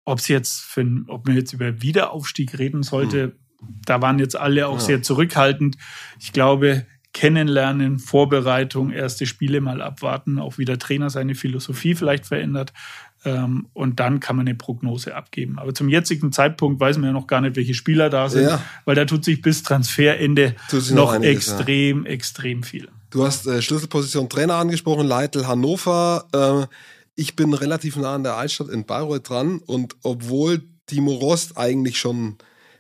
ob 0.06 0.19
es 0.19 0.27
jetzt, 0.27 0.62
für, 0.62 0.86
ob 1.08 1.27
man 1.27 1.36
jetzt 1.36 1.51
über 1.51 1.82
Wiederaufstieg 1.82 2.58
reden 2.58 2.84
sollte, 2.84 3.36
mhm. 3.60 3.82
da 3.86 4.01
waren 4.01 4.19
jetzt 4.19 4.38
alle 4.38 4.67
auch 4.67 4.75
ja. 4.75 4.86
sehr 4.86 5.01
zurückhaltend. 5.01 5.77
Ich 6.19 6.32
glaube, 6.32 6.86
kennenlernen, 7.17 7.97
Vorbereitung, 7.97 8.91
erste 8.91 9.25
Spiele 9.25 9.60
mal 9.60 9.82
abwarten, 9.82 10.38
auch 10.38 10.60
wie 10.60 10.65
der 10.65 10.77
Trainer 10.77 11.10
seine 11.10 11.34
Philosophie 11.34 11.95
vielleicht 11.95 12.27
verändert. 12.27 12.73
Ähm, 13.25 13.67
und 13.73 13.99
dann 13.99 14.19
kann 14.19 14.36
man 14.36 14.47
eine 14.47 14.56
Prognose 14.56 15.15
abgeben. 15.15 15.60
Aber 15.60 15.73
zum 15.73 15.89
jetzigen 15.89 16.32
Zeitpunkt 16.32 16.80
weiß 16.80 16.97
man 16.97 17.08
ja 17.08 17.13
noch 17.13 17.27
gar 17.27 17.41
nicht, 17.41 17.56
welche 17.56 17.73
Spieler 17.73 18.10
da 18.10 18.30
sind, 18.30 18.43
ja. 18.43 18.62
weil 18.86 18.95
da 18.95 19.06
tut 19.06 19.25
sich 19.25 19.41
bis 19.41 19.63
Transferende 19.63 20.56
noch, 20.71 20.91
noch 20.91 21.13
einiges, 21.13 21.49
extrem, 21.49 22.06
ja. 22.06 22.12
extrem 22.12 22.63
viel. 22.63 22.89
Du 23.10 23.25
hast 23.25 23.47
äh, 23.47 23.62
Schlüsselposition 23.62 24.30
Trainer 24.30 24.56
angesprochen, 24.56 25.08
Leitl 25.08 25.47
Hannover. 25.47 26.27
Äh, 26.34 26.73
ich 27.15 27.36
bin 27.36 27.53
relativ 27.53 27.95
nah 27.95 28.15
an 28.15 28.23
der 28.23 28.36
Altstadt 28.36 28.69
in 28.69 28.86
Bayreuth 28.86 29.30
dran 29.30 29.60
und 29.65 29.95
obwohl 30.03 30.62
Timo 30.86 31.13
Rost 31.13 31.58
eigentlich 31.58 31.97
schon 31.97 32.38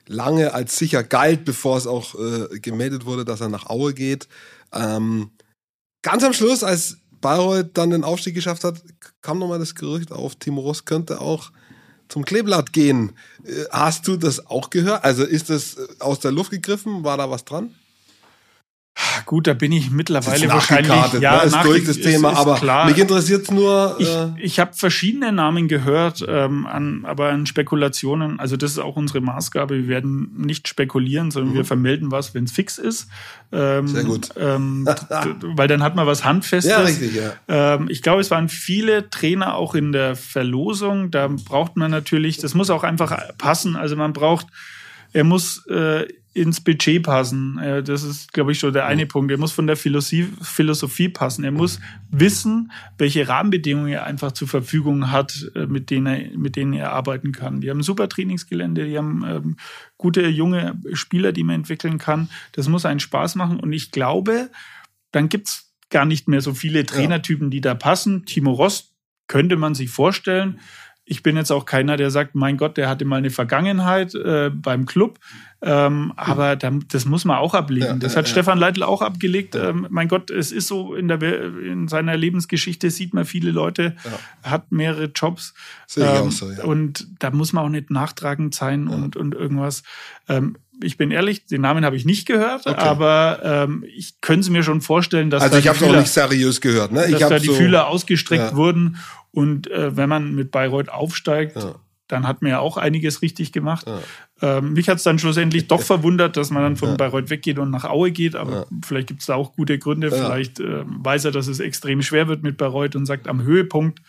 lange 0.07 0.53
als 0.53 0.77
sicher 0.77 1.03
galt, 1.03 1.43
bevor 1.45 1.77
es 1.77 1.87
auch 1.87 2.15
äh, 2.15 2.59
gemeldet 2.59 3.05
wurde, 3.05 3.25
dass 3.25 3.41
er 3.41 3.49
nach 3.49 3.65
Aue 3.65 3.93
geht, 3.93 4.27
ähm, 4.73 5.31
ganz 6.01 6.23
am 6.23 6.33
Schluss, 6.33 6.63
als 6.63 6.97
Bayreuth 7.21 7.71
dann 7.73 7.89
den 7.89 8.03
Aufstieg 8.03 8.35
geschafft 8.35 8.63
hat, 8.63 8.81
kam 9.21 9.39
nochmal 9.39 9.59
das 9.59 9.75
Gerücht 9.75 10.11
auf, 10.11 10.35
Timo 10.35 10.61
Ross 10.61 10.85
könnte 10.85 11.21
auch 11.21 11.51
zum 12.09 12.25
Kleeblatt 12.25 12.73
gehen. 12.73 13.13
Äh, 13.43 13.65
hast 13.71 14.07
du 14.07 14.17
das 14.17 14.47
auch 14.47 14.69
gehört? 14.69 15.03
Also 15.03 15.23
ist 15.23 15.49
das 15.49 15.75
äh, 15.75 15.87
aus 15.99 16.19
der 16.19 16.31
Luft 16.31 16.51
gegriffen? 16.51 17.03
War 17.03 17.17
da 17.17 17.29
was 17.29 17.45
dran? 17.45 17.75
Gut, 19.25 19.47
da 19.47 19.53
bin 19.53 19.71
ich 19.71 19.91
mittlerweile 19.91 20.47
wahrscheinlich 20.49 21.21
ja, 21.21 21.37
ne? 21.37 21.43
ist 21.43 21.63
durch 21.63 21.85
das 21.85 21.99
Thema, 21.99 22.31
ist, 22.31 22.37
aber 22.37 22.55
klar. 22.55 22.85
mich 22.85 22.97
interessiert 22.97 23.51
nur. 23.51 23.95
Ich, 23.99 24.09
äh, 24.09 24.29
ich 24.39 24.59
habe 24.59 24.73
verschiedene 24.73 25.31
Namen 25.31 25.67
gehört, 25.67 26.25
ähm, 26.27 26.65
an, 26.65 27.05
aber 27.05 27.29
an 27.29 27.45
Spekulationen. 27.45 28.39
Also 28.39 28.57
das 28.57 28.71
ist 28.71 28.79
auch 28.79 28.95
unsere 28.95 29.21
Maßgabe. 29.21 29.75
Wir 29.75 29.87
werden 29.87 30.31
nicht 30.37 30.67
spekulieren, 30.67 31.31
sondern 31.31 31.53
mhm. 31.53 31.57
wir 31.57 31.65
vermelden 31.65 32.11
was, 32.11 32.33
wenn 32.33 32.45
es 32.45 32.51
fix 32.51 32.77
ist. 32.77 33.07
Ähm, 33.51 33.87
Sehr 33.87 34.03
gut. 34.03 34.29
Ähm, 34.37 34.87
weil 35.41 35.67
dann 35.67 35.83
hat 35.83 35.95
man 35.95 36.07
was 36.07 36.23
handfestes. 36.23 36.71
Ja, 36.71 36.81
richtig. 36.81 37.15
Ja. 37.15 37.33
Ähm, 37.47 37.87
ich 37.89 38.01
glaube, 38.01 38.21
es 38.21 38.31
waren 38.31 38.49
viele 38.49 39.09
Trainer 39.09 39.55
auch 39.55 39.75
in 39.75 39.91
der 39.91 40.15
Verlosung. 40.15 41.11
Da 41.11 41.27
braucht 41.27 41.77
man 41.77 41.91
natürlich, 41.91 42.37
das 42.37 42.55
muss 42.55 42.69
auch 42.69 42.83
einfach 42.83 43.15
passen. 43.37 43.75
Also 43.75 43.95
man 43.95 44.13
braucht 44.13 44.47
er 45.13 45.23
muss 45.23 45.65
äh, 45.67 46.07
ins 46.37 46.61
Budget 46.61 47.03
passen. 47.03 47.57
Äh, 47.57 47.83
das 47.83 48.03
ist, 48.03 48.31
glaube 48.31 48.51
ich, 48.51 48.59
schon 48.59 48.71
der 48.71 48.85
eine 48.85 49.07
Punkt. 49.07 49.31
Er 49.31 49.37
muss 49.37 49.51
von 49.51 49.65
der 49.67 49.75
Philosophie, 49.75 50.27
Philosophie 50.41 51.09
passen. 51.09 51.43
Er 51.43 51.51
muss 51.51 51.79
wissen, 52.09 52.71
welche 52.97 53.27
Rahmenbedingungen 53.27 53.91
er 53.91 54.05
einfach 54.05 54.31
zur 54.31 54.47
Verfügung 54.47 55.11
hat, 55.11 55.49
äh, 55.55 55.65
mit 55.65 55.89
denen 55.89 56.05
er, 56.05 56.37
mit 56.37 56.55
denen 56.55 56.73
er 56.73 56.93
arbeiten 56.93 57.31
kann. 57.31 57.61
Wir 57.61 57.71
haben 57.71 57.79
ein 57.79 57.83
super 57.83 58.07
Trainingsgelände, 58.07 58.85
wir 58.85 58.99
haben 58.99 59.25
ähm, 59.27 59.57
gute 59.97 60.27
junge 60.27 60.79
Spieler, 60.93 61.31
die 61.31 61.43
man 61.43 61.55
entwickeln 61.55 61.97
kann. 61.97 62.29
Das 62.51 62.67
muss 62.67 62.85
einen 62.85 62.99
Spaß 62.99 63.35
machen. 63.35 63.59
Und 63.59 63.73
ich 63.73 63.91
glaube, 63.91 64.51
dann 65.11 65.29
gibt's 65.29 65.73
gar 65.89 66.05
nicht 66.05 66.27
mehr 66.27 66.41
so 66.41 66.53
viele 66.53 66.85
Trainertypen, 66.85 67.49
die 67.49 67.61
da 67.61 67.73
passen. 67.73 68.25
Timo 68.25 68.51
Rost 68.51 68.93
könnte 69.27 69.55
man 69.55 69.73
sich 69.73 69.89
vorstellen. 69.89 70.59
Ich 71.09 71.23
bin 71.23 71.37
jetzt 71.37 71.51
auch 71.51 71.65
keiner, 71.65 71.95
der 71.95 72.11
sagt, 72.11 72.35
mein 72.35 72.57
Gott, 72.57 72.75
der 72.75 72.89
hatte 72.89 73.05
mal 73.05 73.15
eine 73.15 73.29
Vergangenheit 73.29 74.13
äh, 74.13 74.51
beim 74.53 74.85
Club. 74.85 75.19
Ähm, 75.61 76.13
aber 76.17 76.55
da, 76.55 76.71
das 76.89 77.05
muss 77.05 77.25
man 77.25 77.37
auch 77.37 77.53
ablegen. 77.53 77.87
Ja, 77.87 77.93
das 77.95 78.15
hat 78.15 78.27
ja, 78.27 78.31
Stefan 78.31 78.59
Leitl 78.59 78.83
auch 78.83 79.01
abgelegt. 79.01 79.55
Ähm, 79.55 79.87
mein 79.89 80.09
Gott, 80.09 80.29
es 80.29 80.51
ist 80.51 80.67
so, 80.67 80.93
in, 80.93 81.07
der, 81.07 81.19
in 81.21 81.87
seiner 81.87 82.15
Lebensgeschichte 82.15 82.91
sieht 82.91 83.13
man 83.13 83.25
viele 83.25 83.51
Leute, 83.51 83.95
hat 84.43 84.71
mehrere 84.71 85.05
Jobs. 85.05 85.55
Sehe 85.87 86.03
ich 86.03 86.19
ähm, 86.19 86.27
auch 86.27 86.31
so, 86.31 86.51
ja. 86.51 86.63
Und 86.63 87.07
da 87.19 87.31
muss 87.31 87.53
man 87.53 87.63
auch 87.63 87.69
nicht 87.69 87.89
nachtragend 87.89 88.53
sein 88.53 88.87
und, 88.87 89.15
und 89.15 89.33
irgendwas. 89.33 89.83
Ich 90.83 90.97
bin 90.97 91.11
ehrlich, 91.11 91.45
den 91.45 91.61
Namen 91.61 91.85
habe 91.85 91.95
ich 91.95 92.05
nicht 92.05 92.27
gehört, 92.27 92.67
okay. 92.67 92.77
aber 92.77 93.39
ähm, 93.43 93.83
ich 93.95 94.21
könnte 94.21 94.41
es 94.41 94.49
mir 94.49 94.63
schon 94.63 94.81
vorstellen, 94.81 95.29
dass 95.29 95.43
also 95.43 95.53
da 95.53 95.59
ich 95.59 95.67
habe 95.67 95.85
auch 95.85 95.95
nicht 95.95 96.11
seriös 96.11 96.61
gehört, 96.61 96.91
ne? 96.91 97.05
Ich 97.07 97.17
dass 97.17 97.29
da 97.29 97.39
die 97.39 97.47
so, 97.47 97.53
Fühler 97.53 97.87
ausgestreckt 97.87 98.55
wurden 98.55 98.97
und 99.31 99.69
äh, 99.71 99.95
wenn 99.95 100.09
man 100.09 100.35
mit 100.35 100.51
Bayreuth 100.51 100.89
aufsteigt, 100.89 101.55
ja 101.55 101.75
dann 102.07 102.27
hat 102.27 102.41
man 102.41 102.51
ja 102.51 102.59
auch 102.59 102.77
einiges 102.77 103.21
richtig 103.21 103.51
gemacht. 103.51 103.85
Ja. 103.85 104.57
Ähm, 104.57 104.73
mich 104.73 104.87
hat 104.89 104.97
es 104.97 105.03
dann 105.03 105.19
schlussendlich 105.19 105.67
doch 105.67 105.81
verwundert, 105.83 106.37
dass 106.37 106.49
man 106.49 106.63
dann 106.63 106.75
von 106.75 106.89
ja. 106.89 106.95
Bayreuth 106.95 107.29
weggeht 107.29 107.59
und 107.59 107.69
nach 107.69 107.83
Aue 107.83 108.11
geht, 108.11 108.35
aber 108.35 108.51
ja. 108.51 108.65
vielleicht 108.85 109.07
gibt 109.07 109.21
es 109.21 109.27
da 109.27 109.35
auch 109.35 109.53
gute 109.53 109.77
Gründe. 109.77 110.11
Vielleicht 110.11 110.59
äh, 110.59 110.83
weiß 110.85 111.25
er, 111.25 111.31
dass 111.31 111.47
es 111.47 111.59
extrem 111.59 112.01
schwer 112.01 112.27
wird 112.27 112.43
mit 112.43 112.57
Bayreuth 112.57 112.95
und 112.95 113.05
sagt, 113.05 113.27
am 113.27 113.43
Höhepunkt 113.43 114.01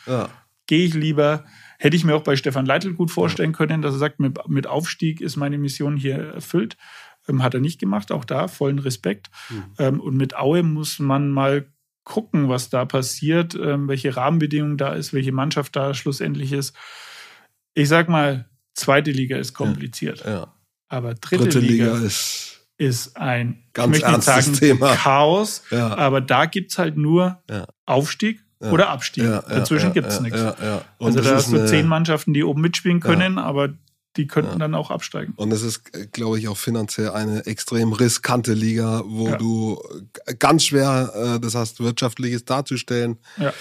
gehe 0.66 0.86
ich 0.86 0.94
lieber. 0.94 1.44
Hätte 1.78 1.96
ich 1.96 2.04
mir 2.04 2.14
auch 2.14 2.22
bei 2.22 2.36
Stefan 2.36 2.66
Leitl 2.66 2.92
gut 2.92 3.10
vorstellen 3.10 3.52
können, 3.52 3.82
dass 3.82 3.94
er 3.94 3.98
sagt, 3.98 4.20
mit, 4.20 4.38
mit 4.48 4.66
Aufstieg 4.66 5.20
ist 5.20 5.36
meine 5.36 5.58
Mission 5.58 5.96
hier 5.96 6.16
erfüllt. 6.16 6.76
Ähm, 7.28 7.42
hat 7.42 7.54
er 7.54 7.60
nicht 7.60 7.78
gemacht, 7.78 8.12
auch 8.12 8.24
da 8.24 8.48
vollen 8.48 8.78
Respekt. 8.78 9.30
Mhm. 9.48 9.64
Ähm, 9.78 10.00
und 10.00 10.16
mit 10.16 10.36
Aue 10.36 10.62
muss 10.62 10.98
man 10.98 11.30
mal 11.30 11.66
gucken, 12.04 12.48
was 12.48 12.70
da 12.70 12.84
passiert, 12.84 13.54
ähm, 13.54 13.86
welche 13.86 14.16
Rahmenbedingungen 14.16 14.76
da 14.76 14.94
ist, 14.94 15.12
welche 15.12 15.32
Mannschaft 15.32 15.76
da 15.76 15.94
schlussendlich 15.94 16.52
ist 16.52 16.74
ich 17.78 17.88
sag 17.88 18.08
mal, 18.08 18.48
zweite 18.74 19.12
Liga 19.12 19.38
ist 19.38 19.54
kompliziert. 19.54 20.24
Ja, 20.24 20.30
ja. 20.30 20.54
Aber 20.88 21.14
dritte, 21.14 21.44
dritte 21.44 21.60
Liga, 21.60 21.94
Liga, 21.94 22.06
ist, 22.06 22.66
ist 22.76 23.16
ein 23.16 23.62
ganz 23.72 24.00
ernstes 24.00 24.24
sagen, 24.24 24.52
Thema. 24.54 24.94
Chaos. 24.96 25.62
Ja. 25.70 25.96
Aber 25.96 26.20
da 26.20 26.46
gibt 26.46 26.72
es 26.72 26.78
halt 26.78 26.96
nur 26.96 27.42
Aufstieg 27.86 28.44
oder 28.60 28.90
Abstieg. 28.90 29.24
Dazwischen 29.24 29.92
gibt 29.92 30.08
es 30.08 30.20
nichts. 30.20 30.40
Also 30.98 31.20
da 31.20 31.34
hast 31.36 31.52
du 31.52 31.66
zehn 31.66 31.86
Mannschaften, 31.86 32.34
die 32.34 32.44
oben 32.44 32.60
mitspielen 32.60 33.00
können, 33.00 33.38
aber 33.38 33.70
die 34.16 34.26
könnten 34.26 34.52
ja. 34.52 34.58
dann 34.58 34.74
auch 34.74 34.90
absteigen. 34.90 35.32
Und 35.36 35.52
es 35.52 35.62
ist, 35.62 36.12
glaube 36.12 36.38
ich, 36.40 36.48
auch 36.48 36.56
finanziell 36.56 37.10
eine 37.10 37.46
extrem 37.46 37.92
riskante 37.92 38.52
Liga, 38.52 39.02
wo 39.06 39.28
ja. 39.28 39.36
du 39.36 39.80
ganz 40.40 40.64
schwer 40.64 41.12
äh, 41.14 41.40
das 41.40 41.54
hast, 41.54 41.78
wirtschaftliches 41.78 42.44
darzustellen. 42.44 43.18
Ja 43.36 43.52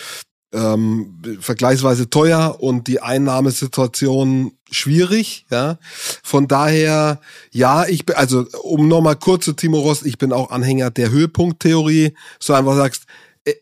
ähm, 0.54 1.22
vergleichsweise 1.42 2.10
teuer 2.10 2.58
und 2.60 2.88
die 2.88 3.02
Einnahmesituation 3.02 4.54
schwierig, 4.72 5.46
ja. 5.52 5.78
Von 6.24 6.48
daher, 6.48 7.20
ja, 7.52 7.86
ich 7.86 8.06
bin, 8.06 8.16
also 8.16 8.46
um 8.62 8.88
nochmal 8.88 9.18
kurz 9.18 9.46
zu 9.46 9.54
Timo 9.54 9.80
Ross, 9.80 10.04
ich 10.04 10.18
bin 10.18 10.32
auch 10.32 10.52
Anhänger 10.52 10.90
der 10.90 11.12
Höhepunkttheorie, 11.12 12.14
so 12.40 12.54
einfach 12.54 12.76
sagst, 12.76 13.06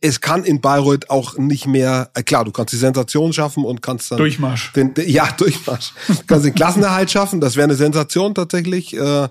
es 0.02 0.22
kann 0.22 0.44
in 0.44 0.62
Bayreuth 0.62 1.10
auch 1.10 1.38
nicht 1.38 1.68
mehr, 1.68 2.10
äh, 2.14 2.24
klar, 2.24 2.44
du 2.46 2.52
kannst 2.52 2.74
die 2.74 2.78
Sensation 2.78 3.34
schaffen 3.34 3.64
und 3.64 3.82
kannst 3.82 4.12
dann. 4.12 4.18
Durchmarsch. 4.18 4.74
Den, 4.74 4.94
ja, 5.06 5.30
Durchmarsch. 5.38 5.94
du 6.08 6.16
kannst 6.28 6.46
den 6.46 6.56
Klassenerhalt 6.56 7.12
schaffen, 7.12 7.40
das 7.40 7.56
wäre 7.56 7.66
eine 7.66 7.76
Sensation 7.76 8.34
tatsächlich. 8.34 8.96
Äh, 8.96 9.28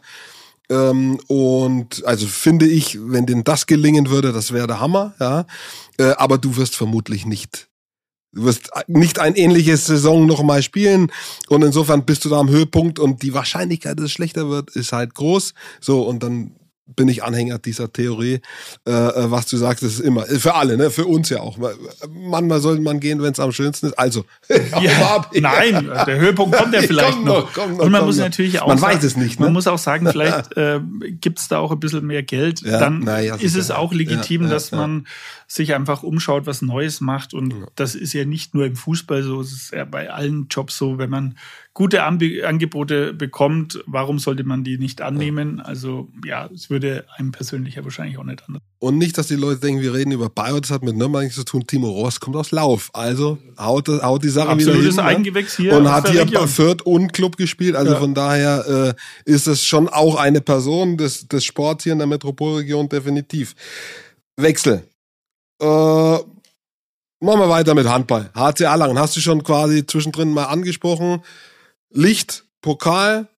ähm, 0.70 1.18
und 1.26 2.04
also 2.06 2.26
finde 2.26 2.66
ich, 2.66 2.98
wenn 3.00 3.26
denn 3.26 3.44
das 3.44 3.66
gelingen 3.66 4.08
würde, 4.10 4.33
das 4.33 4.52
wäre 4.52 4.66
der 4.66 4.81
Hammer, 4.81 5.14
ja. 5.20 5.46
Äh, 5.98 6.12
aber 6.16 6.38
du 6.38 6.56
wirst 6.56 6.76
vermutlich 6.76 7.26
nicht, 7.26 7.68
du 8.33 8.44
wirst 8.44 8.70
nicht 8.87 9.18
ein 9.18 9.35
ähnliches 9.35 9.87
Saison 9.87 10.26
nochmal 10.26 10.62
spielen. 10.62 11.10
Und 11.48 11.62
insofern 11.62 12.04
bist 12.04 12.24
du 12.24 12.29
da 12.29 12.38
am 12.38 12.48
Höhepunkt 12.48 12.98
und 12.98 13.22
die 13.22 13.35
Wahrscheinlichkeit, 13.35 13.98
dass 13.98 14.06
es 14.06 14.12
schlechter 14.12 14.48
wird, 14.48 14.70
ist 14.70 14.92
halt 14.92 15.14
groß. 15.14 15.52
So, 15.81 16.02
und 16.02 16.22
dann 16.22 16.52
bin 16.87 17.08
ich 17.08 17.24
Anhänger 17.24 17.58
dieser 17.58 17.92
Theorie. 17.92 18.40
Äh, 18.87 18.90
äh 18.90 19.30
was 19.30 19.46
du 19.46 19.56
sagst, 19.56 19.82
ist 19.82 20.00
immer 20.00 20.26
für 20.26 20.54
alle, 20.54 20.76
ne? 20.76 20.90
Für 20.90 21.06
uns 21.06 21.30
ja 21.30 21.40
auch. 21.40 21.58
Manchmal 22.10 22.60
sollte 22.60 22.82
man 22.82 23.00
gehen, 23.00 23.22
wenn 23.22 23.32
es 23.32 23.40
am 23.40 23.52
schönsten 23.52 23.87
ist. 23.87 23.98
Also 23.98 24.24
ja, 24.82 25.24
nein, 25.32 25.90
der 26.06 26.18
Höhepunkt 26.18 26.56
kommt 26.56 26.74
ja 26.74 26.82
vielleicht 26.87 27.14
komm 27.14 27.24
noch. 27.24 27.44
noch. 27.44 27.52
Komm 27.54 27.76
noch. 27.76 27.85
Und 27.85 27.92
man 27.92 28.04
muss 28.04 28.16
noch. 28.16 28.24
natürlich 28.24 28.60
auch. 28.60 28.68
Man 28.68 28.78
sagen, 28.78 28.96
weiß 28.96 29.04
es 29.04 29.16
nicht. 29.16 29.40
Ne? 29.40 29.46
Man 29.46 29.54
muss 29.54 29.66
auch 29.66 29.78
sagen, 29.78 30.08
vielleicht 30.10 30.52
äh, 30.56 30.80
gibt 31.20 31.38
es 31.38 31.48
da 31.48 31.58
auch 31.58 31.72
ein 31.72 31.80
bisschen 31.80 32.06
mehr 32.06 32.22
Geld. 32.22 32.60
Ja, 32.60 32.78
Dann 32.78 33.06
ja, 33.06 33.37
ist 33.37 33.56
es 33.56 33.70
auch 33.70 33.92
legitim, 33.92 34.48
dass 34.48 34.72
man 34.72 35.06
sich 35.55 35.73
einfach 35.75 36.02
umschaut, 36.02 36.46
was 36.46 36.63
Neues 36.63 37.00
macht. 37.00 37.33
Und 37.33 37.55
das 37.77 37.94
ist 37.94 38.13
ja 38.13 38.25
nicht 38.25 38.55
nur 38.55 38.67
im 38.67 38.75
Fußball 38.75 39.23
so, 39.23 39.40
es 39.40 39.52
ist 39.52 39.73
ja 39.73 39.85
bei 39.85 40.11
allen 40.11 40.48
Jobs 40.50 40.77
so, 40.77 40.98
wenn 40.98 41.11
man 41.11 41.38
gute 41.75 42.02
Angebote 42.02 43.15
bekommt, 43.15 43.83
warum 43.87 44.19
sollte 44.19 44.42
man 44.42 44.65
die 44.65 44.79
nicht 44.79 45.00
annehmen? 45.00 45.61
Also 45.61 46.09
ja, 46.25 46.48
es 46.52 46.71
würde 46.71 47.07
einem 47.17 47.31
persönlich 47.31 47.77
ja 47.77 47.85
wahrscheinlich 47.85 48.19
auch 48.19 48.25
nicht 48.25 48.42
anders. 48.46 48.63
Und 48.81 48.98
nicht, 48.98 49.17
dass 49.17 49.29
die 49.29 49.37
Leute 49.37 49.61
denken, 49.61 49.81
wir 49.81 49.94
reden 49.94 50.11
über 50.11 50.29
Bayer, 50.29 50.61
das 50.61 50.71
hat 50.71 50.83
mit 50.83 50.96
Nürnberg 50.96 51.23
nichts 51.23 51.37
zu 51.37 51.44
tun. 51.44 51.67
Timo 51.67 51.88
Ross 51.88 52.19
kommt 52.19 52.37
aus 52.37 52.50
Lauf. 52.50 52.90
Also 52.92 53.38
haut, 53.57 53.88
haut 53.88 54.25
die 54.25 54.29
Sache 54.29 54.48
Absolutes 54.48 54.94
wieder 54.94 55.02
hin. 55.02 55.17
Eigengewächs 55.17 55.57
hier. 55.57 55.77
Und 55.77 55.90
hat 55.90 56.11
hier 56.11 56.27
bei 56.27 56.46
Fürth 56.48 56.83
und 56.83 57.13
Club 57.13 57.37
gespielt. 57.37 57.77
Also 57.77 57.92
ja. 57.92 57.98
von 57.98 58.15
daher 58.15 58.96
äh, 59.27 59.31
ist 59.31 59.46
es 59.46 59.65
schon 59.65 59.88
auch 59.88 60.17
eine 60.17 60.40
Person 60.40 60.96
des, 60.96 61.29
des 61.29 61.44
Sports 61.44 61.85
hier 61.85 61.92
in 61.92 61.98
der 61.98 62.09
Metropolregion 62.09 62.88
definitiv. 62.88 63.55
Wechsel. 64.37 64.85
Äh, 65.61 65.65
machen 65.65 67.40
wir 67.40 67.48
weiter 67.48 67.75
mit 67.75 67.88
Handball. 67.88 68.31
HC 68.35 68.65
Erlangen, 68.65 68.98
hast 68.98 69.17
du 69.17 69.21
schon 69.21 69.42
quasi 69.42 69.87
zwischendrin 69.87 70.31
mal 70.31 70.44
angesprochen. 70.44 71.23
Licht, 71.90 72.44
Pokal, 72.61 73.29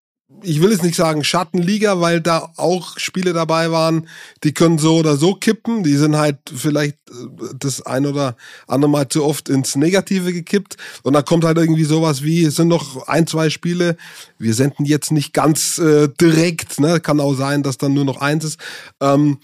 ich 0.43 0.61
will 0.61 0.73
jetzt 0.73 0.83
nicht 0.83 0.97
sagen 0.97 1.23
Schattenliga, 1.23 2.01
weil 2.01 2.21
da 2.21 2.51
auch 2.57 2.99
Spiele 2.99 3.33
dabei 3.33 3.71
waren, 3.71 4.09
die 4.43 4.53
können 4.53 4.79
so 4.79 4.97
oder 4.97 5.17
so 5.17 5.35
kippen. 5.35 5.85
Die 5.85 5.97
sind 5.97 6.17
halt 6.17 6.39
vielleicht 6.53 6.97
äh, 7.11 7.55
das 7.59 7.87
ein 7.87 8.07
oder 8.07 8.37
andere 8.67 8.91
Mal 8.91 9.09
zu 9.09 9.25
oft 9.25 9.49
ins 9.49 9.77
Negative 9.77 10.33
gekippt. 10.33 10.77
Und 11.03 11.12
da 11.12 11.23
kommt 11.23 11.45
halt 11.45 11.59
irgendwie 11.59 11.85
sowas 11.85 12.23
wie, 12.23 12.45
es 12.45 12.57
sind 12.57 12.69
noch 12.69 13.07
ein, 13.07 13.27
zwei 13.27 13.51
Spiele. 13.51 13.97
Wir 14.39 14.55
senden 14.55 14.85
jetzt 14.85 15.12
nicht 15.12 15.33
ganz 15.33 15.79
äh, 15.79 16.09
direkt, 16.21 16.81
ne? 16.81 17.01
Kann 17.01 17.21
auch 17.21 17.35
sein, 17.35 17.62
dass 17.62 17.79
dann 17.79 17.95
nur 17.95 18.05
noch 18.05 18.21
eins 18.21 18.45
ist. 18.45 18.61
Ähm, 19.01 19.39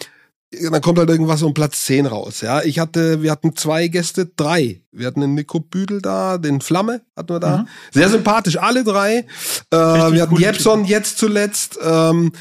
dann 0.70 0.80
kommt 0.80 0.98
halt 0.98 1.08
irgendwas 1.08 1.42
um 1.42 1.54
Platz 1.54 1.84
10 1.84 2.06
raus. 2.06 2.40
Ja, 2.42 2.62
ich 2.62 2.78
hatte, 2.78 3.22
wir 3.22 3.30
hatten 3.30 3.56
zwei 3.56 3.88
Gäste, 3.88 4.26
drei. 4.26 4.82
Wir 4.90 5.06
hatten 5.06 5.20
den 5.20 5.34
Nico 5.34 5.60
Büdel 5.60 6.02
da, 6.02 6.38
den 6.38 6.60
Flamme 6.60 7.02
hatten 7.16 7.30
wir 7.30 7.40
da. 7.40 7.58
Mhm. 7.58 7.68
Sehr 7.92 8.08
sympathisch, 8.08 8.58
alle 8.58 8.84
drei. 8.84 9.26
Äh, 9.70 9.76
wir 9.76 10.22
hatten 10.22 10.36
Jepson 10.36 10.84
jetzt 10.84 11.18
zuletzt. 11.18 11.78
Ähm, 11.82 12.32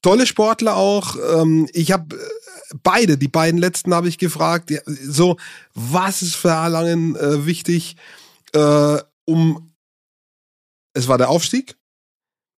tolle 0.00 0.26
Sportler 0.26 0.76
auch. 0.76 1.16
Ähm, 1.34 1.68
ich 1.72 1.92
habe 1.92 2.16
äh, 2.16 2.18
beide, 2.82 3.18
die 3.18 3.28
beiden 3.28 3.60
letzten 3.60 3.94
habe 3.94 4.08
ich 4.08 4.18
gefragt. 4.18 4.70
Ja, 4.70 4.80
so, 4.86 5.36
was 5.74 6.22
ist 6.22 6.36
für 6.36 6.50
Erlangen 6.50 7.16
äh, 7.16 7.44
wichtig, 7.46 7.96
äh, 8.54 8.96
um 9.24 9.72
es 10.94 11.08
war 11.08 11.18
der 11.18 11.30
Aufstieg, 11.30 11.76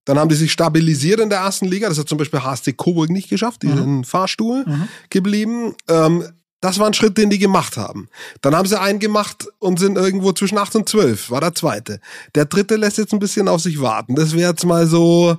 dann 0.04 0.18
haben 0.18 0.28
die 0.28 0.34
sich 0.34 0.52
stabilisiert 0.52 1.20
in 1.20 1.30
der 1.30 1.38
ersten 1.38 1.66
Liga. 1.66 1.88
Das 1.88 1.98
hat 1.98 2.08
zum 2.08 2.18
Beispiel 2.18 2.42
HSC 2.42 2.72
Coburg 2.74 3.10
nicht 3.10 3.28
geschafft. 3.28 3.62
Die 3.62 3.68
mhm. 3.68 3.76
sind 3.76 3.84
im 3.84 4.04
Fahrstuhl 4.04 4.64
mhm. 4.66 4.88
geblieben. 5.10 5.74
Ähm, 5.88 6.24
das 6.60 6.78
war 6.78 6.86
ein 6.86 6.94
Schritt, 6.94 7.18
den 7.18 7.28
die 7.28 7.38
gemacht 7.38 7.76
haben. 7.76 8.08
Dann 8.40 8.56
haben 8.56 8.66
sie 8.66 8.80
einen 8.80 8.98
gemacht 8.98 9.46
und 9.58 9.78
sind 9.78 9.98
irgendwo 9.98 10.32
zwischen 10.32 10.56
8 10.56 10.76
und 10.76 10.88
12, 10.88 11.30
war 11.30 11.42
der 11.42 11.54
zweite. 11.54 12.00
Der 12.34 12.46
dritte 12.46 12.76
lässt 12.76 12.96
jetzt 12.96 13.12
ein 13.12 13.18
bisschen 13.18 13.48
auf 13.48 13.60
sich 13.60 13.82
warten. 13.82 14.14
Das 14.14 14.34
wäre 14.34 14.50
jetzt 14.50 14.64
mal 14.64 14.86
so 14.86 15.36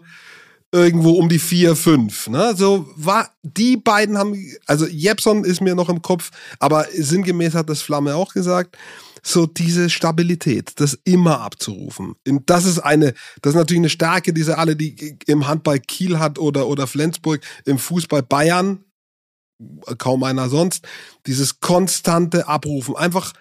irgendwo 0.72 1.14
um 1.14 1.28
die 1.28 1.40
4, 1.40 1.76
5. 1.76 2.28
Ne? 2.28 2.54
So 2.56 2.88
war, 2.96 3.32
die 3.42 3.76
beiden 3.76 4.20
haben, 4.20 4.36
also 4.68 4.86
Jepson 4.86 5.44
ist 5.44 5.62
mir 5.62 5.74
noch 5.74 5.90
im 5.90 6.04
Kopf, 6.04 6.30
aber 6.60 6.86
sinngemäß 6.94 7.56
hat 7.56 7.70
das 7.70 7.82
Flamme 7.82 8.16
auch 8.16 8.34
gesagt 8.34 8.78
so 9.26 9.48
diese 9.48 9.90
Stabilität, 9.90 10.80
das 10.80 11.00
immer 11.04 11.42
abzurufen. 11.42 12.16
Und 12.28 12.48
das 12.50 12.66
ist 12.66 12.80
eine, 12.80 13.16
das 13.42 13.54
ist 13.54 13.58
natürlich 13.58 13.82
eine 13.82 13.90
Stärke, 13.90 14.34
diese 14.34 14.60
alle, 14.60 14.76
die 14.76 15.18
im 15.26 15.48
Handball 15.48 15.80
Kiel 15.80 16.20
hat 16.20 16.38
oder, 16.38 16.68
oder 16.68 16.86
Flensburg, 16.86 17.42
im 17.66 17.80
Fußball 17.80 18.22
Bayern, 18.22 18.84
kaum 19.98 20.24
einer 20.24 20.48
sonst, 20.48 20.88
dieses 21.26 21.60
konstante 21.60 22.48
Abrufen, 22.48 22.96
einfach, 22.96 23.34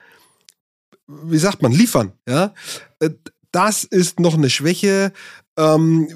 wie 1.07 1.39
sagt 1.39 1.61
man, 1.61 1.73
liefern, 1.73 2.13
ja. 2.27 2.55
Äh, 3.01 3.11
das 3.53 3.85
ist 3.85 4.19
noch 4.19 4.35
eine 4.35 4.51
Schwäche. 4.51 5.13
Ähm, 5.57 6.09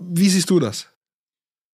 wie 0.00 0.28
siehst 0.28 0.50
du 0.50 0.58
das? 0.58 0.88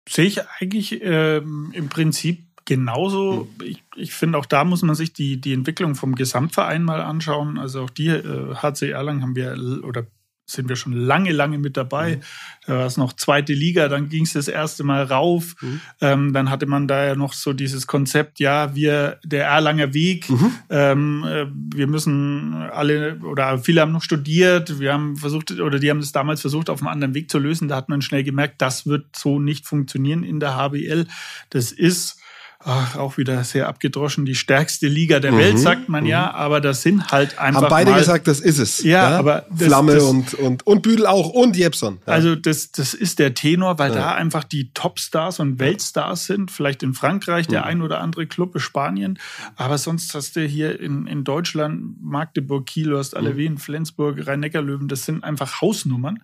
Sehe 0.09 0.25
ich 0.25 0.41
eigentlich 0.59 0.99
ähm, 1.03 1.71
im 1.73 1.89
Prinzip 1.89 2.54
genauso. 2.65 3.49
Hm. 3.59 3.67
Ich, 3.67 3.83
ich 3.97 4.15
finde, 4.15 4.39
auch 4.39 4.47
da 4.47 4.65
muss 4.65 4.83
man 4.83 4.95
sich 4.95 5.13
die, 5.13 5.41
die 5.41 5.53
Entwicklung 5.53 5.95
vom 5.95 6.15
Gesamtverein 6.15 6.83
mal 6.83 7.01
anschauen. 7.01 7.59
Also 7.59 7.83
auch 7.83 7.91
die 7.91 8.09
äh, 8.09 8.55
HC 8.55 8.91
Erlangen 8.91 9.23
haben 9.23 9.37
wir 9.37 9.57
oder 9.85 10.07
sind 10.47 10.69
wir 10.69 10.77
schon 10.77 10.93
lange, 10.93 11.33
lange 11.33 11.59
mit 11.59 11.77
dabei. 11.77 12.17
Mhm. 12.17 12.21
Da 12.67 12.79
war 12.79 12.87
es 12.87 12.97
noch 12.97 13.15
zweite 13.15 13.55
Liga, 13.55 13.89
dann 13.89 14.09
ging 14.09 14.25
es 14.25 14.35
das 14.35 14.49
erste 14.49 14.85
Mal 14.85 15.05
rauf. 15.05 15.55
Mhm. 15.61 15.81
Ähm, 16.01 16.33
dann 16.33 16.51
hatte 16.51 16.67
man 16.67 16.87
da 16.87 17.05
ja 17.05 17.15
noch 17.15 17.33
so 17.33 17.53
dieses 17.53 17.87
Konzept, 17.87 18.41
ja, 18.41 18.75
wir, 18.75 19.19
der 19.25 19.47
Erlanger 19.47 19.95
Weg, 19.95 20.29
mhm. 20.29 20.53
ähm, 20.69 21.25
äh, 21.25 21.47
wir 21.75 21.87
müssen 21.87 22.55
alle 22.55 23.19
oder 23.21 23.59
viele 23.59 23.81
haben 23.81 23.93
noch 23.93 24.03
studiert, 24.03 24.81
wir 24.81 24.93
haben 24.93 25.17
versucht, 25.17 25.51
oder 25.53 25.79
die 25.79 25.89
haben 25.89 26.01
es 26.01 26.13
damals 26.13 26.43
versucht, 26.43 26.69
auf 26.69 26.81
einem 26.81 26.89
anderen 26.89 27.15
Weg 27.15 27.31
zu 27.31 27.39
lösen. 27.39 27.69
Da 27.69 27.77
hat 27.77 27.89
man 27.89 28.03
schnell 28.03 28.23
gemerkt, 28.23 28.61
das 28.61 28.87
wird 28.87 29.17
so 29.17 29.39
nicht 29.39 29.67
funktionieren 29.67 30.25
in 30.25 30.41
der 30.41 30.57
HBL. 30.57 31.07
Das 31.49 31.73
ist 31.73 32.21
ach, 32.65 32.97
auch 32.97 33.19
wieder 33.19 33.45
sehr 33.45 33.69
abgedroschen, 33.69 34.25
die 34.25 34.35
stärkste 34.35 34.89
Liga 34.89 35.21
der 35.21 35.33
mhm, 35.33 35.39
Welt, 35.39 35.59
sagt 35.59 35.89
man 35.89 36.05
mhm. 36.05 36.11
ja, 36.11 36.33
aber 36.33 36.61
das 36.61 36.83
sind 36.83 37.11
halt 37.11 37.39
einfach. 37.39 37.63
Haben 37.63 37.69
beide 37.71 37.91
mal, 37.91 37.99
gesagt, 37.99 38.27
das 38.27 38.41
ist 38.41 38.59
es. 38.59 38.83
Ja, 38.83 39.11
ja? 39.11 39.19
aber 39.19 39.47
das, 39.51 39.69
Flamme 39.69 39.95
das, 39.95 40.05
und, 40.05 40.35
und, 40.35 40.67
und 40.67 40.83
Büdel 40.83 41.07
auch 41.07 41.29
und 41.31 41.57
Jepson. 41.57 41.99
Ja. 42.07 42.13
Also 42.13 42.35
das, 42.35 42.73
das 42.73 42.95
ist 42.95 43.19
der 43.19 43.35
Tenor, 43.35 43.79
weil 43.79 43.91
ja. 43.91 43.97
da 43.97 44.13
einfach 44.15 44.45
die 44.45 44.71
Topstars 44.73 45.41
und 45.41 45.59
Weltstars 45.59 46.27
sind. 46.27 46.51
Vielleicht 46.51 46.83
in 46.83 46.95
Frankreich 46.95 47.47
der 47.47 47.61
mhm. 47.61 47.67
ein 47.67 47.83
oder 47.83 48.01
andere 48.01 48.27
Club, 48.27 48.55
in 48.55 48.61
Spanien. 48.61 49.19
Aber 49.57 49.79
sonst 49.79 50.15
hast 50.15 50.37
du 50.37 50.45
hier 50.45 50.81
in, 50.81 51.07
in 51.07 51.25
Deutschland 51.25 52.03
Magdeburg, 52.03 52.67
Kiel, 52.67 52.91
du 52.91 52.99
hast 52.99 53.17
alle 53.17 53.35
mhm. 53.35 53.37
Flensburg, 53.59 54.27
Rhein-Neckar-Löwen. 54.27 54.89
Das 54.89 55.05
sind 55.05 55.23
einfach 55.23 55.61
Hausnummern. 55.61 56.23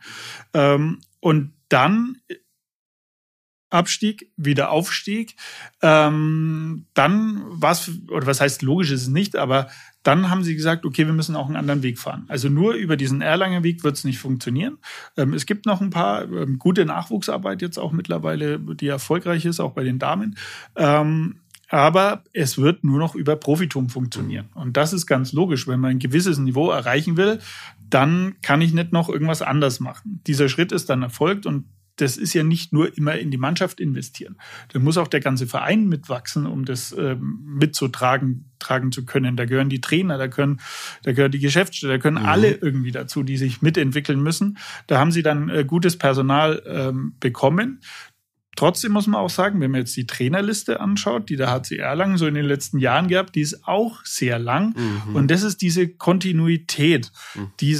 Ähm, 0.54 1.00
und 1.20 1.52
dann 1.68 2.16
Abstieg, 3.70 4.30
wieder 4.36 4.70
Aufstieg. 4.70 5.36
Ähm, 5.80 6.86
dann 6.94 7.42
war 7.48 7.72
es, 7.72 7.90
oder 8.08 8.26
was 8.26 8.40
heißt 8.40 8.62
logisch 8.62 8.90
ist 8.90 9.02
es 9.02 9.08
nicht, 9.08 9.36
aber 9.36 9.68
dann 10.02 10.30
haben 10.30 10.42
sie 10.42 10.56
gesagt, 10.56 10.84
okay, 10.84 11.06
wir 11.06 11.12
müssen 11.12 11.36
auch 11.36 11.46
einen 11.46 11.56
anderen 11.56 11.82
Weg 11.82 11.98
fahren. 11.98 12.24
Also 12.28 12.48
nur 12.48 12.74
über 12.74 12.96
diesen 12.96 13.20
Erlanger 13.20 13.62
Weg 13.62 13.84
wird 13.84 13.96
es 13.96 14.04
nicht 14.04 14.18
funktionieren. 14.18 14.78
Ähm, 15.16 15.34
es 15.34 15.46
gibt 15.46 15.66
noch 15.66 15.80
ein 15.80 15.90
paar 15.90 16.22
ähm, 16.24 16.58
gute 16.58 16.84
Nachwuchsarbeit 16.84 17.62
jetzt 17.62 17.78
auch 17.78 17.92
mittlerweile, 17.92 18.58
die 18.58 18.88
erfolgreich 18.88 19.44
ist, 19.44 19.60
auch 19.60 19.72
bei 19.72 19.84
den 19.84 19.98
Damen. 19.98 20.36
Ähm, 20.76 21.40
aber 21.68 22.24
es 22.32 22.58
wird 22.58 22.82
nur 22.82 22.98
noch 22.98 23.14
über 23.14 23.36
Profitum 23.36 23.90
funktionieren. 23.90 24.48
Und 24.54 24.76
das 24.76 24.92
ist 24.92 25.06
ganz 25.06 25.32
logisch. 25.32 25.68
Wenn 25.68 25.78
man 25.78 25.92
ein 25.92 25.98
gewisses 26.00 26.38
Niveau 26.38 26.70
erreichen 26.70 27.16
will, 27.16 27.38
dann 27.88 28.34
kann 28.42 28.60
ich 28.60 28.74
nicht 28.74 28.92
noch 28.92 29.08
irgendwas 29.08 29.40
anders 29.40 29.78
machen. 29.78 30.20
Dieser 30.26 30.48
Schritt 30.48 30.72
ist 30.72 30.90
dann 30.90 31.02
erfolgt 31.02 31.46
und 31.46 31.66
das 32.00 32.16
ist 32.16 32.34
ja 32.34 32.42
nicht 32.42 32.72
nur 32.72 32.96
immer 32.96 33.18
in 33.18 33.30
die 33.30 33.38
Mannschaft 33.38 33.80
investieren. 33.80 34.36
Da 34.72 34.78
muss 34.78 34.96
auch 34.96 35.08
der 35.08 35.20
ganze 35.20 35.46
Verein 35.46 35.88
mitwachsen, 35.88 36.46
um 36.46 36.64
das 36.64 36.94
ähm, 36.96 37.40
mitzutragen 37.44 38.46
tragen 38.58 38.92
zu 38.92 39.04
können. 39.04 39.36
Da 39.36 39.46
gehören 39.46 39.68
die 39.68 39.80
Trainer, 39.80 40.18
da 40.18 40.28
können, 40.28 40.60
da 41.02 41.12
gehören 41.12 41.32
die 41.32 41.40
Geschäftsstelle, 41.40 41.94
da 41.94 41.98
können 41.98 42.22
mhm. 42.22 42.28
alle 42.28 42.50
irgendwie 42.52 42.92
dazu, 42.92 43.22
die 43.22 43.36
sich 43.36 43.62
mitentwickeln 43.62 44.22
müssen. 44.22 44.58
Da 44.86 44.98
haben 44.98 45.12
sie 45.12 45.22
dann 45.22 45.48
äh, 45.48 45.64
gutes 45.64 45.96
Personal 45.96 46.62
ähm, 46.66 47.14
bekommen. 47.20 47.80
Trotzdem 48.56 48.92
muss 48.92 49.06
man 49.06 49.20
auch 49.20 49.30
sagen, 49.30 49.60
wenn 49.60 49.70
man 49.70 49.80
jetzt 49.80 49.96
die 49.96 50.06
Trainerliste 50.06 50.80
anschaut, 50.80 51.30
die 51.30 51.36
der 51.36 51.50
HC 51.50 51.76
Erlangen 51.76 52.18
so 52.18 52.26
in 52.26 52.34
den 52.34 52.44
letzten 52.44 52.78
Jahren 52.78 53.08
gehabt, 53.08 53.34
die 53.34 53.40
ist 53.40 53.66
auch 53.66 54.04
sehr 54.04 54.38
lang. 54.38 54.74
Mhm. 54.76 55.16
Und 55.16 55.30
das 55.30 55.42
ist 55.42 55.62
diese 55.62 55.88
Kontinuität, 55.88 57.10
mhm. 57.34 57.52
die 57.60 57.78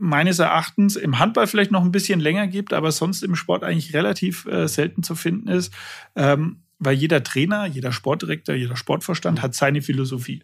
meines 0.00 0.38
Erachtens 0.38 0.96
im 0.96 1.18
Handball 1.18 1.46
vielleicht 1.46 1.70
noch 1.70 1.84
ein 1.84 1.92
bisschen 1.92 2.20
länger 2.20 2.46
gibt, 2.46 2.72
aber 2.72 2.90
sonst 2.90 3.22
im 3.22 3.36
Sport 3.36 3.62
eigentlich 3.62 3.94
relativ 3.94 4.46
äh, 4.46 4.66
selten 4.66 5.02
zu 5.02 5.14
finden 5.14 5.48
ist, 5.48 5.72
ähm, 6.16 6.62
weil 6.78 6.94
jeder 6.94 7.22
Trainer, 7.22 7.66
jeder 7.66 7.92
Sportdirektor, 7.92 8.54
jeder 8.54 8.76
Sportvorstand 8.76 9.42
hat 9.42 9.54
seine 9.54 9.82
Philosophie. 9.82 10.42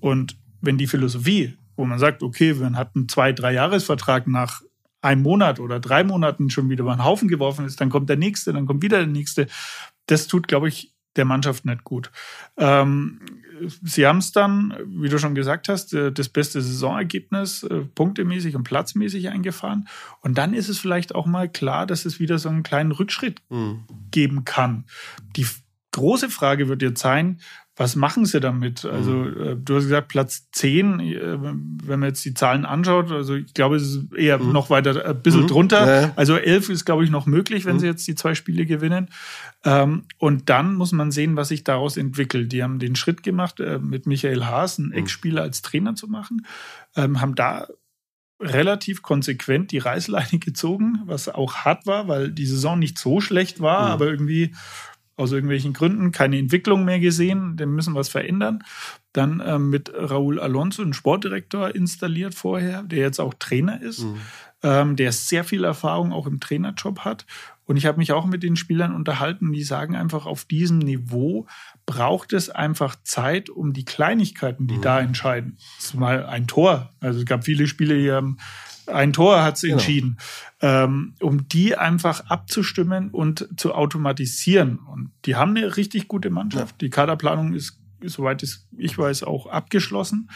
Und 0.00 0.36
wenn 0.62 0.78
die 0.78 0.86
Philosophie, 0.86 1.56
wo 1.76 1.84
man 1.84 1.98
sagt, 1.98 2.22
okay, 2.22 2.54
man 2.54 2.76
hat 2.76 2.96
einen 2.96 3.08
zwei, 3.08 3.32
drei 3.32 3.52
Jahresvertrag 3.52 4.26
nach 4.26 4.62
einem 5.02 5.22
Monat 5.22 5.60
oder 5.60 5.80
drei 5.80 6.02
Monaten 6.02 6.48
schon 6.48 6.70
wieder 6.70 6.82
über 6.82 6.96
den 6.96 7.04
Haufen 7.04 7.28
geworfen 7.28 7.66
ist, 7.66 7.80
dann 7.80 7.90
kommt 7.90 8.08
der 8.08 8.16
nächste, 8.16 8.54
dann 8.54 8.64
kommt 8.64 8.82
wieder 8.82 8.98
der 8.98 9.06
nächste. 9.06 9.46
Das 10.06 10.26
tut, 10.26 10.48
glaube 10.48 10.68
ich, 10.68 10.93
der 11.16 11.24
Mannschaft 11.24 11.64
nicht 11.64 11.84
gut. 11.84 12.10
Ähm, 12.56 13.20
sie 13.82 14.06
haben 14.06 14.18
es 14.18 14.32
dann, 14.32 14.76
wie 14.86 15.08
du 15.08 15.18
schon 15.18 15.34
gesagt 15.34 15.68
hast, 15.68 15.94
äh, 15.94 16.12
das 16.12 16.28
beste 16.28 16.60
Saisonergebnis 16.60 17.62
äh, 17.64 17.80
punktemäßig 17.94 18.56
und 18.56 18.64
platzmäßig 18.64 19.28
eingefahren. 19.28 19.88
Und 20.20 20.38
dann 20.38 20.54
ist 20.54 20.68
es 20.68 20.78
vielleicht 20.78 21.14
auch 21.14 21.26
mal 21.26 21.48
klar, 21.48 21.86
dass 21.86 22.04
es 22.04 22.20
wieder 22.20 22.38
so 22.38 22.48
einen 22.48 22.62
kleinen 22.62 22.92
Rückschritt 22.92 23.40
mhm. 23.50 23.84
geben 24.10 24.44
kann. 24.44 24.84
Die 25.36 25.46
große 25.92 26.28
Frage 26.28 26.68
wird 26.68 26.82
jetzt 26.82 27.00
sein, 27.00 27.40
was 27.76 27.96
machen 27.96 28.24
sie 28.24 28.38
damit? 28.38 28.84
Also, 28.84 29.10
mhm. 29.10 29.42
äh, 29.42 29.56
du 29.56 29.76
hast 29.76 29.84
gesagt, 29.84 30.08
Platz 30.08 30.48
10, 30.52 31.00
äh, 31.00 31.42
wenn 31.42 32.00
man 32.00 32.10
jetzt 32.10 32.24
die 32.24 32.34
Zahlen 32.34 32.64
anschaut, 32.64 33.10
also 33.10 33.34
ich 33.34 33.52
glaube, 33.52 33.76
es 33.76 33.82
ist 33.82 34.14
eher 34.14 34.38
mhm. 34.38 34.52
noch 34.52 34.70
weiter, 34.70 35.04
ein 35.04 35.22
bisschen 35.22 35.42
mhm. 35.42 35.48
drunter. 35.48 36.02
Ja. 36.02 36.12
Also 36.14 36.36
11 36.36 36.68
ist, 36.68 36.84
glaube 36.84 37.04
ich, 37.04 37.10
noch 37.10 37.26
möglich, 37.26 37.64
wenn 37.64 37.76
mhm. 37.76 37.80
sie 37.80 37.86
jetzt 37.86 38.06
die 38.06 38.14
zwei 38.14 38.36
Spiele 38.36 38.64
gewinnen. 38.64 39.08
Ähm, 39.64 40.04
und 40.18 40.48
dann 40.50 40.74
muss 40.76 40.92
man 40.92 41.10
sehen, 41.10 41.34
was 41.34 41.48
sich 41.48 41.64
daraus 41.64 41.96
entwickelt. 41.96 42.52
Die 42.52 42.62
haben 42.62 42.78
den 42.78 42.94
Schritt 42.94 43.24
gemacht, 43.24 43.58
äh, 43.58 43.80
mit 43.80 44.06
Michael 44.06 44.44
Haas, 44.44 44.78
einen 44.78 44.88
mhm. 44.88 44.94
Ex-Spieler 44.94 45.42
als 45.42 45.62
Trainer 45.62 45.96
zu 45.96 46.06
machen, 46.06 46.46
ähm, 46.94 47.20
haben 47.20 47.34
da 47.34 47.66
relativ 48.40 49.02
konsequent 49.02 49.72
die 49.72 49.78
Reißleine 49.78 50.38
gezogen, 50.38 51.00
was 51.06 51.28
auch 51.28 51.56
hart 51.56 51.86
war, 51.86 52.06
weil 52.06 52.30
die 52.30 52.46
Saison 52.46 52.78
nicht 52.78 52.98
so 52.98 53.20
schlecht 53.20 53.60
war, 53.60 53.86
mhm. 53.86 53.92
aber 53.92 54.06
irgendwie 54.06 54.54
aus 55.16 55.32
irgendwelchen 55.32 55.72
Gründen 55.72 56.12
keine 56.12 56.38
Entwicklung 56.38 56.84
mehr 56.84 56.98
gesehen, 56.98 57.56
dem 57.56 57.74
müssen 57.74 57.94
was 57.94 58.08
verändern. 58.08 58.64
Dann 59.12 59.42
ähm, 59.44 59.70
mit 59.70 59.92
Raúl 59.94 60.40
Alonso, 60.40 60.82
einen 60.82 60.92
Sportdirektor, 60.92 61.74
installiert 61.74 62.34
vorher, 62.34 62.82
der 62.82 62.98
jetzt 62.98 63.20
auch 63.20 63.34
Trainer 63.34 63.80
ist, 63.80 64.00
mhm. 64.00 64.16
ähm, 64.62 64.96
der 64.96 65.12
sehr 65.12 65.44
viel 65.44 65.62
Erfahrung 65.62 66.12
auch 66.12 66.26
im 66.26 66.40
Trainerjob 66.40 67.00
hat. 67.00 67.26
Und 67.66 67.76
ich 67.76 67.86
habe 67.86 67.98
mich 67.98 68.12
auch 68.12 68.26
mit 68.26 68.42
den 68.42 68.56
Spielern 68.56 68.94
unterhalten, 68.94 69.52
die 69.52 69.62
sagen 69.62 69.96
einfach, 69.96 70.26
auf 70.26 70.44
diesem 70.44 70.78
Niveau 70.78 71.46
braucht 71.86 72.32
es 72.32 72.50
einfach 72.50 72.96
Zeit, 73.04 73.48
um 73.48 73.72
die 73.72 73.84
Kleinigkeiten, 73.84 74.66
die 74.66 74.78
mhm. 74.78 74.82
da 74.82 75.00
entscheiden. 75.00 75.58
Das 75.76 75.86
ist 75.86 75.94
mal 75.94 76.26
ein 76.26 76.46
Tor. 76.46 76.90
Also 77.00 77.20
es 77.20 77.26
gab 77.26 77.44
viele 77.44 77.66
Spiele, 77.66 77.96
die 77.96 78.10
haben 78.10 78.38
ein 78.88 79.12
Tor 79.12 79.42
hat 79.42 79.56
es 79.56 79.62
genau. 79.62 79.74
entschieden, 79.74 80.18
ähm, 80.60 81.14
um 81.20 81.48
die 81.48 81.76
einfach 81.76 82.26
abzustimmen 82.26 83.10
und 83.10 83.48
zu 83.56 83.74
automatisieren. 83.74 84.78
Und 84.78 85.10
die 85.24 85.36
haben 85.36 85.56
eine 85.56 85.76
richtig 85.76 86.08
gute 86.08 86.30
Mannschaft. 86.30 86.82
Ja. 86.82 86.86
Die 86.86 86.90
Kaderplanung 86.90 87.54
ist, 87.54 87.80
soweit 88.02 88.44
ich 88.76 88.98
weiß, 88.98 89.22
auch 89.24 89.46
abgeschlossen. 89.46 90.30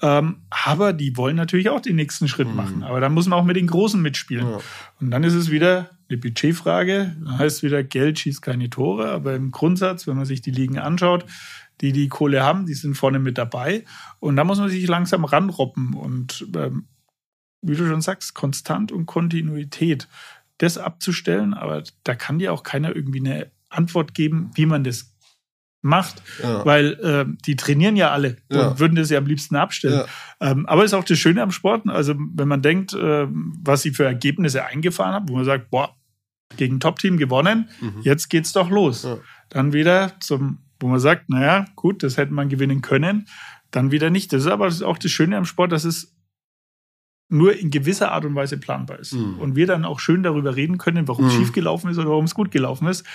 Ähm, 0.00 0.42
aber 0.50 0.92
die 0.92 1.16
wollen 1.16 1.36
natürlich 1.36 1.68
auch 1.68 1.80
den 1.80 1.96
nächsten 1.96 2.28
Schritt 2.28 2.48
mhm. 2.48 2.56
machen. 2.56 2.82
Aber 2.82 3.00
da 3.00 3.08
muss 3.08 3.26
man 3.26 3.38
auch 3.38 3.44
mit 3.44 3.56
den 3.56 3.66
Großen 3.66 4.00
mitspielen. 4.00 4.48
Ja. 4.48 4.60
Und 5.00 5.10
dann 5.10 5.24
ist 5.24 5.34
es 5.34 5.50
wieder 5.50 5.90
eine 6.08 6.18
Budgetfrage. 6.18 7.16
Da 7.24 7.38
heißt 7.38 7.62
wieder, 7.62 7.82
Geld 7.82 8.18
schießt 8.18 8.42
keine 8.42 8.70
Tore. 8.70 9.10
Aber 9.10 9.34
im 9.34 9.50
Grundsatz, 9.50 10.06
wenn 10.06 10.16
man 10.16 10.24
sich 10.24 10.42
die 10.42 10.50
Ligen 10.50 10.78
anschaut, 10.78 11.24
die 11.80 11.92
die 11.92 12.08
Kohle 12.08 12.42
haben, 12.42 12.66
die 12.66 12.74
sind 12.74 12.96
vorne 12.96 13.18
mit 13.18 13.38
dabei. 13.38 13.84
Und 14.20 14.36
da 14.36 14.44
muss 14.44 14.58
man 14.58 14.68
sich 14.68 14.86
langsam 14.86 15.24
ranroppen. 15.24 15.94
Und 15.94 16.46
ähm, 16.54 16.86
wie 17.62 17.76
du 17.76 17.86
schon 17.86 18.00
sagst, 18.02 18.34
Konstant 18.34 18.92
und 18.92 19.06
Kontinuität, 19.06 20.08
das 20.58 20.78
abzustellen, 20.78 21.54
aber 21.54 21.82
da 22.04 22.14
kann 22.14 22.38
dir 22.38 22.52
auch 22.52 22.62
keiner 22.62 22.94
irgendwie 22.94 23.20
eine 23.20 23.50
Antwort 23.68 24.14
geben, 24.14 24.50
wie 24.54 24.66
man 24.66 24.84
das 24.84 25.12
macht, 25.80 26.22
ja. 26.40 26.64
weil 26.64 26.92
äh, 27.00 27.24
die 27.44 27.56
trainieren 27.56 27.96
ja 27.96 28.12
alle 28.12 28.36
ja. 28.50 28.68
und 28.68 28.78
würden 28.78 28.94
das 28.94 29.10
ja 29.10 29.18
am 29.18 29.26
liebsten 29.26 29.56
abstellen. 29.56 30.04
Ja. 30.40 30.50
Ähm, 30.52 30.66
aber 30.66 30.84
ist 30.84 30.94
auch 30.94 31.04
das 31.04 31.18
Schöne 31.18 31.42
am 31.42 31.50
Sport, 31.50 31.88
also 31.88 32.14
wenn 32.16 32.46
man 32.46 32.62
denkt, 32.62 32.94
äh, 32.94 33.26
was 33.28 33.82
sie 33.82 33.90
für 33.90 34.04
Ergebnisse 34.04 34.64
eingefahren 34.64 35.14
haben, 35.14 35.28
wo 35.28 35.34
man 35.34 35.44
sagt, 35.44 35.70
boah, 35.70 35.96
gegen 36.56 36.78
Top-Team 36.78 37.16
gewonnen, 37.16 37.68
mhm. 37.80 38.02
jetzt 38.02 38.28
geht's 38.28 38.52
doch 38.52 38.70
los. 38.70 39.06
Dann 39.48 39.72
wieder 39.72 40.12
zum, 40.20 40.58
wo 40.78 40.86
man 40.86 41.00
sagt, 41.00 41.30
naja, 41.30 41.66
gut, 41.74 42.02
das 42.02 42.16
hätte 42.16 42.32
man 42.32 42.48
gewinnen 42.48 42.82
können, 42.82 43.26
dann 43.70 43.90
wieder 43.90 44.10
nicht. 44.10 44.32
Das 44.32 44.42
ist 44.42 44.48
aber 44.48 44.68
auch 44.84 44.98
das 44.98 45.10
Schöne 45.10 45.36
am 45.36 45.46
Sport, 45.46 45.72
dass 45.72 45.84
es 45.84 46.14
nur 47.28 47.58
in 47.58 47.70
gewisser 47.70 48.12
Art 48.12 48.24
und 48.24 48.34
Weise 48.34 48.58
planbar 48.58 48.98
ist. 48.98 49.14
Mhm. 49.14 49.38
Und 49.38 49.56
wir 49.56 49.66
dann 49.66 49.84
auch 49.84 50.00
schön 50.00 50.22
darüber 50.22 50.54
reden 50.54 50.78
können, 50.78 51.08
warum 51.08 51.26
es 51.26 51.34
mhm. 51.34 51.38
schief 51.38 51.52
gelaufen 51.52 51.90
ist 51.90 51.98
oder 51.98 52.10
warum 52.10 52.26
es 52.26 52.34
gut 52.34 52.50
gelaufen 52.50 52.88
ist. 52.88 53.06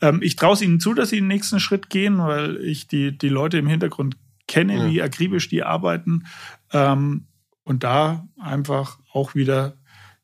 Ähm, 0.00 0.20
ich 0.22 0.36
traue 0.36 0.54
es 0.54 0.62
ihnen 0.62 0.78
zu, 0.78 0.92
dass 0.94 1.10
sie 1.10 1.16
den 1.16 1.28
nächsten 1.28 1.58
Schritt 1.58 1.88
gehen, 1.88 2.18
weil 2.18 2.58
ich 2.58 2.86
die, 2.86 3.16
die 3.16 3.30
Leute 3.30 3.58
im 3.58 3.66
Hintergrund 3.66 4.16
kenne, 4.46 4.76
ja. 4.76 4.90
wie 4.90 5.02
akribisch 5.02 5.48
die 5.48 5.62
arbeiten. 5.62 6.24
Ähm, 6.72 7.26
und 7.64 7.84
da 7.84 8.28
einfach 8.38 8.98
auch 9.12 9.34
wieder 9.34 9.76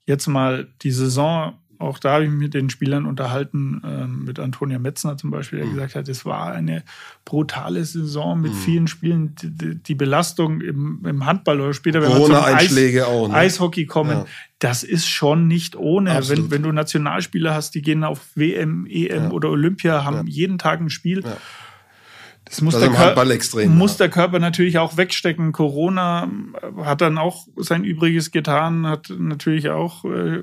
jetzt 0.05 0.26
mal 0.26 0.68
die 0.82 0.91
Saison 0.91 1.59
auch 1.79 1.99
da 1.99 2.14
habe 2.14 2.24
ich 2.24 2.31
mich 2.31 2.41
mit 2.41 2.55
den 2.55 2.70
Spielern 2.70 3.07
unterhalten, 3.07 3.81
äh, 3.85 4.07
mit 4.07 4.41
Antonia 4.41 4.79
Metzner 4.79 5.16
zum 5.16 5.31
Beispiel, 5.31 5.61
der 5.61 5.68
mhm. 5.68 5.74
gesagt 5.74 5.95
hat, 5.95 6.09
es 6.09 6.24
war 6.24 6.53
eine 6.53 6.83
brutale 7.24 7.85
Saison 7.85 8.41
mit 8.41 8.53
mhm. 8.53 8.57
vielen 8.57 8.87
Spielen. 8.89 9.35
Die, 9.41 9.76
die 9.76 9.95
Belastung 9.95 10.61
im, 10.61 11.05
im, 11.07 11.24
Handball 11.24 11.61
oder 11.61 11.74
später, 11.74 12.03
wenn 12.03 12.09
wir 12.09 12.45
Eis, 12.45 13.05
auch, 13.05 13.29
ne? 13.29 13.35
Eishockey 13.35 13.87
kommen, 13.87 14.11
ja. 14.11 14.26
das 14.59 14.83
ist 14.83 15.07
schon 15.07 15.47
nicht 15.47 15.76
ohne. 15.76 16.20
Wenn, 16.29 16.51
wenn 16.51 16.62
du 16.62 16.72
Nationalspieler 16.72 17.55
hast, 17.55 17.74
die 17.74 17.83
gehen 17.83 18.03
auf 18.03 18.20
WM, 18.35 18.87
EM 18.87 19.24
ja. 19.24 19.31
oder 19.31 19.51
Olympia, 19.51 20.05
haben 20.05 20.26
ja. 20.26 20.33
jeden 20.33 20.59
Tag 20.59 20.81
ein 20.81 20.91
Spiel. 20.91 21.22
Das 22.49 22.62
muss, 22.62 22.74
das 22.74 22.82
der, 22.82 22.92
Körper, 22.92 23.30
extrem, 23.30 23.76
muss 23.76 23.92
ja. 23.92 23.99
der 23.99 24.09
Körper 24.11 24.38
natürlich 24.38 24.78
auch 24.78 24.96
wegstecken. 24.96 25.53
Corona 25.53 26.30
hat 26.82 27.03
dann 27.03 27.18
auch 27.18 27.46
sein 27.57 27.84
Übriges 27.84 28.30
getan, 28.30 28.86
hat 28.86 29.11
natürlich 29.11 29.68
auch 29.68 30.05
äh, 30.07 30.42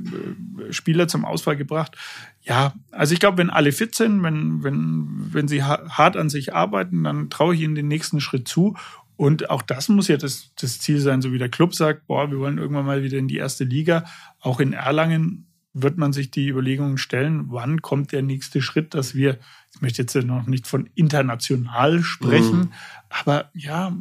Spieler 0.69 1.07
zum 1.07 1.25
Ausfall 1.25 1.57
gebracht. 1.57 1.97
Ja, 2.43 2.73
also 2.91 3.13
ich 3.13 3.19
glaube, 3.19 3.39
wenn 3.39 3.49
alle 3.49 3.71
fit 3.71 3.95
sind, 3.95 4.21
wenn, 4.21 4.63
wenn, 4.63 5.29
wenn 5.31 5.47
sie 5.47 5.63
hart 5.63 6.15
an 6.15 6.29
sich 6.29 6.53
arbeiten, 6.53 7.03
dann 7.03 7.31
traue 7.31 7.55
ich 7.55 7.61
ihnen 7.61 7.75
den 7.75 7.87
nächsten 7.87 8.21
Schritt 8.21 8.47
zu. 8.47 8.75
Und 9.17 9.49
auch 9.49 9.61
das 9.61 9.89
muss 9.89 10.07
ja 10.07 10.17
das, 10.17 10.51
das 10.59 10.79
Ziel 10.79 10.99
sein, 10.99 11.21
so 11.21 11.31
wie 11.31 11.39
der 11.39 11.49
Club 11.49 11.73
sagt, 11.73 12.05
boah, 12.05 12.29
wir 12.29 12.39
wollen 12.39 12.57
irgendwann 12.57 12.85
mal 12.85 13.01
wieder 13.01 13.17
in 13.17 13.27
die 13.27 13.37
erste 13.37 13.63
Liga. 13.63 14.05
Auch 14.39 14.59
in 14.59 14.73
Erlangen 14.73 15.47
wird 15.75 15.97
man 15.97 16.13
sich 16.13 16.31
die 16.31 16.47
Überlegungen 16.47 16.97
stellen, 16.97 17.45
wann 17.49 17.81
kommt 17.81 18.13
der 18.13 18.21
nächste 18.21 18.61
Schritt, 18.61 18.93
dass 18.93 19.13
wir, 19.13 19.37
ich 19.75 19.81
möchte 19.81 20.01
jetzt 20.01 20.15
noch 20.15 20.47
nicht 20.47 20.67
von 20.67 20.89
international 20.95 22.01
sprechen, 22.01 22.59
mhm. 22.59 22.73
aber 23.09 23.49
ja, 23.53 23.95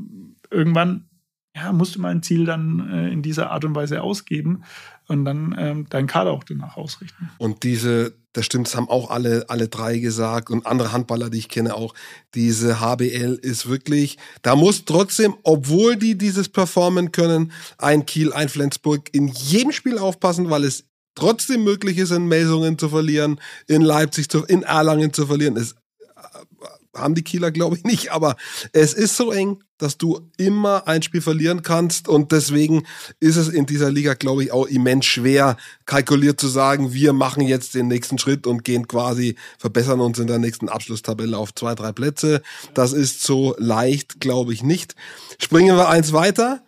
irgendwann 0.51 1.09
ja, 1.57 1.73
musst 1.73 1.95
du 1.95 2.01
mal 2.01 2.09
ein 2.09 2.23
Ziel 2.23 2.45
dann 2.45 2.89
äh, 2.91 3.09
in 3.11 3.23
dieser 3.23 3.51
Art 3.51 3.65
und 3.65 3.75
Weise 3.77 4.03
ausgeben 4.03 4.65
und 5.07 5.25
dann 5.25 5.55
ähm, 5.57 5.87
deinen 5.89 6.09
Kader 6.09 6.33
auch 6.33 6.43
danach 6.43 6.77
ausrichten. 6.77 7.31
Und 7.39 7.63
diese, 7.63 8.15
das 8.33 8.47
stimmt, 8.47 8.67
das 8.67 8.75
haben 8.75 8.89
auch 8.89 9.11
alle, 9.11 9.45
alle 9.49 9.69
drei 9.69 9.99
gesagt 9.99 10.51
und 10.51 10.67
andere 10.67 10.91
Handballer, 10.91 11.31
die 11.31 11.39
ich 11.39 11.49
kenne 11.49 11.75
auch, 11.75 11.95
diese 12.35 12.81
HBL 12.81 13.39
ist 13.41 13.69
wirklich, 13.69 14.19
da 14.43 14.57
muss 14.57 14.85
trotzdem, 14.85 15.35
obwohl 15.45 15.97
die 15.97 16.19
dieses 16.19 16.49
performen 16.49 17.13
können, 17.13 17.53
ein 17.79 18.05
Kiel, 18.05 18.33
ein 18.33 18.49
Flensburg 18.49 19.11
in 19.13 19.29
jedem 19.29 19.71
Spiel 19.71 19.99
aufpassen, 19.99 20.51
weil 20.51 20.65
es 20.65 20.85
trotzdem 21.15 21.65
möglich 21.65 21.99
ist, 21.99 22.11
in 22.11 22.27
Melsungen 22.27 22.79
zu 22.79 22.89
verlieren, 22.89 23.41
in 23.67 23.83
Leipzig 23.83 24.29
zu, 24.29 24.45
in 24.45 24.63
Erlangen 24.63 25.13
zu 25.13 25.27
verlieren. 25.27 25.57
Es 25.57 25.73
äh, 25.73 26.99
haben 26.99 27.15
die 27.15 27.25
Kieler, 27.25 27.51
glaube 27.51 27.77
ich, 27.77 27.85
nicht, 27.85 28.13
aber 28.13 28.37
es 28.73 28.93
ist 28.95 29.17
so 29.17 29.33
eng, 29.33 29.63
dass 29.79 29.99
du 29.99 30.31
immer 30.37 30.87
ein 30.87 31.03
Spiel 31.03 31.21
verlieren 31.21 31.63
kannst 31.63 32.09
und 32.09 32.31
deswegen 32.31 32.87
ist 33.19 33.37
es 33.37 33.49
in 33.49 33.67
dieser 33.67 33.91
Liga, 33.91 34.15
glaube 34.15 34.45
ich, 34.45 34.53
auch 34.53 34.67
immens 34.67 35.05
schwer, 35.07 35.57
kalkuliert 35.85 36.41
zu 36.41 36.47
sagen, 36.47 36.93
wir 36.93 37.13
machen 37.13 37.43
jetzt 37.43 37.75
den 37.75 37.89
nächsten 37.89 38.19
Schritt 38.19 38.47
und 38.47 38.65
gehen 38.65 38.87
quasi, 38.87 39.35
verbessern 39.59 40.01
uns 40.01 40.19
in 40.19 40.29
der 40.29 40.39
nächsten 40.39 40.69
Abschlusstabelle 40.69 41.37
auf 41.37 41.55
zwei, 41.55 41.75
drei 41.75 41.93
Plätze. 41.93 42.43
Das 42.73 42.93
ist 42.93 43.23
so 43.23 43.57
leicht, 43.59 44.21
glaube 44.21 44.53
ich, 44.53 44.63
nicht. 44.63 44.95
Springen 45.39 45.77
wir 45.77 45.89
eins 45.89 46.13
weiter. 46.13 46.65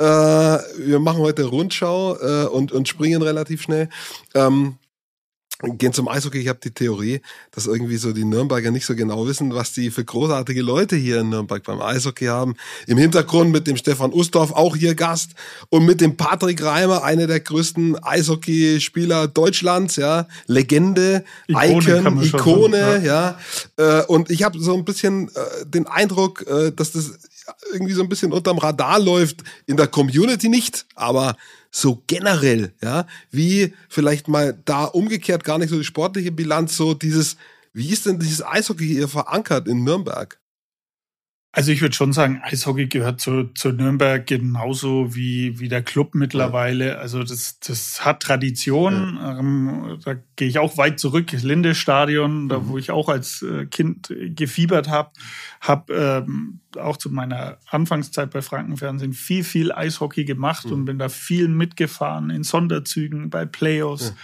Äh, 0.00 0.02
wir 0.02 0.98
machen 0.98 1.18
heute 1.18 1.44
Rundschau 1.44 2.16
äh, 2.16 2.46
und, 2.46 2.72
und 2.72 2.88
springen 2.88 3.20
relativ 3.20 3.60
schnell. 3.60 3.90
Ähm, 4.34 4.78
gehen 5.62 5.92
zum 5.92 6.08
Eishockey. 6.08 6.38
Ich 6.38 6.48
habe 6.48 6.58
die 6.62 6.70
Theorie, 6.70 7.20
dass 7.50 7.66
irgendwie 7.66 7.96
so 7.96 8.12
die 8.12 8.24
Nürnberger 8.24 8.70
nicht 8.70 8.86
so 8.86 8.94
genau 8.94 9.26
wissen, 9.26 9.54
was 9.54 9.72
die 9.72 9.90
für 9.90 10.04
großartige 10.04 10.62
Leute 10.62 10.96
hier 10.96 11.20
in 11.20 11.28
Nürnberg 11.28 11.62
beim 11.62 11.82
Eishockey 11.82 12.26
haben. 12.26 12.54
Im 12.86 12.96
Hintergrund 12.96 13.52
mit 13.52 13.66
dem 13.66 13.76
Stefan 13.76 14.12
Ustorf, 14.12 14.52
auch 14.52 14.74
hier 14.74 14.94
Gast, 14.94 15.32
und 15.68 15.84
mit 15.84 16.00
dem 16.00 16.16
Patrick 16.16 16.62
Reimer, 16.62 17.04
einer 17.04 17.26
der 17.26 17.40
größten 17.40 18.02
Eishockeyspieler 18.02 19.28
Deutschlands, 19.28 19.96
ja, 19.96 20.26
Legende, 20.46 21.24
Ikone, 21.46 22.00
Icon, 22.00 22.22
Ikone, 22.22 23.02
ja. 23.04 23.38
ja. 23.78 24.00
Äh, 24.00 24.04
und 24.06 24.30
ich 24.30 24.42
habe 24.42 24.58
so 24.58 24.74
ein 24.74 24.84
bisschen 24.84 25.28
äh, 25.28 25.66
den 25.66 25.86
Eindruck, 25.86 26.46
äh, 26.46 26.72
dass 26.72 26.92
das 26.92 27.18
irgendwie 27.72 27.92
so 27.92 28.02
ein 28.02 28.08
bisschen 28.08 28.32
unterm 28.32 28.58
Radar 28.58 28.98
läuft, 28.98 29.44
in 29.66 29.76
der 29.76 29.86
Community 29.86 30.48
nicht, 30.48 30.86
aber 30.94 31.36
so 31.70 32.02
generell, 32.06 32.74
ja, 32.82 33.06
wie 33.30 33.74
vielleicht 33.88 34.28
mal 34.28 34.58
da 34.64 34.84
umgekehrt 34.84 35.44
gar 35.44 35.58
nicht 35.58 35.70
so 35.70 35.78
die 35.78 35.84
sportliche 35.84 36.32
Bilanz, 36.32 36.76
so 36.76 36.94
dieses, 36.94 37.36
wie 37.72 37.90
ist 37.90 38.06
denn 38.06 38.18
dieses 38.18 38.44
Eishockey 38.44 38.86
hier 38.86 39.08
verankert 39.08 39.68
in 39.68 39.84
Nürnberg? 39.84 40.39
Also 41.52 41.72
ich 41.72 41.80
würde 41.80 41.96
schon 41.96 42.12
sagen, 42.12 42.40
Eishockey 42.44 42.86
gehört 42.86 43.20
zu, 43.20 43.50
zu 43.54 43.72
Nürnberg 43.72 44.24
genauso 44.24 45.16
wie, 45.16 45.58
wie 45.58 45.68
der 45.68 45.82
Club 45.82 46.14
mittlerweile. 46.14 46.98
Also 46.98 47.24
das, 47.24 47.58
das 47.58 48.04
hat 48.04 48.22
Tradition. 48.22 49.18
Ja. 49.20 49.38
Ähm, 49.38 49.98
da 50.04 50.14
gehe 50.36 50.46
ich 50.46 50.60
auch 50.60 50.76
weit 50.76 51.00
zurück. 51.00 51.32
Linde-Stadion, 51.32 52.44
mhm. 52.44 52.48
da 52.48 52.68
wo 52.68 52.78
ich 52.78 52.92
auch 52.92 53.08
als 53.08 53.42
äh, 53.42 53.66
Kind 53.66 54.14
gefiebert 54.16 54.88
habe. 54.88 55.10
Habe 55.60 55.92
ähm, 55.92 56.60
auch 56.78 56.96
zu 56.96 57.10
meiner 57.10 57.58
Anfangszeit 57.68 58.30
bei 58.30 58.42
Frankenfernsehen 58.42 59.12
viel, 59.12 59.42
viel 59.42 59.72
Eishockey 59.72 60.24
gemacht 60.24 60.66
mhm. 60.66 60.72
und 60.72 60.84
bin 60.84 60.98
da 61.00 61.08
viel 61.08 61.48
mitgefahren 61.48 62.30
in 62.30 62.44
Sonderzügen, 62.44 63.28
bei 63.28 63.44
Playoffs. 63.44 64.10
Ja 64.10 64.14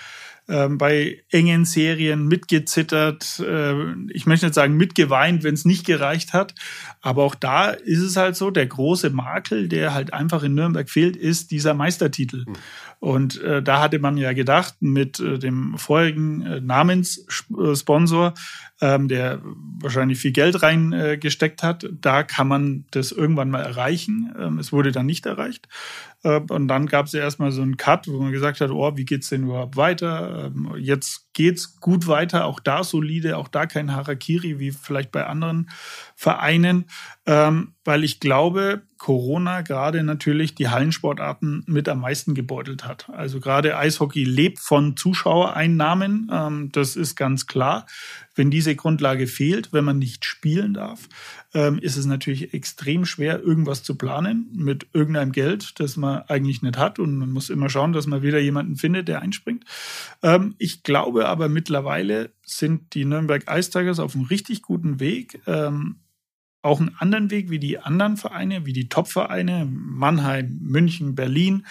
ähm, 0.49 0.79
bei 0.79 1.23
engen 1.31 1.65
Serien 1.65 2.27
mitgezittert. 2.27 3.41
Äh, 3.41 3.93
ich 4.11 4.27
möchte 4.27 4.47
nicht 4.47 4.55
sagen 4.55 4.77
mitgeweint, 4.77 5.43
wenn 5.43 5.55
es 5.55 5.65
nicht 5.65 5.85
gereicht 5.87 6.33
hat. 6.33 6.55
Aber 7.01 7.25
auch 7.25 7.35
da 7.35 7.71
ist 7.71 8.01
es 8.01 8.17
halt 8.17 8.37
so, 8.37 8.51
der 8.51 8.67
große 8.67 9.11
Makel, 9.11 9.69
der 9.69 9.95
halt 9.95 10.13
einfach 10.13 10.43
in 10.43 10.55
Nürnberg 10.55 10.89
fehlt, 10.89 11.17
ist 11.17 11.51
dieser 11.51 11.75
Meistertitel. 11.75 12.45
Mhm. 12.47 12.55
Und 12.99 13.41
äh, 13.43 13.63
da 13.63 13.81
hatte 13.81 13.99
man 13.99 14.17
ja 14.17 14.33
gedacht, 14.33 14.77
mit 14.81 15.21
äh, 15.21 15.39
dem 15.39 15.77
vorherigen 15.77 16.43
äh, 16.43 16.61
Namenssponsor, 16.61 18.35
ähm, 18.81 19.09
der 19.09 19.43
wahrscheinlich 19.81 20.19
viel 20.19 20.33
Geld 20.33 20.63
reingesteckt 20.63 21.63
äh, 21.63 21.67
hat, 21.67 21.89
da 22.01 22.23
kann 22.23 22.49
man 22.49 22.85
das 22.91 23.13
irgendwann 23.13 23.51
mal 23.51 23.63
erreichen. 23.63 24.35
Ähm, 24.39 24.59
es 24.59 24.73
wurde 24.73 24.93
dann 24.93 25.07
nicht 25.07 25.27
erreicht. 25.27 25.69
Äh, 26.27 26.41
und 26.51 26.69
dann 26.69 26.87
gab 26.87 27.07
es 27.07 27.13
ja 27.13 27.21
erstmal 27.21 27.53
so 27.53 27.63
einen 27.63 27.77
Cut, 27.77 28.09
wo 28.09 28.19
man 28.21 28.33
gesagt 28.33 28.61
hat, 28.61 28.71
oh, 28.71 28.97
wie 28.97 29.05
geht's 29.05 29.29
denn 29.29 29.45
überhaupt 29.45 29.77
weiter? 29.77 30.47
Ähm, 30.47 30.75
jetzt 30.79 31.26
geht's 31.37 31.81
gut 31.81 32.07
weiter, 32.07 32.47
auch 32.47 32.61
da 32.61 32.83
solide, 32.83 33.37
auch 33.37 33.49
da 33.49 33.67
kein 33.67 33.95
Harakiri 33.95 34.59
wie 34.59 34.73
vielleicht 34.73 35.13
bei 35.13 35.27
anderen 35.27 35.69
Vereinen, 36.15 36.87
ähm, 37.27 37.75
weil 37.85 38.05
ich 38.05 38.21
glaube, 38.21 38.83
Corona 38.97 39.61
gerade 39.61 40.03
natürlich 40.03 40.55
die 40.55 40.71
Hallensportarten 40.71 41.63
mit 41.67 41.91
am 41.91 42.01
meisten 42.01 42.35
gebeutelt 42.35 42.85
hat. 42.85 43.11
Also 43.11 43.39
gerade 43.41 43.77
Eishockey 43.77 44.25
lebt 44.25 44.59
von 44.59 44.97
Zuschauereinnahmen, 44.97 46.31
ähm, 46.33 46.73
das 46.73 46.97
ist 46.97 47.17
ganz 47.17 47.47
klar. 47.47 47.87
Wenn 48.35 48.51
diese 48.51 48.75
Grundlage 48.75 49.27
fehlt, 49.27 49.73
wenn 49.73 49.85
man 49.85 49.99
nicht 49.99 50.25
spielen 50.25 50.75
darf, 50.75 51.09
ähm, 51.55 51.79
ist 51.79 51.97
es 51.97 52.07
natürlich 52.07 52.53
extrem 52.55 53.07
schwer, 53.07 53.43
irgendwas 53.43 53.83
zu 53.83 53.97
planen 53.97 54.51
mit 54.55 54.89
irgendeinem 54.93 55.33
Geld, 55.33 55.81
das 55.81 55.97
man 55.97 56.23
eigentlich 56.29 56.63
nicht 56.63 56.77
hat. 56.77 56.99
Und 56.99 57.17
man 57.17 57.31
muss 57.31 57.51
immer 57.51 57.71
schauen, 57.71 57.93
dass 57.93 58.07
man 58.07 58.23
wieder 58.23 58.39
jemanden 58.39 58.77
findet, 58.77 59.09
der 59.09 59.23
einspringt. 59.23 59.65
Ähm, 60.23 60.55
ich 60.59 60.83
glaube 60.83 61.26
aber 61.29 61.49
mittlerweile 61.49 62.33
sind 62.45 62.95
die 62.95 63.05
Nürnberg 63.05 63.45
Ice 63.51 64.03
auf 64.03 64.15
einem 64.15 64.25
richtig 64.25 64.63
guten 64.63 65.01
Weg. 65.01 65.41
Ähm, 65.47 66.01
auch 66.63 66.81
einen 66.81 66.97
anderen 66.99 67.31
Weg 67.31 67.51
wie 67.51 67.61
die 67.61 67.79
anderen 67.79 68.17
Vereine, 68.17 68.67
wie 68.67 68.73
die 68.73 68.89
Top-Vereine, 68.89 69.69
Mannheim, 69.71 70.59
München, 70.61 71.15
Berlin. 71.15 71.67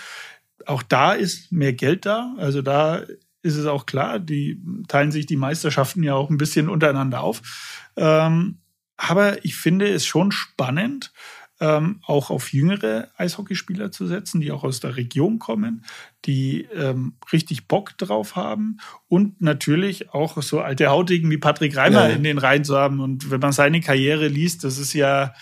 Auch 0.66 0.84
da 0.84 1.14
ist 1.14 1.52
mehr 1.52 1.74
Geld 1.74 2.06
da. 2.06 2.34
Also 2.38 2.62
da 2.62 3.04
ist 3.42 3.58
es 3.58 3.66
auch 3.66 3.86
klar, 3.86 4.20
die 4.20 4.62
teilen 4.88 5.12
sich 5.12 5.26
die 5.26 5.36
Meisterschaften 5.36 6.02
ja 6.02 6.16
auch 6.16 6.30
ein 6.30 6.38
bisschen 6.38 6.70
untereinander 6.70 7.22
auf. 7.22 7.92
Ähm, 7.98 8.60
aber 8.98 9.44
ich 9.44 9.56
finde 9.56 9.88
es 9.88 10.06
schon 10.06 10.32
spannend, 10.32 11.12
ähm, 11.60 12.02
auch 12.06 12.30
auf 12.30 12.52
jüngere 12.52 13.10
Eishockeyspieler 13.18 13.92
zu 13.92 14.08
setzen, 14.08 14.42
die 14.42 14.52
auch 14.52 14.64
aus 14.64 14.80
der 14.80 14.98
Region 14.98 15.40
kommen, 15.40 15.86
die 16.26 16.68
ähm, 16.74 17.16
richtig 17.32 17.68
Bock 17.68 17.98
drauf 17.98 18.36
haben 18.36 18.78
und 19.08 19.42
natürlich 19.42 20.14
auch 20.14 20.42
so 20.42 20.60
alte 20.60 20.88
Hautigen 20.88 21.32
wie 21.32 21.38
Patrick 21.38 21.78
Reimer 21.78 22.10
ja. 22.10 22.16
in 22.16 22.24
den 22.24 22.38
Reihen 22.38 22.64
zu 22.64 22.78
haben. 22.78 23.00
Und 23.00 23.32
wenn 23.32 23.40
man 23.40 23.54
seine 23.54 23.80
Karriere 23.80 24.28
liest, 24.28 24.64
das 24.64 24.78
ist 24.78 24.94
ja 24.94 25.34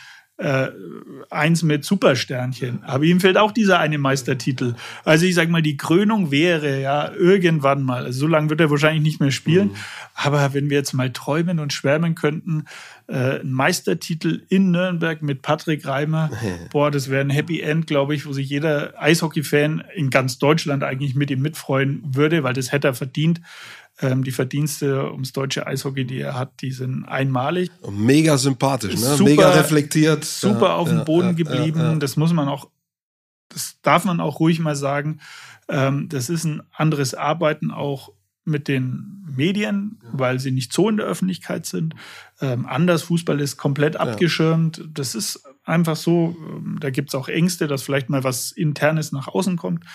äh, 0.43 0.71
eins 1.29 1.63
mit 1.63 1.85
Supersternchen. 1.85 2.83
Aber 2.83 3.05
ihm 3.05 3.21
fehlt 3.21 3.37
auch 3.37 3.51
dieser 3.51 3.79
eine 3.79 3.97
Meistertitel. 3.97 4.75
Also 5.05 5.25
ich 5.25 5.35
sag 5.35 5.49
mal, 5.49 5.61
die 5.61 5.77
Krönung 5.77 6.31
wäre 6.31 6.81
ja 6.81 7.11
irgendwann 7.13 7.83
mal, 7.83 8.03
also 8.05 8.19
so 8.19 8.27
lange 8.27 8.49
wird 8.49 8.59
er 8.59 8.69
wahrscheinlich 8.69 9.03
nicht 9.03 9.19
mehr 9.21 9.31
spielen, 9.31 9.69
mhm. 9.69 9.75
aber 10.15 10.53
wenn 10.53 10.69
wir 10.69 10.77
jetzt 10.77 10.93
mal 10.93 11.11
träumen 11.11 11.59
und 11.59 11.71
schwärmen 11.71 12.15
könnten, 12.15 12.65
äh, 13.07 13.39
ein 13.39 13.51
Meistertitel 13.51 14.43
in 14.49 14.71
Nürnberg 14.71 15.21
mit 15.21 15.41
Patrick 15.41 15.85
Reimer, 15.85 16.29
boah, 16.71 16.91
das 16.91 17.09
wäre 17.09 17.21
ein 17.21 17.29
Happy 17.29 17.61
End, 17.61 17.87
glaube 17.87 18.13
ich, 18.13 18.25
wo 18.25 18.33
sich 18.33 18.49
jeder 18.49 19.01
Eishockey-Fan 19.01 19.83
in 19.95 20.09
ganz 20.09 20.39
Deutschland 20.39 20.83
eigentlich 20.83 21.15
mit 21.15 21.31
ihm 21.31 21.41
mitfreuen 21.41 22.03
würde, 22.05 22.43
weil 22.43 22.53
das 22.53 22.71
hätte 22.71 22.89
er 22.89 22.93
verdient. 22.93 23.39
Ähm, 24.01 24.23
die 24.23 24.31
Verdienste 24.31 25.11
ums 25.11 25.33
deutsche 25.33 25.67
Eishockey, 25.67 26.05
die 26.05 26.19
er 26.19 26.33
hat, 26.33 26.61
die 26.61 26.71
sind 26.71 27.05
einmalig. 27.05 27.69
Mega 27.91 28.37
sympathisch, 28.37 28.95
ne? 28.95 29.15
Super, 29.15 29.29
mega 29.29 29.49
reflektiert. 29.51 30.25
Super 30.25 30.67
ja, 30.67 30.75
auf 30.75 30.89
dem 30.89 31.05
Boden 31.05 31.29
ja, 31.29 31.33
geblieben. 31.33 31.79
Ja, 31.79 31.95
das 31.95 32.17
muss 32.17 32.33
man 32.33 32.47
auch, 32.47 32.69
das 33.49 33.77
darf 33.83 34.05
man 34.05 34.19
auch 34.19 34.39
ruhig 34.39 34.59
mal 34.59 34.75
sagen. 34.75 35.19
Ähm, 35.69 36.09
das 36.09 36.29
ist 36.29 36.43
ein 36.43 36.63
anderes 36.71 37.13
Arbeiten 37.13 37.69
auch 37.69 38.11
mit 38.45 38.67
den 38.67 39.23
Medien, 39.35 39.99
weil 40.11 40.39
sie 40.39 40.51
nicht 40.51 40.73
so 40.73 40.89
in 40.89 40.97
der 40.97 41.05
Öffentlichkeit 41.05 41.65
sind. 41.65 41.95
Ähm, 42.43 42.65
anders, 42.65 43.03
Fußball 43.03 43.39
ist 43.39 43.55
komplett 43.55 43.95
abgeschirmt. 43.95 44.83
Das 44.93 45.15
ist 45.15 45.45
einfach 45.63 45.95
so. 45.95 46.35
Ähm, 46.49 46.77
da 46.81 46.89
gibt's 46.89 47.15
auch 47.15 47.29
Ängste, 47.29 47.67
dass 47.67 47.83
vielleicht 47.83 48.09
mal 48.09 48.25
was 48.25 48.51
Internes 48.51 49.13
nach 49.13 49.29
außen 49.29 49.55
kommt. 49.55 49.85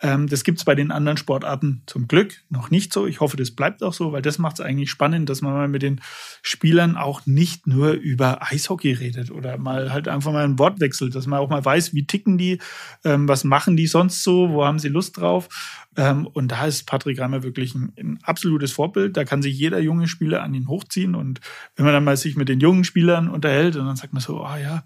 Ähm, 0.00 0.26
das 0.26 0.42
gibt's 0.42 0.64
bei 0.64 0.74
den 0.74 0.90
anderen 0.90 1.16
Sportarten 1.16 1.84
zum 1.86 2.08
Glück 2.08 2.42
noch 2.48 2.70
nicht 2.70 2.92
so. 2.92 3.06
Ich 3.06 3.20
hoffe, 3.20 3.36
das 3.36 3.52
bleibt 3.52 3.84
auch 3.84 3.92
so, 3.92 4.10
weil 4.10 4.20
das 4.20 4.38
macht 4.38 4.58
es 4.58 4.64
eigentlich 4.64 4.90
spannend, 4.90 5.28
dass 5.28 5.42
man 5.42 5.52
mal 5.52 5.68
mit 5.68 5.82
den 5.82 6.00
Spielern 6.42 6.96
auch 6.96 7.24
nicht 7.24 7.68
nur 7.68 7.92
über 7.92 8.50
Eishockey 8.50 8.92
redet 8.94 9.30
oder 9.30 9.56
mal 9.56 9.92
halt 9.92 10.08
einfach 10.08 10.32
mal 10.32 10.44
ein 10.44 10.58
Wort 10.58 10.80
wechselt, 10.80 11.14
dass 11.14 11.28
man 11.28 11.38
auch 11.38 11.50
mal 11.50 11.64
weiß, 11.64 11.94
wie 11.94 12.04
ticken 12.04 12.36
die, 12.36 12.58
ähm, 13.04 13.28
was 13.28 13.44
machen 13.44 13.76
die 13.76 13.86
sonst 13.86 14.24
so, 14.24 14.50
wo 14.50 14.64
haben 14.64 14.80
sie 14.80 14.88
Lust 14.88 15.18
drauf. 15.18 15.48
Ähm, 15.96 16.26
und 16.26 16.48
da 16.48 16.66
ist 16.66 16.84
Patrick 16.84 17.20
Reimer 17.20 17.42
wirklich 17.42 17.74
ein, 17.74 17.92
ein, 17.98 18.18
absolutes 18.22 18.72
Vorbild. 18.72 19.16
Da 19.16 19.24
kann 19.24 19.42
sich 19.42 19.58
jeder 19.58 19.78
junge 19.78 20.08
Spieler 20.08 20.42
an 20.42 20.54
ihn 20.54 20.68
hochziehen. 20.68 21.14
Und 21.14 21.40
wenn 21.76 21.84
man 21.84 21.91
dann 21.92 22.04
mal 22.04 22.16
sich 22.16 22.36
mit 22.36 22.48
den 22.48 22.60
jungen 22.60 22.84
Spielern 22.84 23.28
unterhält 23.28 23.76
und 23.76 23.86
dann 23.86 23.96
sagt 23.96 24.12
man 24.12 24.22
so, 24.22 24.42
ah 24.42 24.54
oh 24.54 24.62
ja, 24.62 24.84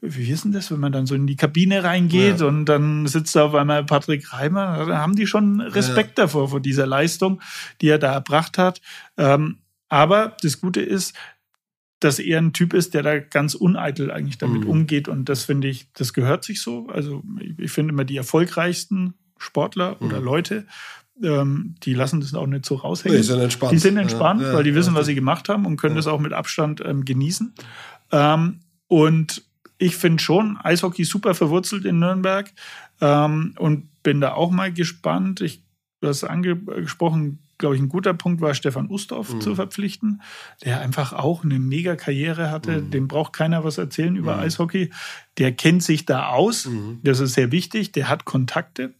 wie 0.00 0.30
ist 0.30 0.44
denn 0.44 0.52
das, 0.52 0.70
wenn 0.70 0.80
man 0.80 0.92
dann 0.92 1.06
so 1.06 1.14
in 1.14 1.26
die 1.26 1.36
Kabine 1.36 1.82
reingeht 1.82 2.40
ja. 2.40 2.46
und 2.46 2.66
dann 2.66 3.06
sitzt 3.06 3.34
da 3.34 3.44
auf 3.44 3.54
einmal 3.54 3.84
Patrick 3.84 4.32
Reimer, 4.32 4.86
da 4.86 4.98
haben 4.98 5.16
die 5.16 5.26
schon 5.26 5.60
Respekt 5.60 6.18
ja. 6.18 6.24
davor, 6.24 6.50
vor 6.50 6.60
dieser 6.60 6.86
Leistung, 6.86 7.40
die 7.80 7.88
er 7.88 7.98
da 7.98 8.12
erbracht 8.12 8.58
hat. 8.58 8.80
Ähm, 9.16 9.58
aber 9.88 10.36
das 10.42 10.60
Gute 10.60 10.80
ist, 10.80 11.14
dass 12.00 12.20
er 12.20 12.38
ein 12.38 12.52
Typ 12.52 12.74
ist, 12.74 12.94
der 12.94 13.02
da 13.02 13.18
ganz 13.18 13.54
uneitel 13.54 14.10
eigentlich 14.10 14.38
damit 14.38 14.62
mhm. 14.62 14.70
umgeht. 14.70 15.08
Und 15.08 15.28
das 15.28 15.44
finde 15.44 15.68
ich, 15.68 15.88
das 15.94 16.12
gehört 16.12 16.44
sich 16.44 16.60
so. 16.62 16.86
Also 16.88 17.24
ich 17.56 17.72
finde 17.72 17.92
immer 17.92 18.04
die 18.04 18.16
erfolgreichsten 18.16 19.14
Sportler 19.36 19.96
mhm. 19.98 20.06
oder 20.06 20.20
Leute, 20.20 20.66
ähm, 21.22 21.74
die 21.82 21.94
lassen 21.94 22.20
das 22.20 22.34
auch 22.34 22.46
nicht 22.46 22.66
so 22.66 22.76
raushängen. 22.76 23.16
Die 23.16 23.24
sind 23.24 23.40
entspannt. 23.40 23.72
Die 23.72 23.78
sind 23.78 23.96
entspannt, 23.96 24.42
ja, 24.42 24.52
weil 24.52 24.64
die 24.64 24.74
wissen, 24.74 24.94
was 24.94 25.06
sie 25.06 25.14
gemacht 25.14 25.48
haben 25.48 25.66
und 25.66 25.76
können 25.76 25.96
das 25.96 26.06
auch 26.06 26.20
mit 26.20 26.32
Abstand 26.32 26.82
ähm, 26.84 27.04
genießen. 27.04 27.54
Ähm, 28.12 28.60
und 28.86 29.42
ich 29.78 29.96
finde 29.96 30.22
schon 30.22 30.56
Eishockey 30.56 31.04
super 31.04 31.34
verwurzelt 31.34 31.84
in 31.84 31.98
Nürnberg 31.98 32.50
ähm, 33.00 33.54
und 33.58 33.88
bin 34.02 34.20
da 34.20 34.32
auch 34.32 34.50
mal 34.50 34.72
gespannt. 34.72 35.40
Ich, 35.40 35.62
du 36.00 36.08
hast 36.08 36.24
angesprochen, 36.24 37.38
glaube 37.58 37.74
ich, 37.74 37.82
ein 37.82 37.88
guter 37.88 38.14
Punkt 38.14 38.40
war, 38.40 38.54
Stefan 38.54 38.88
Ustorf 38.88 39.34
mhm. 39.34 39.40
zu 39.40 39.54
verpflichten, 39.54 40.22
der 40.64 40.80
einfach 40.80 41.12
auch 41.12 41.44
eine 41.44 41.58
mega 41.58 41.96
Karriere 41.96 42.50
hatte. 42.50 42.82
Mhm. 42.82 42.90
Dem 42.90 43.08
braucht 43.08 43.32
keiner 43.32 43.64
was 43.64 43.78
erzählen 43.78 44.16
über 44.16 44.36
mhm. 44.36 44.42
Eishockey. 44.42 44.90
Der 45.38 45.52
kennt 45.52 45.82
sich 45.82 46.06
da 46.06 46.28
aus. 46.28 46.66
Mhm. 46.66 47.00
Das 47.02 47.20
ist 47.20 47.34
sehr 47.34 47.52
wichtig. 47.52 47.92
Der 47.92 48.08
hat 48.08 48.24
Kontakte. 48.24 48.94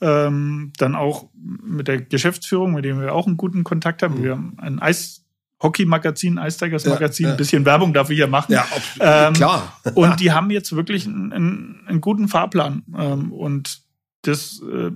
Ähm, 0.00 0.72
dann 0.78 0.94
auch 0.94 1.28
mit 1.34 1.88
der 1.88 2.00
Geschäftsführung, 2.00 2.74
mit 2.74 2.84
dem 2.84 3.00
wir 3.00 3.14
auch 3.14 3.26
einen 3.26 3.36
guten 3.36 3.64
Kontakt 3.64 4.02
haben. 4.02 4.18
Mhm. 4.18 4.22
Wir 4.22 4.30
haben 4.32 4.56
ein 4.58 4.78
Eis 4.78 5.24
Hockey-Magazin, 5.60 6.38
Eistigers 6.38 6.86
Magazin, 6.86 7.24
ja, 7.24 7.28
ja. 7.30 7.34
ein 7.34 7.36
bisschen 7.36 7.64
Werbung 7.64 7.92
darf 7.92 8.10
ich 8.10 8.18
ja 8.18 8.28
machen. 8.28 8.52
Ja, 8.52 8.64
ähm, 9.00 9.34
klar. 9.34 9.80
und 9.94 10.20
die 10.20 10.30
haben 10.30 10.50
jetzt 10.50 10.74
wirklich 10.74 11.06
einen, 11.06 11.32
einen, 11.32 11.84
einen 11.86 12.00
guten 12.00 12.28
Fahrplan. 12.28 12.84
Ähm, 12.96 13.32
und 13.32 13.80
das, 14.22 14.62
äh, 14.62 14.92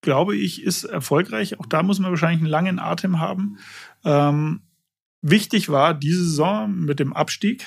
glaube 0.00 0.36
ich, 0.36 0.62
ist 0.62 0.84
erfolgreich. 0.84 1.58
Auch 1.60 1.66
da 1.66 1.82
muss 1.82 1.98
man 1.98 2.10
wahrscheinlich 2.10 2.40
einen 2.40 2.50
langen 2.50 2.78
Atem 2.78 3.20
haben. 3.20 3.58
Ähm, 4.04 4.60
wichtig 5.20 5.68
war 5.68 5.94
diese 5.94 6.24
Saison 6.24 6.74
mit 6.74 6.98
dem 6.98 7.12
Abstieg, 7.12 7.66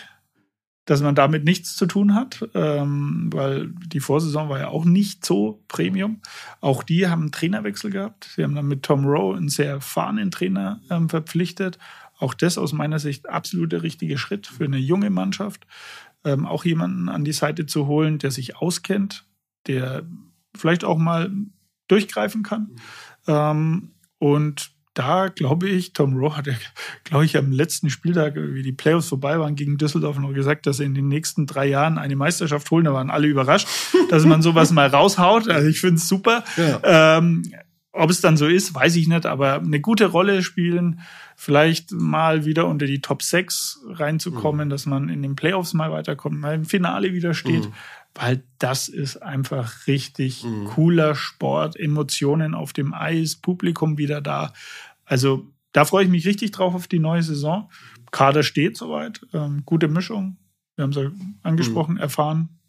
dass 0.86 1.02
man 1.02 1.16
damit 1.16 1.46
nichts 1.46 1.76
zu 1.76 1.86
tun 1.86 2.14
hat, 2.14 2.48
ähm, 2.54 3.30
weil 3.32 3.72
die 3.88 4.02
Vorsaison 4.02 4.50
war 4.50 4.60
ja 4.60 4.68
auch 4.68 4.84
nicht 4.84 5.26
so 5.26 5.64
Premium. 5.68 6.22
Auch 6.60 6.84
die 6.84 7.08
haben 7.08 7.22
einen 7.22 7.32
Trainerwechsel 7.32 7.90
gehabt. 7.90 8.30
Sie 8.36 8.44
haben 8.44 8.56
dann 8.56 8.68
mit 8.68 8.84
Tom 8.84 9.06
Rowe 9.06 9.38
einen 9.38 9.50
sehr 9.50 9.70
erfahrenen 9.70 10.30
Trainer 10.30 10.82
ähm, 10.90 11.08
verpflichtet 11.08 11.78
auch 12.24 12.34
das 12.34 12.58
aus 12.58 12.74
meiner 12.74 13.00
Sicht 13.00 13.30
absolut 13.30 13.72
der 13.72 13.84
richtige 13.84 14.18
Schritt 14.18 14.48
für 14.48 14.66
eine 14.66 14.78
junge 14.78 15.10
Mannschaft. 15.10 15.68
Ähm, 16.24 16.46
auch 16.46 16.64
jemanden 16.64 17.10
an 17.10 17.26
die 17.26 17.34
Seite 17.34 17.66
zu 17.66 17.88
holen, 17.88 18.18
der 18.18 18.32
sich 18.32 18.56
auskennt, 18.56 19.26
der 19.68 20.04
vielleicht 20.56 20.86
auch 20.86 20.98
mal 20.98 21.32
durchgreifen 21.90 22.44
kann. 22.44 22.78
Ähm, 23.28 23.92
und 24.20 24.73
da 24.94 25.30
glaube 25.30 25.70
ich, 25.70 25.94
Tom 25.94 26.16
Rowe 26.16 26.38
hat 26.38 26.48
ja, 26.48 26.54
glaube 27.04 27.26
ich, 27.26 27.38
am 27.38 27.52
letzten 27.52 27.90
Spieltag, 27.90 28.36
wie 28.36 28.62
die 28.62 28.72
Playoffs 28.72 29.10
vorbei 29.10 29.40
waren, 29.40 29.56
gegen 29.56 29.78
Düsseldorf 29.78 30.18
noch 30.20 30.34
gesagt, 30.34 30.66
dass 30.68 30.78
sie 30.78 30.86
in 30.86 30.94
den 30.94 31.08
nächsten 31.08 31.48
drei 31.48 31.66
Jahren 31.68 31.98
eine 31.98 32.16
Meisterschaft 32.16 32.70
holen. 32.72 32.86
Da 32.86 32.94
waren 32.94 33.10
alle 33.10 33.28
überrascht, 33.28 33.68
dass 34.10 34.26
man 34.26 34.42
sowas 34.42 34.72
mal 34.72 34.88
raushaut. 34.88 35.50
Also 35.50 35.68
ich 35.68 35.80
finde 35.80 35.96
es 35.96 36.08
super. 36.08 36.44
Ja. 36.58 37.18
Ähm, 37.18 37.44
ob 37.94 38.10
es 38.10 38.22
dann 38.22 38.38
so 38.38 38.48
ist, 38.48 38.74
weiß 38.74 38.96
ich 38.96 39.08
nicht, 39.08 39.28
aber 39.28 39.56
eine 39.56 39.80
gute 39.80 40.08
Rolle 40.08 40.42
spielen, 40.42 41.02
vielleicht 41.36 41.92
mal 41.92 42.44
wieder 42.44 42.68
unter 42.68 42.88
die 42.88 43.02
Top 43.02 43.22
6 43.22 43.82
reinzukommen, 43.88 44.68
mhm. 44.68 44.72
dass 44.72 44.88
man 44.88 45.10
in 45.10 45.22
den 45.22 45.36
Playoffs 45.36 45.74
mal 45.74 45.92
weiterkommt, 45.92 46.40
mal 46.40 46.56
im 46.56 46.66
Finale 46.66 47.14
wieder 47.14 47.36
steht. 47.36 47.66
Mhm. 47.66 47.74
Weil 48.16 48.44
das 48.60 48.90
ist 48.90 49.18
einfach 49.18 49.88
richtig 49.88 50.44
mhm. 50.44 50.66
cooler 50.66 51.16
Sport, 51.16 51.80
Emotionen 51.80 52.54
auf 52.54 52.74
dem 52.74 52.94
Eis, 52.94 53.36
Publikum 53.36 53.98
wieder 53.98 54.22
da. 54.22 54.54
Also 55.06 55.52
da 55.72 55.86
freue 55.86 56.06
ich 56.06 56.12
mich 56.12 56.26
richtig 56.26 56.52
drauf 56.52 56.76
auf 56.76 56.88
die 56.88 57.00
neue 57.00 57.24
Saison. 57.24 57.70
Kader 58.12 58.44
steht 58.44 58.78
soweit, 58.78 59.22
ähm, 59.34 59.64
gute 59.66 59.88
Mischung. 59.88 60.38
Wir 60.76 60.84
haben 60.84 60.92
es 60.92 60.98
ja 60.98 61.12
angesprochen, 61.42 61.96
mhm. 61.96 62.02
erfahren, 62.02 62.60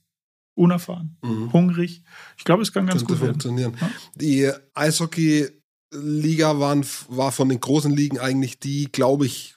unerfahren, 0.54 1.16
mhm. 1.22 1.52
hungrig. 1.52 2.02
Ich 2.38 2.44
glaube, 2.44 2.62
es 2.62 2.72
kann 2.72 2.86
ganz 2.86 3.04
Könnte 3.04 3.20
gut 3.20 3.28
funktionieren. 3.28 3.76
Ja? 3.80 3.90
Die 4.14 4.50
Eishockey-Liga 4.74 6.58
war 6.58 7.32
von 7.32 7.48
den 7.48 7.60
großen 7.60 7.94
Ligen 7.94 8.18
eigentlich 8.18 8.58
die, 8.58 8.86
glaube 8.90 9.26
ich, 9.26 9.56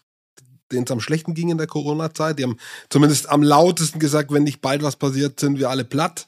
denen 0.72 0.86
es 0.86 0.92
am 0.92 1.00
schlechten 1.00 1.34
ging 1.34 1.50
in 1.50 1.58
der 1.58 1.68
Corona-Zeit. 1.68 2.40
Die 2.40 2.44
haben 2.44 2.58
zumindest 2.90 3.30
am 3.30 3.44
lautesten 3.44 4.00
gesagt, 4.00 4.32
wenn 4.32 4.44
nicht 4.44 4.62
bald 4.62 4.84
was 4.84 4.96
passiert, 4.96 5.40
sind 5.40 5.60
wir 5.60 5.70
alle 5.70 5.86
platt. 5.86 6.28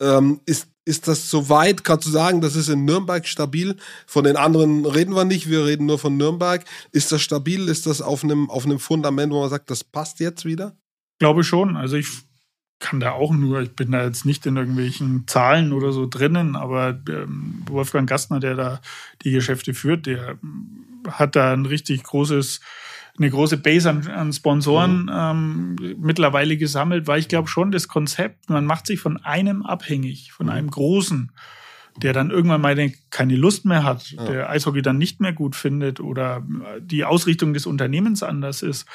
Ähm, 0.00 0.40
ist, 0.46 0.68
ist 0.84 1.08
das 1.08 1.30
soweit? 1.30 1.84
Kannst 1.84 2.06
du 2.06 2.10
sagen, 2.10 2.40
das 2.40 2.54
ist 2.54 2.68
in 2.68 2.84
Nürnberg 2.84 3.26
stabil? 3.26 3.76
Von 4.06 4.24
den 4.24 4.36
anderen 4.36 4.86
reden 4.86 5.14
wir 5.14 5.24
nicht, 5.24 5.50
wir 5.50 5.66
reden 5.66 5.86
nur 5.86 5.98
von 5.98 6.16
Nürnberg. 6.16 6.64
Ist 6.92 7.12
das 7.12 7.22
stabil? 7.22 7.68
Ist 7.68 7.86
das 7.86 8.00
auf 8.00 8.22
einem, 8.22 8.50
auf 8.50 8.64
einem 8.64 8.78
Fundament, 8.78 9.32
wo 9.32 9.40
man 9.40 9.50
sagt, 9.50 9.70
das 9.70 9.82
passt 9.82 10.20
jetzt 10.20 10.44
wieder? 10.44 10.76
Glaube 11.18 11.44
schon. 11.44 11.76
Also 11.76 11.96
ich 11.96 12.08
kann 12.78 13.00
da 13.00 13.12
auch 13.12 13.32
nur, 13.32 13.62
ich 13.62 13.74
bin 13.74 13.90
da 13.90 14.04
jetzt 14.04 14.26
nicht 14.26 14.44
in 14.46 14.56
irgendwelchen 14.56 15.26
Zahlen 15.26 15.72
oder 15.72 15.92
so 15.92 16.06
drinnen, 16.06 16.56
aber 16.56 17.00
ähm, 17.08 17.62
Wolfgang 17.68 18.08
Gastner, 18.08 18.38
der 18.38 18.54
da 18.54 18.80
die 19.22 19.30
Geschäfte 19.30 19.72
führt, 19.72 20.06
der 20.06 20.38
hat 21.08 21.36
da 21.36 21.52
ein 21.52 21.66
richtig 21.66 22.02
großes 22.02 22.60
eine 23.18 23.30
große 23.30 23.56
Base 23.56 23.88
an, 23.88 24.06
an 24.08 24.32
Sponsoren 24.32 25.04
mhm. 25.04 25.76
ähm, 25.80 25.96
mittlerweile 25.98 26.56
gesammelt, 26.56 27.06
weil 27.06 27.20
ich 27.20 27.28
glaube 27.28 27.48
schon 27.48 27.70
das 27.70 27.88
Konzept, 27.88 28.48
man 28.50 28.64
macht 28.64 28.86
sich 28.86 29.00
von 29.00 29.22
einem 29.22 29.64
abhängig, 29.64 30.32
von 30.32 30.46
mhm. 30.46 30.52
einem 30.52 30.70
großen, 30.70 31.32
der 31.96 32.12
dann 32.12 32.30
irgendwann 32.30 32.60
mal 32.60 32.92
keine 33.10 33.36
Lust 33.36 33.64
mehr 33.64 33.84
hat, 33.84 34.10
ja. 34.10 34.24
der 34.26 34.50
Eishockey 34.50 34.82
dann 34.82 34.98
nicht 34.98 35.20
mehr 35.20 35.32
gut 35.32 35.56
findet 35.56 36.00
oder 36.00 36.46
die 36.78 37.04
Ausrichtung 37.04 37.54
des 37.54 37.66
Unternehmens 37.66 38.22
anders 38.22 38.62
ist. 38.62 38.86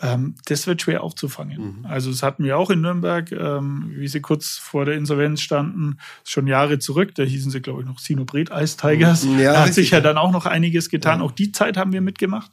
Ähm, 0.00 0.34
das 0.46 0.66
wird 0.66 0.82
schwer 0.82 1.04
aufzufangen. 1.04 1.78
Mhm. 1.78 1.86
Also 1.86 2.10
es 2.10 2.22
hatten 2.22 2.42
wir 2.42 2.58
auch 2.58 2.70
in 2.70 2.80
Nürnberg, 2.80 3.30
ähm, 3.30 3.92
wie 3.94 4.08
sie 4.08 4.20
kurz 4.20 4.58
vor 4.60 4.84
der 4.84 4.96
Insolvenz 4.96 5.40
standen, 5.40 5.98
schon 6.24 6.48
Jahre 6.48 6.80
zurück, 6.80 7.14
da 7.14 7.22
hießen 7.22 7.50
sie, 7.50 7.60
glaube 7.60 7.82
ich, 7.82 7.86
noch 7.86 8.00
Sinobret 8.00 8.50
Ice 8.50 8.76
Tigers. 8.76 9.24
Mhm. 9.24 9.38
Ja, 9.38 9.52
da 9.52 9.66
hat 9.66 9.74
sich 9.74 9.90
ja 9.90 10.00
dann 10.00 10.18
auch 10.18 10.32
noch 10.32 10.46
einiges 10.46 10.88
getan. 10.88 11.20
Ja. 11.20 11.24
Auch 11.24 11.32
die 11.32 11.52
Zeit 11.52 11.76
haben 11.76 11.92
wir 11.92 12.00
mitgemacht, 12.00 12.50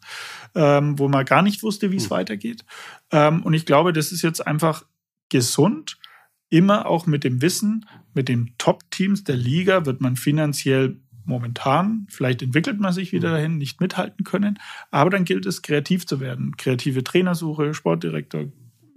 ähm, 0.54 1.00
wo 1.00 1.08
man 1.08 1.26
gar 1.26 1.42
nicht 1.42 1.64
wusste, 1.64 1.92
wie 1.92 1.98
es 1.98 2.06
mhm. 2.06 2.12
weitergeht. 2.12 2.64
Ähm, 3.12 3.42
und 3.42 3.56
ich 3.56 3.66
glaube, 3.66 3.92
das 3.92 4.12
ist 4.12 4.22
jetzt 4.22 4.46
einfach 4.46 4.86
gesund. 5.30 5.98
Immer 6.50 6.86
auch 6.86 7.08
mit 7.08 7.24
dem 7.24 7.42
Wissen, 7.42 7.86
mit 8.14 8.28
den 8.28 8.54
Top-Teams 8.58 9.24
der 9.24 9.38
Liga 9.38 9.86
wird 9.86 10.02
man 10.02 10.18
finanziell 10.18 11.00
momentan, 11.26 12.08
vielleicht 12.10 12.42
entwickelt 12.42 12.80
man 12.80 12.94
sich 12.94 13.12
wieder 13.12 13.30
mhm. 13.30 13.34
dahin, 13.34 13.58
nicht 13.58 13.82
mithalten 13.82 14.24
können. 14.24 14.60
Aber 14.90 15.10
dann 15.10 15.26
gilt 15.26 15.46
es, 15.46 15.62
kreativ 15.62 16.06
zu 16.06 16.20
werden. 16.20 16.58
Kreative 16.58 17.04
Trainersuche, 17.04 17.74
Sportdirektor, 17.74 18.46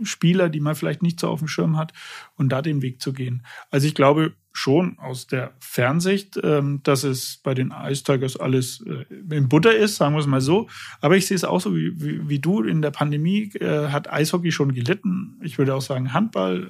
Spieler, 0.03 0.49
die 0.49 0.61
man 0.61 0.75
vielleicht 0.75 1.03
nicht 1.03 1.21
so 1.21 1.29
auf 1.29 1.39
dem 1.39 1.49
Schirm 1.49 1.77
hat 1.77 1.93
und 2.37 2.51
da 2.51 2.63
den 2.63 2.83
Weg 2.83 3.01
zu 3.01 3.13
gehen. 3.13 3.45
Also 3.71 3.87
ich 3.87 3.95
glaube 3.95 4.35
schon 4.53 4.99
aus 4.99 5.27
der 5.27 5.53
Fernsicht, 5.59 6.39
ähm, 6.43 6.81
dass 6.85 7.03
es 7.03 7.41
bei 7.43 7.55
den 7.55 7.73
Ice 7.87 8.05
Tigers 8.05 8.37
alles 8.37 8.85
äh, 8.87 9.05
in 9.35 9.49
Butter 9.49 9.75
ist, 9.75 9.97
sagen 9.97 10.15
wir 10.15 10.21
es 10.21 10.27
mal 10.27 10.41
so. 10.41 10.69
Aber 11.01 11.17
ich 11.17 11.27
sehe 11.27 11.35
es 11.35 11.45
auch 11.45 11.61
so 11.61 11.75
wie, 11.75 12.01
wie, 12.01 12.29
wie 12.29 12.39
du. 12.39 12.63
In 12.63 12.81
der 12.81 12.93
Pandemie 12.93 13.51
äh, 13.55 13.89
hat 13.89 14.13
Eishockey 14.13 14.53
schon 14.53 14.73
gelitten. 14.73 15.41
Ich 15.43 15.59
würde 15.59 15.75
auch 15.75 15.83
sagen 15.83 16.13
Handball. 16.13 16.69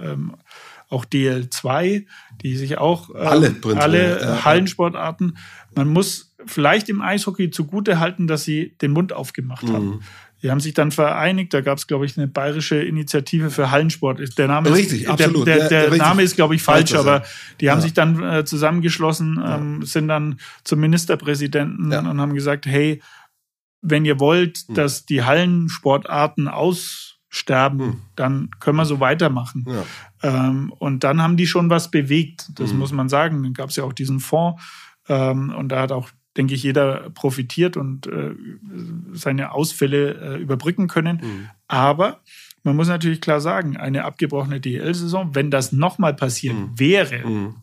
Auch 0.94 1.04
DL2, 1.04 2.06
die 2.42 2.56
sich 2.56 2.78
auch 2.78 3.10
ähm, 3.10 3.16
alle, 3.16 3.54
alle 3.76 4.20
ja, 4.20 4.44
Hallensportarten. 4.44 5.36
Man 5.74 5.88
muss 5.88 6.34
vielleicht 6.46 6.88
im 6.88 7.02
Eishockey 7.02 7.50
zugute 7.50 7.98
halten, 7.98 8.26
dass 8.26 8.44
sie 8.44 8.76
den 8.80 8.92
Mund 8.92 9.12
aufgemacht 9.12 9.64
mhm. 9.64 9.72
haben. 9.72 10.00
Die 10.42 10.50
haben 10.50 10.60
sich 10.60 10.74
dann 10.74 10.90
vereinigt. 10.90 11.54
Da 11.54 11.62
gab 11.62 11.78
es, 11.78 11.86
glaube 11.86 12.04
ich, 12.04 12.18
eine 12.18 12.28
bayerische 12.28 12.76
Initiative 12.76 13.50
für 13.50 13.70
Hallensport. 13.70 14.38
Der 14.38 14.46
Name 14.46 14.74
richtig, 14.74 15.02
ist, 15.02 15.08
absolut. 15.08 15.46
Der, 15.46 15.68
der, 15.68 15.88
der 15.88 15.98
Name 15.98 16.22
ist, 16.22 16.36
glaube 16.36 16.54
ich, 16.54 16.62
falsch, 16.62 16.90
falsch 16.90 17.00
aber 17.00 17.24
die 17.60 17.70
haben 17.70 17.80
sich 17.80 17.94
dann 17.94 18.22
äh, 18.22 18.44
zusammengeschlossen, 18.44 19.42
ähm, 19.44 19.82
sind 19.84 20.08
dann 20.08 20.38
zum 20.62 20.80
Ministerpräsidenten 20.80 21.90
ja. 21.90 22.00
und 22.00 22.20
haben 22.20 22.34
gesagt, 22.34 22.66
hey, 22.66 23.00
wenn 23.80 24.04
ihr 24.04 24.20
wollt, 24.20 24.64
mhm. 24.68 24.74
dass 24.74 25.06
die 25.06 25.22
Hallensportarten 25.22 26.48
aus 26.48 27.13
sterben, 27.34 27.80
hm. 27.80 28.00
dann 28.14 28.50
können 28.60 28.76
wir 28.76 28.84
so 28.84 29.00
weitermachen. 29.00 29.66
Ja. 29.66 29.84
Ähm, 30.22 30.72
und 30.78 31.04
dann 31.04 31.20
haben 31.20 31.36
die 31.36 31.46
schon 31.46 31.68
was 31.68 31.90
bewegt, 31.90 32.48
das 32.54 32.70
hm. 32.70 32.78
muss 32.78 32.92
man 32.92 33.08
sagen. 33.08 33.42
Dann 33.42 33.54
gab 33.54 33.70
es 33.70 33.76
ja 33.76 33.84
auch 33.84 33.92
diesen 33.92 34.20
Fonds 34.20 34.62
ähm, 35.08 35.52
und 35.56 35.70
da 35.70 35.82
hat 35.82 35.92
auch, 35.92 36.10
denke 36.36 36.54
ich, 36.54 36.62
jeder 36.62 37.10
profitiert 37.10 37.76
und 37.76 38.06
äh, 38.06 38.34
seine 39.12 39.52
Ausfälle 39.52 40.36
äh, 40.36 40.40
überbrücken 40.40 40.86
können. 40.86 41.20
Hm. 41.20 41.48
Aber 41.66 42.20
man 42.62 42.76
muss 42.76 42.88
natürlich 42.88 43.20
klar 43.20 43.40
sagen, 43.40 43.76
eine 43.76 44.04
abgebrochene 44.04 44.60
DL-Saison, 44.60 45.34
wenn 45.34 45.50
das 45.50 45.72
nochmal 45.72 46.14
passieren 46.14 46.56
hm. 46.56 46.78
wäre, 46.78 47.24
hm. 47.24 47.54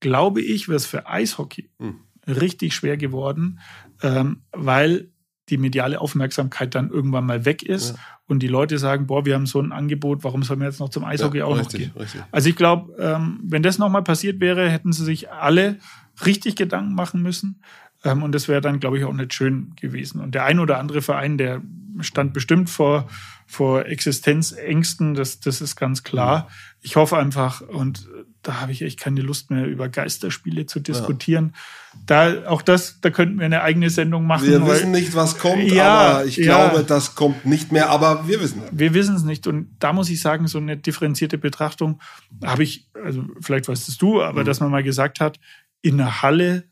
glaube 0.00 0.40
ich, 0.40 0.68
wäre 0.68 0.76
es 0.76 0.86
für 0.86 1.06
Eishockey 1.06 1.68
hm. 1.78 1.96
richtig 2.26 2.74
schwer 2.74 2.96
geworden, 2.96 3.60
ähm, 4.02 4.42
weil 4.50 5.10
die 5.50 5.58
mediale 5.58 6.00
Aufmerksamkeit 6.00 6.74
dann 6.74 6.90
irgendwann 6.90 7.26
mal 7.26 7.44
weg 7.44 7.62
ist 7.62 7.90
ja. 7.90 8.02
und 8.26 8.40
die 8.40 8.48
Leute 8.48 8.78
sagen, 8.78 9.06
boah, 9.06 9.26
wir 9.26 9.34
haben 9.34 9.46
so 9.46 9.60
ein 9.60 9.72
Angebot, 9.72 10.24
warum 10.24 10.42
sollen 10.42 10.60
wir 10.60 10.66
jetzt 10.66 10.80
noch 10.80 10.88
zum 10.88 11.04
Eishockey 11.04 11.38
ja, 11.38 11.44
auch 11.44 11.58
richtig, 11.58 11.88
noch 11.88 11.94
gehen? 11.94 12.02
Richtig. 12.02 12.22
Also 12.30 12.48
ich 12.48 12.56
glaube, 12.56 12.94
ähm, 12.98 13.40
wenn 13.42 13.62
das 13.62 13.78
nochmal 13.78 14.02
passiert 14.02 14.40
wäre, 14.40 14.70
hätten 14.70 14.92
sie 14.92 15.04
sich 15.04 15.30
alle 15.30 15.78
richtig 16.24 16.56
Gedanken 16.56 16.94
machen 16.94 17.22
müssen. 17.22 17.60
Ähm, 18.04 18.22
und 18.22 18.32
das 18.34 18.48
wäre 18.48 18.60
dann, 18.60 18.80
glaube 18.80 18.98
ich, 18.98 19.04
auch 19.04 19.12
nicht 19.12 19.34
schön 19.34 19.74
gewesen. 19.76 20.20
Und 20.20 20.34
der 20.34 20.44
ein 20.44 20.58
oder 20.58 20.78
andere 20.78 21.02
Verein, 21.02 21.38
der 21.38 21.62
stand 22.00 22.32
bestimmt 22.32 22.70
vor, 22.70 23.08
vor 23.46 23.86
Existenzängsten, 23.86 25.14
das, 25.14 25.40
das 25.40 25.60
ist 25.60 25.76
ganz 25.76 26.02
klar. 26.02 26.48
Ich 26.80 26.96
hoffe 26.96 27.16
einfach, 27.18 27.60
und 27.60 28.08
da 28.44 28.60
habe 28.60 28.72
ich 28.72 28.82
echt 28.82 29.00
keine 29.00 29.22
Lust 29.22 29.50
mehr, 29.50 29.66
über 29.66 29.88
Geisterspiele 29.88 30.66
zu 30.66 30.78
diskutieren. 30.78 31.52
Ja. 31.54 32.00
Da, 32.06 32.48
auch 32.48 32.62
das, 32.62 33.00
da 33.00 33.10
könnten 33.10 33.38
wir 33.38 33.46
eine 33.46 33.62
eigene 33.62 33.88
Sendung 33.88 34.26
machen. 34.26 34.46
Wir 34.46 34.64
wissen 34.66 34.90
nicht, 34.90 35.14
was 35.14 35.38
kommt, 35.38 35.72
ja, 35.72 35.92
aber 35.92 36.26
ich 36.26 36.36
ja. 36.36 36.68
glaube, 36.68 36.84
das 36.84 37.14
kommt 37.14 37.46
nicht 37.46 37.72
mehr, 37.72 37.88
aber 37.88 38.28
wir 38.28 38.40
wissen 38.40 38.62
es. 38.64 38.78
Wir 38.78 38.94
wissen 38.94 39.16
es 39.16 39.24
nicht. 39.24 39.46
Und 39.46 39.74
da 39.78 39.92
muss 39.92 40.10
ich 40.10 40.20
sagen, 40.20 40.46
so 40.46 40.58
eine 40.58 40.76
differenzierte 40.76 41.38
Betrachtung 41.38 42.00
habe 42.44 42.62
ich, 42.62 42.88
also 43.02 43.24
vielleicht 43.40 43.68
weißt 43.68 43.88
es 43.88 43.96
du, 43.96 44.22
aber 44.22 44.42
mhm. 44.42 44.46
dass 44.46 44.60
man 44.60 44.70
mal 44.70 44.82
gesagt 44.82 45.20
hat, 45.20 45.40
in 45.80 45.96
der 45.96 46.22
Halle 46.22 46.64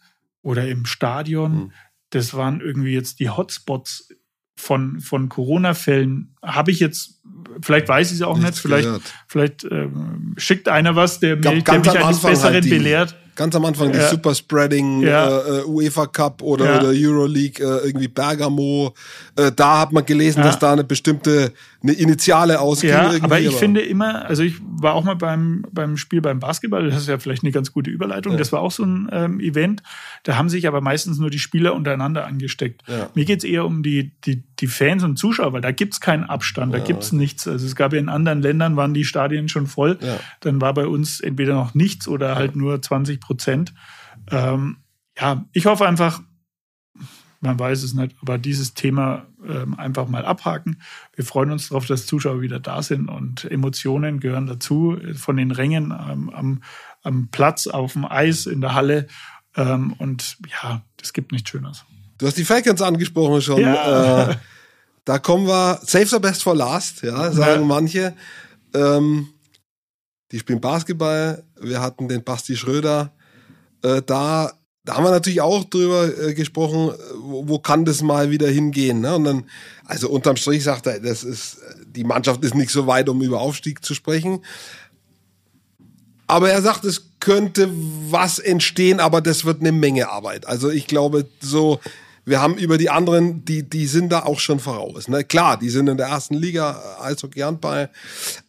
oder 0.43 0.69
im 0.69 0.85
Stadion, 0.85 1.55
mhm. 1.55 1.73
das 2.11 2.35
waren 2.35 2.61
irgendwie 2.61 2.93
jetzt 2.93 3.19
die 3.19 3.31
Hotspots 3.31 4.09
von, 4.57 5.01
von 5.01 5.29
Corona-Fällen. 5.29 6.35
Habe 6.43 6.71
ich 6.71 6.81
jetzt, 6.81 7.21
vielleicht 7.61 7.89
weiß 7.89 8.11
ich 8.11 8.17
es 8.17 8.23
auch 8.23 8.37
Nichts 8.37 8.51
nicht, 8.51 8.61
vielleicht, 8.61 9.15
vielleicht 9.27 9.65
ähm, 9.65 10.35
schickt 10.37 10.69
einer 10.69 10.97
was, 10.97 11.21
der, 11.21 11.37
der 11.37 11.53
mich 11.53 11.69
eines 11.69 12.21
Besseren 12.21 12.55
halt 12.55 12.69
belehrt. 12.69 13.17
Ganz 13.35 13.55
am 13.57 13.65
Anfang 13.65 13.93
die 13.93 13.99
ja. 13.99 14.09
Super 14.11 14.35
Spreading 14.35 15.03
ja. 15.03 15.27
äh, 15.27 15.61
äh 15.61 15.65
UEFA 15.65 16.07
Cup 16.07 16.43
oder, 16.43 16.67
ja. 16.67 16.81
oder 16.81 16.89
Euroleague, 16.89 17.65
äh, 17.65 17.87
irgendwie 17.87 18.09
Bergamo. 18.09 18.93
Äh, 19.37 19.53
da 19.53 19.81
hat 19.81 19.93
man 19.93 20.05
gelesen, 20.05 20.43
dass 20.43 20.59
da 20.59 20.73
eine 20.73 20.85
bestimmte 20.85 21.53
eine 21.83 21.93
Initiale 21.93 22.61
ausging. 22.61 22.91
Ja, 22.91 23.13
aber 23.23 23.41
ich 23.41 23.49
aber. 23.49 23.57
finde 23.57 23.81
immer, 23.81 24.25
also 24.27 24.43
ich 24.43 24.57
war 24.61 24.95
auch 24.95 25.05
mal 25.05 25.17
beim, 25.17 25.65
beim 25.73 25.97
Spiel 25.97 26.21
beim 26.21 26.39
Basketball, 26.39 26.85
das 26.89 26.97
ist 26.97 27.09
ja 27.09 27.19
vielleicht 27.19 27.43
eine 27.43 27.53
ganz 27.53 27.73
gute 27.73 27.91
Überleitung, 27.91 28.37
das 28.37 28.53
war 28.53 28.61
auch 28.61 28.71
so 28.71 28.85
ein 28.85 29.09
ähm, 29.13 29.41
Event. 29.41 29.83
Da 30.23 30.37
haben 30.37 30.49
sich 30.49 30.69
aber 30.69 30.81
meistens 30.81 31.19
nur 31.19 31.31
die 31.31 31.39
Spieler 31.39 31.75
untereinander 31.75 32.27
angesteckt. 32.27 32.83
Mir 33.15 33.25
geht's 33.25 33.45
eher 33.45 33.65
um 33.65 33.83
die, 33.83 34.13
die, 34.25 34.45
die 34.59 34.67
Fans 34.67 35.03
und 35.03 35.19
Zuschauer, 35.19 35.53
weil 35.53 35.61
da 35.61 35.73
gibt's 35.73 36.01
keinen 36.01 36.25
Abstand, 36.25 36.75
da 36.75 36.79
gibt's 36.79 37.09
okay. 37.09 37.17
nichts. 37.17 37.49
Also 37.49 37.67
es 37.67 37.77
gab 37.77 37.93
ja 37.93 37.99
in 37.99 38.09
anderen 38.09 38.43
Ländern, 38.43 38.77
waren 38.77 38.95
die 38.95 39.05
Stadien 39.05 39.49
schon 39.49 39.67
voll. 39.67 39.99
Dann 40.41 40.61
war 40.61 40.75
bei 40.75 40.87
uns 40.87 41.21
entweder 41.21 41.55
noch 41.55 41.75
nichts 41.75 42.09
oder 42.09 42.37
halt 42.37 42.57
nur 42.57 42.81
20 42.81 43.21
Prozent. 43.21 43.75
Ähm, 44.31 44.79
ja, 45.19 45.45
ich 45.53 45.67
hoffe 45.67 45.87
einfach, 45.87 46.21
man 47.43 47.59
weiß 47.59 47.83
es 47.83 47.93
nicht, 47.93 48.15
aber 48.23 48.39
dieses 48.39 48.75
Thema 48.75 49.27
ähm, 49.47 49.79
einfach 49.79 50.07
mal 50.09 50.25
abhaken. 50.25 50.81
Wir 51.15 51.25
freuen 51.25 51.51
uns 51.51 51.69
darauf, 51.69 51.87
dass 51.87 52.07
Zuschauer 52.07 52.41
wieder 52.41 52.61
da 52.61 52.83
sind 52.83 53.09
und 53.09 53.45
Emotionen 53.51 54.21
gehören 54.21 54.47
dazu, 54.47 54.97
von 55.15 55.37
den 55.37 55.51
Rängen 55.51 55.87
ähm, 55.87 56.31
am, 56.31 56.63
am 57.03 57.29
Platz, 57.29 57.67
auf 57.67 57.95
dem 57.95 58.05
Eis, 58.05 58.47
in 58.47 58.61
der 58.61 58.75
Halle. 58.75 59.09
Ähm, 59.57 59.95
und 59.99 60.39
ja, 60.63 60.83
das 60.97 61.13
gibt 61.13 61.33
nichts 61.33 61.51
Schönes. 61.51 61.85
Du 62.19 62.27
hast 62.27 62.39
die 62.39 62.45
Falcons 62.45 62.81
angesprochen 62.81 63.43
schon. 63.43 63.61
Ja. 63.61 64.31
Äh, 64.31 64.37
da 65.05 65.19
kommen 65.19 65.49
wir, 65.49 65.81
save 65.83 66.07
the 66.07 66.21
best 66.21 66.45
for 66.45 66.55
last, 66.55 67.03
ja, 67.03 67.33
sagen 67.33 67.63
ja. 67.63 67.67
manche. 67.67 68.15
Ähm, 68.73 69.29
die 70.31 70.39
spielen 70.39 70.61
Basketball. 70.61 71.43
Wir 71.61 71.81
hatten 71.81 72.09
den 72.09 72.23
Basti 72.23 72.57
Schröder 72.57 73.13
äh, 73.83 74.01
da, 74.01 74.53
da 74.85 74.97
haben 74.97 75.05
wir 75.05 75.11
natürlich 75.11 75.41
auch 75.41 75.65
drüber 75.65 76.11
äh, 76.19 76.35
gesprochen, 76.35 76.93
wo, 77.17 77.49
wo, 77.49 77.59
kann 77.59 77.85
das 77.85 78.03
mal 78.03 78.31
wieder 78.31 78.49
hingehen. 78.49 79.01
Ne? 79.01 79.15
Und 79.15 79.25
dann, 79.25 79.45
also 79.85 80.09
unterm 80.09 80.37
Strich 80.37 80.65
sagt 80.65 80.87
er, 80.87 80.99
das 80.99 81.23
ist, 81.23 81.59
die 81.87 82.05
Mannschaft 82.05 82.43
ist 82.45 82.55
nicht 82.55 82.71
so 82.71 82.87
weit, 82.87 83.09
um 83.09 83.23
über 83.23 83.41
Aufstieg 83.41 83.85
zu 83.85 83.95
sprechen. 83.95 84.45
Aber 86.27 86.51
er 86.51 86.63
sagt, 86.63 86.85
es 86.85 87.11
könnte 87.21 87.71
was 88.11 88.39
entstehen, 88.39 88.99
aber 88.99 89.21
das 89.21 89.45
wird 89.45 89.61
eine 89.61 89.71
Menge 89.71 90.09
Arbeit. 90.09 90.47
Also 90.47 90.71
ich 90.71 90.89
glaube, 90.89 91.29
so, 91.41 91.79
wir 92.25 92.41
haben 92.41 92.57
über 92.57 92.79
die 92.79 92.91
anderen, 92.91 93.45
die, 93.45 93.69
die 93.69 93.87
sind 93.87 94.11
da 94.11 94.25
auch 94.25 94.41
schon 94.41 94.59
voraus. 94.59 95.07
Ne? 95.07 95.23
Klar, 95.23 95.59
die 95.59 95.71
sind 95.71 95.89
in 95.89 95.97
der 95.97 96.09
ersten 96.09 96.35
Liga 96.35 96.73
als 96.99 97.23
Hockey 97.23 97.41
Handball, 97.41 97.91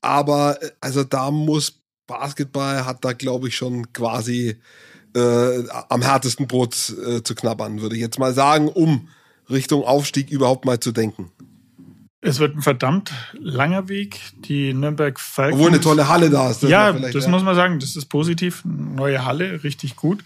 aber 0.01 0.57
also 0.81 1.03
da 1.03 1.29
muss 1.29 1.73
Basketball 2.07 2.85
hat 2.85 3.05
da, 3.05 3.13
glaube 3.13 3.49
ich, 3.49 3.55
schon 3.55 3.93
quasi 3.93 4.57
äh, 5.15 5.63
am 5.89 6.01
härtesten 6.01 6.47
Brot 6.47 6.93
äh, 7.05 7.23
zu 7.23 7.35
knabbern, 7.35 7.81
würde 7.81 7.95
ich 7.95 8.01
jetzt 8.01 8.19
mal 8.19 8.33
sagen, 8.33 8.67
um 8.67 9.09
Richtung 9.49 9.83
Aufstieg 9.83 10.31
überhaupt 10.31 10.65
mal 10.65 10.79
zu 10.79 10.91
denken. 10.91 11.31
Es 12.21 12.39
wird 12.39 12.55
ein 12.55 12.61
verdammt 12.61 13.11
langer 13.33 13.89
Weg. 13.89 14.19
Die 14.45 14.73
Nürnberg 14.73 15.19
Falcons. 15.19 15.55
Obwohl 15.55 15.71
eine 15.71 15.81
tolle 15.81 16.07
Halle 16.07 16.29
da 16.29 16.49
ist. 16.49 16.63
Ja, 16.63 16.93
das 16.93 17.25
ja. 17.25 17.29
muss 17.29 17.43
man 17.43 17.53
sagen. 17.53 17.79
Das 17.79 17.97
ist 17.97 18.05
positiv. 18.05 18.63
Neue 18.63 19.25
Halle, 19.25 19.63
richtig 19.63 19.97
gut. 19.97 20.23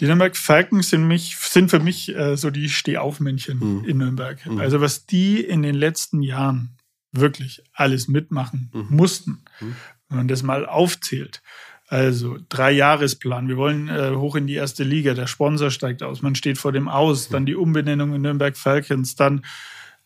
Die 0.00 0.06
Nürnberg 0.06 0.34
Falcons 0.34 0.88
sind, 0.88 1.06
mich, 1.06 1.36
sind 1.36 1.70
für 1.70 1.78
mich 1.78 2.16
äh, 2.16 2.36
so 2.38 2.50
die 2.50 2.70
Stehaufmännchen 2.70 3.58
mhm. 3.58 3.84
in 3.84 3.98
Nürnberg. 3.98 4.44
Mhm. 4.46 4.60
Also 4.60 4.80
was 4.80 5.04
die 5.04 5.40
in 5.40 5.62
den 5.62 5.74
letzten 5.74 6.22
Jahren 6.22 6.70
wirklich 7.12 7.62
alles 7.74 8.08
mitmachen 8.08 8.70
mhm. 8.72 8.86
mussten, 8.88 9.42
mhm. 9.60 9.76
wenn 10.08 10.18
man 10.18 10.28
das 10.28 10.42
mal 10.42 10.64
aufzählt. 10.64 11.42
Also 11.90 12.38
drei 12.48 12.70
Jahresplan. 12.70 13.48
Wir 13.48 13.56
wollen 13.56 13.88
äh, 13.88 14.12
hoch 14.14 14.36
in 14.36 14.46
die 14.46 14.54
erste 14.54 14.84
Liga. 14.84 15.12
Der 15.14 15.26
Sponsor 15.26 15.72
steigt 15.72 16.04
aus. 16.04 16.22
Man 16.22 16.36
steht 16.36 16.56
vor 16.56 16.70
dem 16.70 16.88
Aus. 16.88 17.28
Dann 17.28 17.46
die 17.46 17.56
Umbenennung 17.56 18.14
in 18.14 18.22
Nürnberg 18.22 18.56
Falcons. 18.56 19.16
Dann 19.16 19.44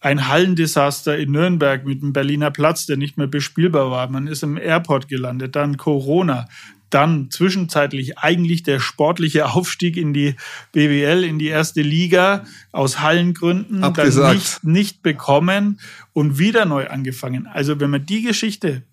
ein 0.00 0.28
Hallendesaster 0.28 1.18
in 1.18 1.32
Nürnberg 1.32 1.84
mit 1.84 2.00
dem 2.00 2.14
Berliner 2.14 2.50
Platz, 2.50 2.86
der 2.86 2.96
nicht 2.96 3.18
mehr 3.18 3.26
bespielbar 3.26 3.90
war. 3.90 4.08
Man 4.08 4.28
ist 4.28 4.42
im 4.42 4.56
Airport 4.56 5.08
gelandet. 5.08 5.56
Dann 5.56 5.76
Corona. 5.76 6.48
Dann 6.88 7.30
zwischenzeitlich 7.30 8.16
eigentlich 8.16 8.62
der 8.62 8.80
sportliche 8.80 9.50
Aufstieg 9.50 9.98
in 9.98 10.14
die 10.14 10.36
BWL, 10.72 11.22
in 11.22 11.38
die 11.38 11.48
erste 11.48 11.82
Liga 11.82 12.44
aus 12.72 13.00
Hallengründen 13.00 13.84
Abgesagt. 13.84 14.26
dann 14.26 14.36
nicht, 14.36 14.64
nicht 14.64 15.02
bekommen 15.02 15.80
und 16.14 16.38
wieder 16.38 16.64
neu 16.64 16.88
angefangen. 16.88 17.46
Also 17.46 17.78
wenn 17.78 17.90
man 17.90 18.06
die 18.06 18.22
Geschichte 18.22 18.84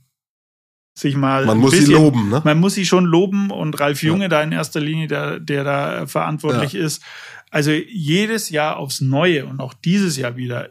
sich 0.93 1.15
mal. 1.15 1.45
Man 1.45 1.57
muss 1.57 1.71
bisschen, 1.71 1.87
sie 1.87 1.93
loben, 1.93 2.29
ne? 2.29 2.41
Man 2.43 2.59
muss 2.59 2.73
sie 2.73 2.85
schon 2.85 3.05
loben 3.05 3.49
und 3.51 3.79
Ralf 3.79 4.03
Junge 4.03 4.23
ja. 4.23 4.29
da 4.29 4.43
in 4.43 4.51
erster 4.51 4.79
Linie, 4.79 5.07
der, 5.07 5.39
der 5.39 5.63
da 5.63 6.07
verantwortlich 6.07 6.73
ja. 6.73 6.83
ist. 6.83 7.03
Also 7.49 7.71
jedes 7.71 8.49
Jahr 8.49 8.77
aufs 8.77 9.01
Neue 9.01 9.45
und 9.45 9.59
auch 9.59 9.73
dieses 9.73 10.17
Jahr 10.17 10.35
wieder 10.37 10.69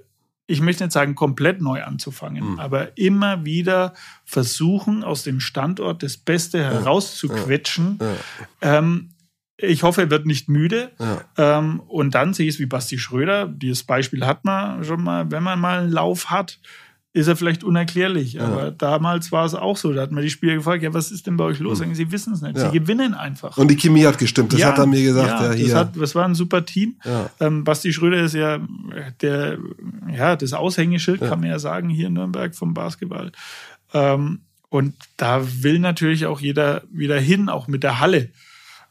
ich 0.50 0.60
möchte 0.60 0.82
nicht 0.82 0.92
sagen, 0.92 1.14
komplett 1.14 1.60
neu 1.60 1.84
anzufangen, 1.84 2.52
mhm. 2.52 2.58
aber 2.58 2.98
immer 2.98 3.44
wieder 3.44 3.94
versuchen, 4.24 5.04
aus 5.04 5.22
dem 5.22 5.38
Standort 5.38 6.02
das 6.02 6.16
Beste 6.16 6.64
herauszuquetschen. 6.64 7.98
Ja, 8.00 8.06
ja. 8.60 8.78
Ähm, 8.78 9.10
ich 9.56 9.84
hoffe, 9.84 10.02
er 10.02 10.10
wird 10.10 10.26
nicht 10.26 10.48
müde. 10.48 10.90
Ja. 10.98 11.58
Ähm, 11.58 11.80
und 11.80 12.16
dann 12.16 12.34
sehe 12.34 12.48
ich 12.48 12.54
es 12.54 12.60
wie 12.60 12.66
Basti 12.66 12.98
Schröder. 12.98 13.46
Dieses 13.46 13.84
Beispiel 13.84 14.26
hat 14.26 14.44
man 14.44 14.82
schon 14.82 15.04
mal, 15.04 15.30
wenn 15.30 15.42
man 15.42 15.60
mal 15.60 15.82
einen 15.82 15.92
Lauf 15.92 16.30
hat, 16.30 16.58
ist 17.12 17.26
er 17.26 17.34
vielleicht 17.34 17.64
unerklärlich. 17.64 18.34
Ja. 18.34 18.44
Aber 18.44 18.70
damals 18.70 19.32
war 19.32 19.44
es 19.44 19.54
auch 19.54 19.76
so. 19.76 19.92
Da 19.92 20.02
hat 20.02 20.12
man 20.12 20.22
die 20.22 20.30
Spieler 20.30 20.54
gefragt, 20.54 20.82
ja, 20.82 20.94
was 20.94 21.10
ist 21.10 21.26
denn 21.26 21.36
bei 21.36 21.44
euch 21.44 21.58
los? 21.58 21.78
Sagen, 21.78 21.94
sie 21.94 22.12
wissen 22.12 22.32
es 22.32 22.40
nicht. 22.40 22.56
Ja. 22.56 22.70
Sie 22.70 22.78
gewinnen 22.78 23.14
einfach. 23.14 23.56
Und 23.58 23.68
die 23.68 23.76
Chemie 23.76 24.04
hat 24.06 24.18
gestimmt, 24.18 24.52
das 24.52 24.60
ja, 24.60 24.68
hat 24.68 24.78
er 24.78 24.86
mir 24.86 25.02
gesagt. 25.02 25.28
Ja, 25.28 25.52
hier. 25.52 25.66
Das, 25.66 25.74
hat, 25.74 25.96
das 25.96 26.14
war 26.14 26.24
ein 26.24 26.36
super 26.36 26.64
Team. 26.64 27.00
Ähm, 27.40 27.64
Basti 27.64 27.92
Schröder 27.92 28.20
ist 28.20 28.34
ja 28.34 28.60
der, 29.20 29.58
ja, 30.12 30.36
das 30.36 30.52
Aushängeschild, 30.52 31.20
kann 31.20 31.40
man 31.40 31.48
ja 31.48 31.58
sagen, 31.58 31.88
hier 31.88 32.06
in 32.06 32.12
Nürnberg 32.12 32.54
vom 32.54 32.74
Basketball. 32.74 33.32
Ähm, 33.92 34.42
und 34.68 34.94
da 35.16 35.42
will 35.62 35.80
natürlich 35.80 36.26
auch 36.26 36.40
jeder 36.40 36.82
wieder 36.92 37.18
hin, 37.18 37.48
auch 37.48 37.66
mit 37.66 37.82
der 37.82 37.98
Halle. 37.98 38.30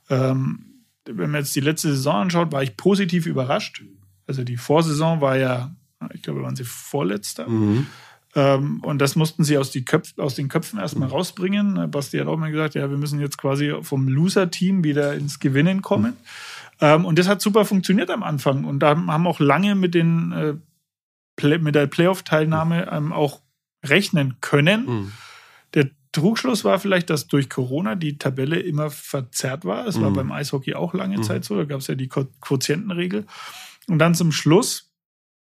Ähm, 0.09 0.65
wenn 1.05 1.31
man 1.31 1.41
jetzt 1.41 1.55
die 1.55 1.61
letzte 1.61 1.89
Saison 1.89 2.23
anschaut, 2.23 2.51
war 2.51 2.63
ich 2.63 2.75
positiv 2.75 3.25
überrascht. 3.25 3.81
Also 4.27 4.43
die 4.43 4.57
Vorsaison 4.57 5.21
war 5.21 5.37
ja, 5.37 5.73
ich 6.13 6.21
glaube, 6.21 6.43
waren 6.43 6.57
sie 6.57 6.65
Vorletzter. 6.65 7.47
Mhm. 7.47 7.87
Ähm, 8.39 8.79
und 8.83 8.99
das 8.99 9.15
mussten 9.17 9.43
sie 9.43 9.57
aus, 9.57 9.71
Köpf, 9.85 10.17
aus 10.17 10.35
den 10.35 10.47
Köpfen 10.47 10.79
erstmal 10.79 11.09
mhm. 11.09 11.13
rausbringen. 11.13 11.91
Basti 11.91 12.17
hat 12.17 12.27
auch 12.27 12.37
mal 12.37 12.51
gesagt, 12.51 12.75
ja, 12.75 12.89
wir 12.89 12.97
müssen 12.97 13.19
jetzt 13.19 13.37
quasi 13.37 13.75
vom 13.81 14.07
Loser-Team 14.07 14.83
wieder 14.83 15.13
ins 15.13 15.39
Gewinnen 15.39 15.81
kommen. 15.81 16.15
Mhm. 16.81 17.03
und 17.03 17.19
das 17.19 17.27
hat 17.27 17.41
super 17.41 17.65
funktioniert 17.65 18.09
am 18.09 18.23
Anfang. 18.23 18.63
Und 18.63 18.79
da 18.79 18.89
haben 18.91 19.27
auch 19.27 19.41
lange 19.41 19.75
mit, 19.75 19.93
den, 19.93 20.31
äh, 21.41 21.57
mit 21.57 21.75
der 21.75 21.87
Playoff-Teilnahme 21.87 22.89
ähm, 22.89 23.11
auch 23.11 23.41
rechnen 23.85 24.35
können. 24.39 24.85
Mhm. 24.85 25.11
Der 25.73 25.89
Trugschluss 26.13 26.63
war 26.63 26.79
vielleicht, 26.79 27.09
dass 27.09 27.27
durch 27.27 27.49
Corona 27.49 27.95
die 27.95 28.17
Tabelle 28.17 28.59
immer 28.59 28.89
verzerrt 28.89 29.65
war. 29.65 29.85
Es 29.85 29.99
war 29.99 30.11
mhm. 30.11 30.15
beim 30.15 30.31
Eishockey 30.31 30.75
auch 30.75 30.93
lange 30.93 31.17
mhm. 31.17 31.23
Zeit 31.23 31.43
so. 31.43 31.57
Da 31.57 31.65
gab 31.65 31.81
es 31.81 31.87
ja 31.87 31.95
die 31.95 32.07
Quotientenregel. 32.07 33.25
Und 33.87 33.99
dann 33.99 34.15
zum 34.15 34.31
Schluss 34.31 34.91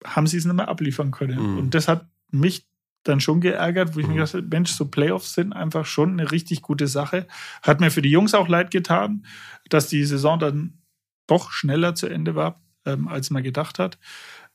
haben 0.04 0.26
sie 0.26 0.38
es 0.38 0.46
nicht 0.46 0.56
mehr 0.56 0.68
abliefern 0.68 1.12
können. 1.12 1.54
Mhm. 1.54 1.58
Und 1.60 1.76
das 1.76 1.88
hat 1.88 2.08
mich 2.32 2.67
dann 3.08 3.20
schon 3.20 3.42
geärgert, 3.42 3.96
wo 3.96 4.00
ich 4.00 4.08
mir 4.08 4.14
mhm. 4.14 4.18
gedacht 4.18 4.34
habe, 4.34 4.48
Mensch, 4.48 4.72
so 4.72 4.86
Playoffs 4.86 5.34
sind 5.34 5.54
einfach 5.54 5.86
schon 5.86 6.14
eine 6.14 6.32
richtig 6.32 6.62
gute 6.62 6.88
Sache. 6.88 7.28
Hat 7.62 7.80
mir 7.80 7.92
für 7.92 8.02
die 8.02 8.12
Jungs 8.12 8.34
auch 8.34 8.48
leid 8.48 8.72
getan, 8.72 9.26
dass 9.70 9.88
die 9.88 10.04
Saison 10.04 10.40
dann 10.40 10.82
doch 11.28 11.52
schneller 11.52 11.96
zu 11.96 12.08
Ende 12.08 12.36
war, 12.36 12.62
ähm, 12.86 13.08
als 13.08 13.30
man 13.30 13.44
gedacht 13.44 13.80
hat. 13.80 13.98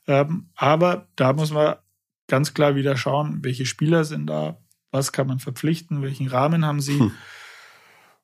Ähm, 0.07 0.49
aber 0.55 1.07
da 1.15 1.33
muss 1.33 1.51
man 1.51 1.75
ganz 2.27 2.53
klar 2.53 2.75
wieder 2.75 2.97
schauen, 2.97 3.43
welche 3.43 3.65
Spieler 3.65 4.03
sind 4.05 4.27
da, 4.27 4.57
was 4.91 5.11
kann 5.11 5.27
man 5.27 5.39
verpflichten, 5.39 6.01
welchen 6.01 6.27
Rahmen 6.27 6.65
haben 6.65 6.81
sie. 6.81 6.99
Hm. 6.99 7.11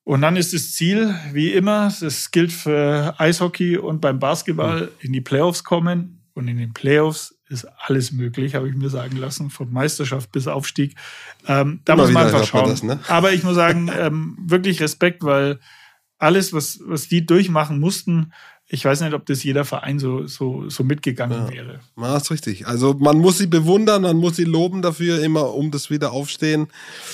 Und 0.03 0.21
dann 0.21 0.35
ist 0.35 0.53
das 0.53 0.71
Ziel, 0.73 1.13
wie 1.33 1.51
immer, 1.51 1.93
das 1.99 2.31
gilt 2.31 2.51
für 2.51 3.13
Eishockey 3.19 3.77
und 3.77 4.01
beim 4.01 4.19
Basketball, 4.19 4.81
hm. 4.81 4.89
in 5.01 5.13
die 5.13 5.21
Playoffs 5.21 5.63
kommen. 5.63 6.15
Und 6.33 6.47
in 6.47 6.57
den 6.57 6.73
Playoffs 6.73 7.38
ist 7.49 7.67
alles 7.85 8.11
möglich, 8.11 8.55
habe 8.55 8.69
ich 8.69 8.75
mir 8.75 8.89
sagen 8.89 9.17
lassen, 9.17 9.49
von 9.49 9.71
Meisterschaft 9.73 10.31
bis 10.31 10.47
Aufstieg. 10.47 10.95
Ähm, 11.47 11.81
da 11.83 11.93
Immer 11.93 12.03
muss 12.03 12.11
man 12.11 12.25
einfach 12.27 12.45
schauen. 12.45 12.69
Das, 12.69 12.83
ne? 12.83 12.99
Aber 13.07 13.33
ich 13.33 13.43
muss 13.43 13.55
sagen, 13.55 13.89
ähm, 13.97 14.37
wirklich 14.39 14.79
Respekt, 14.81 15.23
weil 15.23 15.59
alles, 16.19 16.53
was, 16.53 16.79
was 16.85 17.07
die 17.07 17.25
durchmachen 17.25 17.79
mussten, 17.79 18.33
ich 18.71 18.85
weiß 18.85 19.01
nicht, 19.01 19.13
ob 19.15 19.25
das 19.25 19.43
jeder 19.43 19.65
Verein 19.65 19.97
so, 19.97 20.27
so, 20.27 20.69
so 20.69 20.83
mitgegangen 20.83 21.47
ja, 21.47 21.51
wäre. 21.51 21.79
Ja, 21.97 22.17
ist 22.17 22.29
richtig. 22.29 22.67
Also 22.67 22.93
man 22.93 23.17
muss 23.17 23.39
sie 23.39 23.47
bewundern, 23.47 24.03
man 24.03 24.17
muss 24.17 24.35
sie 24.35 24.43
loben 24.43 24.83
dafür, 24.83 25.23
immer 25.23 25.55
um 25.55 25.71
das 25.71 25.89
Wiederaufstehen. 25.89 26.67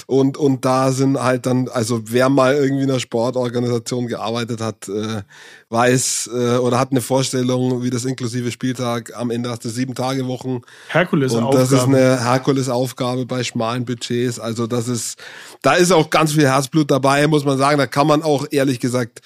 Und, 0.05 0.35
und 0.35 0.65
da 0.65 0.91
sind 0.91 1.17
halt 1.17 1.45
dann, 1.45 1.69
also 1.69 2.01
wer 2.07 2.27
mal 2.27 2.55
irgendwie 2.55 2.83
in 2.83 2.89
einer 2.89 2.99
Sportorganisation 2.99 4.07
gearbeitet 4.07 4.59
hat, 4.59 4.89
äh, 4.89 5.21
weiß 5.69 6.29
äh, 6.33 6.57
oder 6.57 6.77
hat 6.77 6.91
eine 6.91 6.99
Vorstellung, 6.99 7.83
wie 7.83 7.89
das 7.89 8.03
inklusive 8.03 8.51
Spieltag 8.51 9.15
am 9.15 9.31
Ende 9.31 9.49
hast 9.49 9.63
du 9.63 9.69
sieben 9.69 9.95
Tage 9.95 10.27
Wochen. 10.27 10.61
Herkulesaufgabe. 10.89 11.47
Und 11.47 11.55
das 11.55 11.71
ist 11.71 11.87
eine 11.87 12.21
Herkulesaufgabe 12.21 13.25
bei 13.25 13.45
schmalen 13.45 13.85
Budgets. 13.85 14.41
Also 14.41 14.67
das 14.67 14.89
ist, 14.89 15.23
da 15.61 15.75
ist 15.75 15.93
auch 15.93 16.09
ganz 16.09 16.33
viel 16.33 16.47
Herzblut 16.47 16.91
dabei, 16.91 17.27
muss 17.27 17.45
man 17.45 17.57
sagen. 17.57 17.77
Da 17.77 17.87
kann 17.87 18.07
man 18.07 18.23
auch 18.23 18.45
ehrlich 18.51 18.81
gesagt 18.81 19.21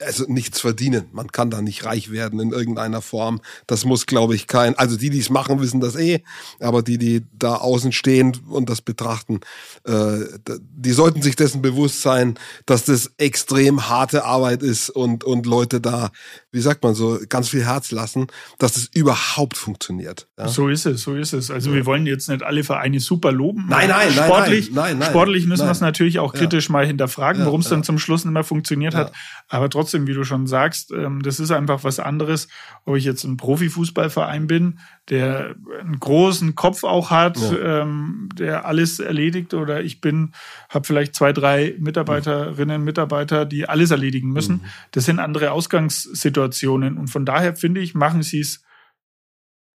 also 0.00 0.24
nichts 0.28 0.60
verdienen. 0.60 1.06
Man 1.12 1.28
kann 1.28 1.50
da 1.50 1.62
nicht 1.62 1.84
reich 1.84 2.10
werden 2.10 2.40
in 2.40 2.52
irgendeiner 2.52 3.02
Form. 3.02 3.40
Das 3.66 3.84
muss, 3.84 4.06
glaube 4.06 4.34
ich, 4.34 4.46
kein, 4.46 4.76
also 4.78 4.96
die, 4.96 5.10
die 5.10 5.18
es 5.18 5.30
machen, 5.30 5.60
wissen 5.60 5.80
das 5.80 5.96
eh, 5.96 6.22
aber 6.60 6.82
die, 6.82 6.98
die 6.98 7.22
da 7.32 7.56
außen 7.56 7.92
stehen 7.92 8.36
und 8.48 8.70
das 8.70 8.80
betrachten, 8.80 9.40
äh, 9.84 10.18
die 10.58 10.92
sollten 10.92 11.22
sich 11.22 11.36
dessen 11.36 11.62
bewusst 11.62 12.02
sein, 12.02 12.38
dass 12.66 12.84
das 12.84 13.12
extrem 13.18 13.88
harte 13.88 14.24
Arbeit 14.24 14.62
ist 14.62 14.90
und, 14.90 15.24
und 15.24 15.46
Leute 15.46 15.80
da, 15.80 16.10
wie 16.52 16.60
sagt 16.60 16.82
man 16.82 16.94
so, 16.94 17.18
ganz 17.28 17.48
viel 17.48 17.64
Herz 17.64 17.90
lassen, 17.90 18.26
dass 18.58 18.76
es 18.76 18.90
überhaupt 18.94 19.56
funktioniert. 19.56 20.28
Ja? 20.38 20.48
So 20.48 20.68
ist 20.68 20.86
es, 20.86 21.02
so 21.02 21.14
ist 21.14 21.32
es. 21.32 21.50
Also 21.50 21.72
wir 21.74 21.86
wollen 21.86 22.06
jetzt 22.06 22.28
nicht 22.28 22.42
alle 22.42 22.64
Vereine 22.64 23.00
super 23.00 23.32
loben. 23.32 23.66
Nein, 23.68 23.88
nein, 23.88 24.12
sportlich, 24.12 24.70
nein, 24.70 24.84
nein, 24.84 24.98
nein, 24.98 25.10
sportlich 25.10 25.46
müssen 25.46 25.66
wir 25.66 25.72
es 25.72 25.80
natürlich 25.80 26.18
auch 26.18 26.32
kritisch 26.32 26.68
ja. 26.68 26.72
mal 26.72 26.86
hinterfragen, 26.86 27.44
warum 27.44 27.60
es 27.60 27.68
dann 27.68 27.84
zum 27.84 27.98
Schluss 27.98 28.24
nicht 28.24 28.32
mehr 28.32 28.44
funktioniert 28.44 28.94
hat. 28.94 29.12
Aber 29.52 29.68
trotzdem, 29.68 30.06
wie 30.06 30.14
du 30.14 30.22
schon 30.22 30.46
sagst, 30.46 30.92
ähm, 30.92 31.22
das 31.22 31.40
ist 31.40 31.50
einfach 31.50 31.82
was 31.82 31.98
anderes, 31.98 32.46
ob 32.84 32.96
ich 32.96 33.04
jetzt 33.04 33.24
ein 33.24 33.36
Profifußballverein 33.36 34.46
bin, 34.46 34.78
der 35.08 35.56
einen 35.80 35.98
großen 35.98 36.54
Kopf 36.54 36.84
auch 36.84 37.10
hat, 37.10 37.36
ja. 37.36 37.82
ähm, 37.82 38.28
der 38.32 38.64
alles 38.64 39.00
erledigt, 39.00 39.52
oder 39.52 39.82
ich 39.82 40.00
bin, 40.00 40.32
habe 40.68 40.86
vielleicht 40.86 41.16
zwei, 41.16 41.32
drei 41.32 41.74
Mitarbeiterinnen, 41.80 42.84
Mitarbeiter, 42.84 43.44
die 43.44 43.68
alles 43.68 43.90
erledigen 43.90 44.30
müssen. 44.30 44.56
Mhm. 44.56 44.64
Das 44.92 45.04
sind 45.04 45.18
andere 45.18 45.50
Ausgangssituationen. 45.50 46.96
Und 46.96 47.08
von 47.08 47.26
daher 47.26 47.56
finde 47.56 47.80
ich, 47.80 47.94
machen 47.94 48.22
sie 48.22 48.40
es 48.40 48.62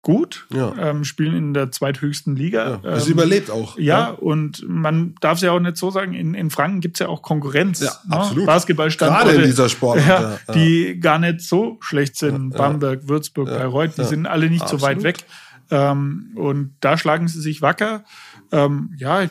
gut, 0.02 0.46
ja. 0.52 0.74
ähm, 0.78 1.04
spielen 1.04 1.34
in 1.34 1.54
der 1.54 1.70
zweithöchsten 1.70 2.34
Liga. 2.34 2.80
Ja, 2.82 2.90
es 2.92 3.06
ähm, 3.06 3.12
überlebt 3.12 3.50
auch. 3.50 3.78
Ja, 3.78 3.98
ja, 3.98 4.10
und 4.10 4.64
man 4.66 5.14
darf 5.20 5.36
es 5.36 5.42
ja 5.42 5.52
auch 5.52 5.60
nicht 5.60 5.76
so 5.76 5.90
sagen, 5.90 6.14
in, 6.14 6.34
in 6.34 6.50
Franken 6.50 6.80
gibt 6.80 6.96
es 6.96 7.00
ja 7.00 7.08
auch 7.08 7.22
Konkurrenz. 7.22 7.80
Ja, 7.80 7.92
ne? 8.08 8.16
absolut. 8.16 8.46
Basketballstandorte. 8.46 9.24
Gerade 9.24 9.42
in 9.42 9.46
dieser 9.46 9.68
Sport. 9.68 10.00
Ja, 10.06 10.38
Die 10.54 10.98
gar 10.98 11.18
nicht 11.18 11.42
so 11.42 11.76
schlecht 11.80 12.16
sind. 12.16 12.50
Bamberg, 12.50 13.08
Würzburg, 13.08 13.48
Bayreuth, 13.48 13.98
die 13.98 14.04
sind 14.04 14.26
alle 14.26 14.48
nicht 14.48 14.62
absolut. 14.62 14.80
so 14.80 14.86
weit 14.86 15.02
weg. 15.02 15.24
Ähm, 15.70 16.32
und 16.34 16.74
da 16.80 16.96
schlagen 16.96 17.28
sie 17.28 17.40
sich 17.40 17.62
wacker. 17.62 18.04
Ähm, 18.52 18.94
ja, 18.96 19.28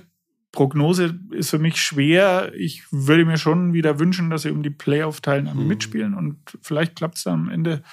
Prognose 0.52 1.20
ist 1.32 1.50
für 1.50 1.60
mich 1.60 1.82
schwer. 1.82 2.52
Ich 2.56 2.84
würde 2.92 3.26
mir 3.26 3.38
schon 3.38 3.74
wieder 3.74 4.00
wünschen, 4.00 4.30
dass 4.30 4.44
sie 4.44 4.52
um 4.52 4.64
die 4.64 4.70
Playoff-Teilnahme 4.70 5.62
mhm. 5.62 5.68
mitspielen 5.68 6.14
und 6.14 6.38
vielleicht 6.62 6.96
klappt 6.96 7.18
es 7.18 7.24
dann 7.24 7.34
am 7.34 7.50
Ende 7.50 7.84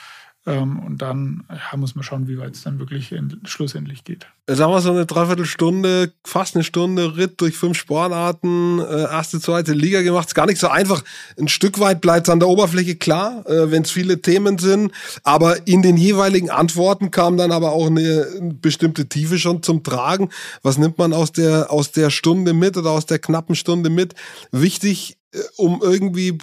und 0.53 0.99
dann 0.99 1.45
ja, 1.51 1.77
muss 1.77 1.97
man 1.97 2.05
schauen, 2.05 2.29
wie 2.29 2.39
weit 2.39 2.55
es 2.55 2.63
dann 2.63 2.79
wirklich 2.79 3.13
schlussendlich 3.45 4.05
geht. 4.05 4.27
Sagen 4.49 4.73
wir 4.73 4.81
so 4.81 4.93
eine 4.93 5.07
Dreiviertelstunde, 5.07 6.13
fast 6.25 6.55
eine 6.55 6.63
Stunde 6.63 7.17
Ritt 7.17 7.41
durch 7.41 7.57
fünf 7.57 7.77
Sportarten, 7.77 8.79
äh, 8.79 9.03
erste, 9.03 9.41
zweite 9.41 9.73
Liga 9.73 10.03
gemacht. 10.03 10.29
Ist 10.29 10.35
gar 10.35 10.47
nicht 10.47 10.61
so 10.61 10.69
einfach. 10.69 11.03
Ein 11.37 11.49
Stück 11.49 11.81
weit 11.81 12.01
bleibt 12.01 12.29
es 12.29 12.33
an 12.33 12.39
der 12.39 12.49
Oberfläche 12.49 12.95
klar, 12.95 13.45
äh, 13.49 13.73
wenn 13.73 13.83
es 13.83 13.91
viele 13.91 14.23
Themen 14.23 14.59
sind. 14.59 14.93
Aber 15.25 15.67
in 15.67 15.83
den 15.83 15.97
jeweiligen 15.97 16.49
Antworten 16.49 17.11
kam 17.11 17.37
dann 17.37 17.51
aber 17.51 17.73
auch 17.73 17.89
eine, 17.89 18.27
eine 18.41 18.55
bestimmte 18.55 19.09
Tiefe 19.09 19.41
schon 19.41 19.65
zum 19.65 19.83
Tragen. 19.83 20.29
Was 20.63 20.79
nimmt 20.79 20.97
man 20.97 21.13
aus 21.13 21.33
der, 21.33 21.73
aus 21.73 21.91
der 21.91 22.11
Stunde 22.11 22.53
mit 22.53 22.77
oder 22.77 22.93
aus 22.93 23.07
der 23.07 23.19
knappen 23.19 23.57
Stunde 23.57 23.91
mit? 23.91 24.15
Wichtig, 24.53 25.19
äh, 25.33 25.41
um 25.57 25.81
irgendwie 25.83 26.39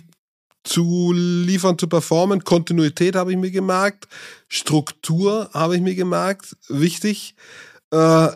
zu 0.64 1.14
liefern, 1.14 1.78
zu 1.78 1.88
performen. 1.88 2.44
Kontinuität 2.44 3.16
habe 3.16 3.32
ich 3.32 3.38
mir 3.38 3.52
gemerkt. 3.52 4.08
Struktur 4.48 5.50
habe 5.54 5.76
ich 5.76 5.82
mir 5.82 5.96
gemerkt. 5.96 6.56
Wichtig. 6.70 7.36
Äh, 7.92 8.30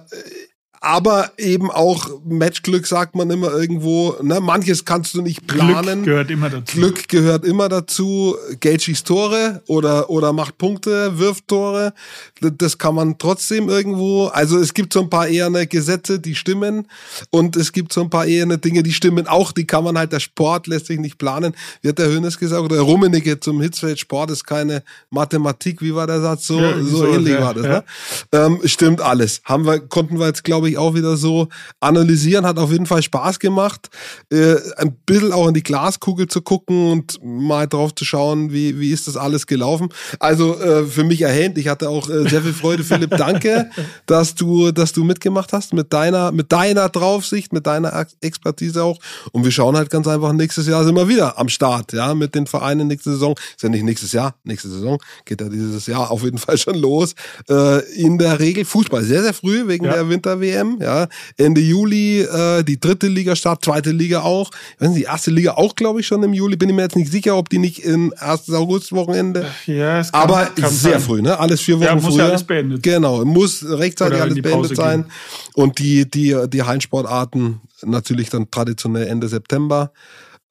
aber 0.88 1.32
eben 1.38 1.70
auch 1.70 2.10
Matchglück 2.26 2.88
sagt 2.88 3.14
man 3.14 3.30
immer 3.30 3.52
irgendwo. 3.52 4.16
Ne? 4.22 4.40
Manches 4.40 4.86
kannst 4.86 5.14
du 5.16 5.22
nicht 5.22 5.46
planen. 5.46 6.04
Glück 6.04 6.06
gehört 6.06 6.32
immer 6.32 6.50
dazu. 6.50 6.78
Glück 6.78 7.08
gehört 7.10 7.44
immer 7.44 7.68
dazu. 7.68 8.38
Geld 8.62 8.84
schießt 8.84 9.06
Tore 9.06 9.62
oder, 9.68 10.10
oder 10.10 10.32
macht 10.32 10.58
Punkte, 10.58 11.20
wirft 11.20 11.50
Tore. 11.50 11.94
Das 12.40 12.78
kann 12.78 12.96
man 12.96 13.18
trotzdem 13.18 13.68
irgendwo. 13.68 14.28
Also 14.28 14.60
es 14.60 14.74
gibt 14.74 14.94
so 14.94 15.02
ein 15.02 15.10
paar 15.10 15.28
eher 15.28 15.48
eine 15.48 15.68
Gesetze, 15.68 16.22
die 16.22 16.36
stimmen. 16.36 16.88
Und 17.32 17.58
es 17.58 17.74
gibt 17.74 17.92
so 17.92 18.00
ein 18.00 18.10
paar 18.10 18.26
eher 18.26 18.44
eine 18.44 18.58
Dinge, 18.58 18.82
die 18.82 18.94
stimmen 18.94 19.28
auch. 19.28 19.52
Die 19.52 19.68
kann 19.68 19.84
man 19.84 19.98
halt, 19.98 20.14
der 20.14 20.22
Sport 20.22 20.68
lässt 20.68 20.86
sich 20.86 21.00
nicht 21.00 21.18
planen. 21.18 21.54
Wie 21.82 21.90
hat 21.90 22.00
der 22.00 22.08
Hönes 22.08 22.40
gesagt? 22.40 22.62
Oder 22.62 22.80
Rummenigge 22.80 23.42
zum 23.42 23.60
Hitzfeld, 23.62 24.00
Sport 24.00 24.32
ist 24.32 24.46
keine 24.46 24.84
Mathematik. 25.10 25.82
Wie 25.82 25.94
war 25.94 26.08
der 26.08 26.22
Satz? 26.22 26.48
So, 26.48 26.62
ja, 26.62 26.82
so, 26.82 27.06
ähnlich 27.06 27.34
ja, 27.34 27.42
war 27.42 27.54
das. 27.54 27.66
Ja. 27.66 27.70
Ne? 27.72 27.84
Ähm, 28.32 28.62
stimmt 28.64 29.02
alles. 29.02 29.42
Haben 29.44 29.66
wir, 29.66 29.80
konnten 29.80 30.18
wir 30.18 30.28
jetzt, 30.28 30.46
glaube 30.46 30.70
ich, 30.70 30.77
ich, 30.78 30.84
auch 30.84 30.96
wieder 30.96 31.18
so 31.18 31.48
analysieren. 31.80 32.46
Hat 32.46 32.58
auf 32.58 32.72
jeden 32.72 32.86
Fall 32.86 33.02
Spaß 33.02 33.40
gemacht, 33.40 33.90
äh, 34.32 34.56
ein 34.78 34.96
bisschen 35.06 35.34
auch 35.34 35.48
in 35.48 35.54
die 35.54 35.64
Glaskugel 35.64 36.28
zu 36.28 36.42
gucken 36.42 36.92
und 36.92 37.20
mal 37.24 37.68
drauf 37.68 37.94
zu 37.96 38.06
schauen, 38.06 38.52
wie, 38.52 38.80
wie 38.80 38.92
ist 38.92 39.08
das 39.08 39.18
alles 39.18 39.48
gelaufen. 39.48 39.90
Also 40.20 40.60
äh, 40.60 40.86
für 40.86 41.04
mich 41.04 41.22
erhellend. 41.22 41.58
Ich 41.58 41.68
hatte 41.68 41.90
auch 41.90 42.10
äh, 42.10 42.28
sehr 42.30 42.42
viel 42.42 42.54
Freude, 42.54 42.84
Philipp. 42.84 43.10
Danke, 43.18 43.70
dass 44.06 44.36
du, 44.36 44.72
dass 44.72 44.94
du 44.94 45.04
mitgemacht 45.04 45.54
hast 45.54 45.74
mit 45.74 45.94
deiner, 45.94 46.32
mit 46.32 46.52
deiner 46.52 46.90
Draufsicht, 46.90 47.54
mit 47.54 47.68
deiner 47.68 48.06
Expertise 48.22 48.84
auch. 48.84 49.00
Und 49.32 49.44
wir 49.44 49.52
schauen 49.52 49.76
halt 49.76 49.90
ganz 49.90 50.08
einfach 50.08 50.34
nächstes 50.34 50.68
Jahr 50.68 50.84
sind 50.84 50.96
wir 50.96 51.08
wieder 51.08 51.38
am 51.38 51.50
Start, 51.50 51.94
ja, 51.94 52.14
mit 52.14 52.36
den 52.36 52.48
Vereinen 52.48 52.88
nächste 52.88 53.12
Saison. 53.12 53.36
Ist 53.56 53.64
ja 53.64 53.70
nicht 53.70 53.84
nächstes 53.84 54.12
Jahr, 54.12 54.36
nächste 54.44 54.70
Saison 54.70 55.00
geht 55.26 55.42
ja 55.42 55.50
dieses 55.50 55.88
Jahr 55.88 56.12
auf 56.12 56.24
jeden 56.24 56.38
Fall 56.38 56.58
schon 56.58 56.76
los. 56.76 57.16
Äh, 57.50 57.80
in 57.94 58.18
der 58.18 58.40
Regel 58.40 58.66
Fußball 58.66 59.04
sehr, 59.04 59.24
sehr 59.24 59.34
früh 59.34 59.68
wegen 59.68 59.86
ja. 59.86 59.94
der 59.94 60.10
Winter-WM. 60.10 60.57
WM, 60.58 60.78
ja. 60.82 61.08
Ende 61.38 61.62
Juli 61.62 62.22
äh, 62.22 62.64
die 62.64 62.80
dritte 62.80 63.08
Liga 63.08 63.36
Start, 63.36 63.64
zweite 63.64 63.92
Liga 63.92 64.22
auch. 64.22 64.52
Ich 64.76 64.82
weiß 64.82 64.90
nicht, 64.90 65.00
die 65.00 65.04
erste 65.04 65.32
Liga 65.32 65.54
auch, 65.54 65.76
glaube 65.76 66.00
ich, 66.00 66.08
schon 66.08 66.24
im 66.24 66.34
Juli. 66.34 66.56
Bin 66.56 66.70
ich 66.70 66.76
mir 66.76 66.84
jetzt 66.84 66.96
nicht 66.96 67.12
sicher, 67.12 67.38
ob 67.38 67.50
die 67.50 67.60
nicht 67.60 67.80
im 67.80 68.14
1. 68.18 68.52
August-Wochenende. 68.52 69.46
Ja, 69.66 70.00
es 70.00 70.12
kann, 70.12 70.22
Aber 70.22 70.46
kann 70.46 70.70
sehr 70.70 70.94
sein. 70.94 71.02
früh, 71.02 71.22
ne? 71.22 71.40
Alles 71.40 71.62
vier 71.62 71.78
Wochen 71.78 71.86
ja, 71.86 71.96
muss 71.96 72.06
früher. 72.06 72.18
Ja 72.18 72.26
alles 72.30 72.44
beendet. 72.44 72.84
Genau, 72.84 73.24
muss 73.26 73.66
rechtzeitig 73.68 74.22
alles 74.22 74.42
beendet 74.42 74.76
sein. 74.76 75.04
Gehen. 75.04 75.12
Und 75.56 75.80
die, 75.80 76.10
die, 76.10 76.36
die 76.48 76.64
Hallensportarten 76.64 77.62
natürlich 77.84 78.30
dann 78.30 78.50
traditionell 78.50 79.08
Ende 79.08 79.28
September. 79.28 79.92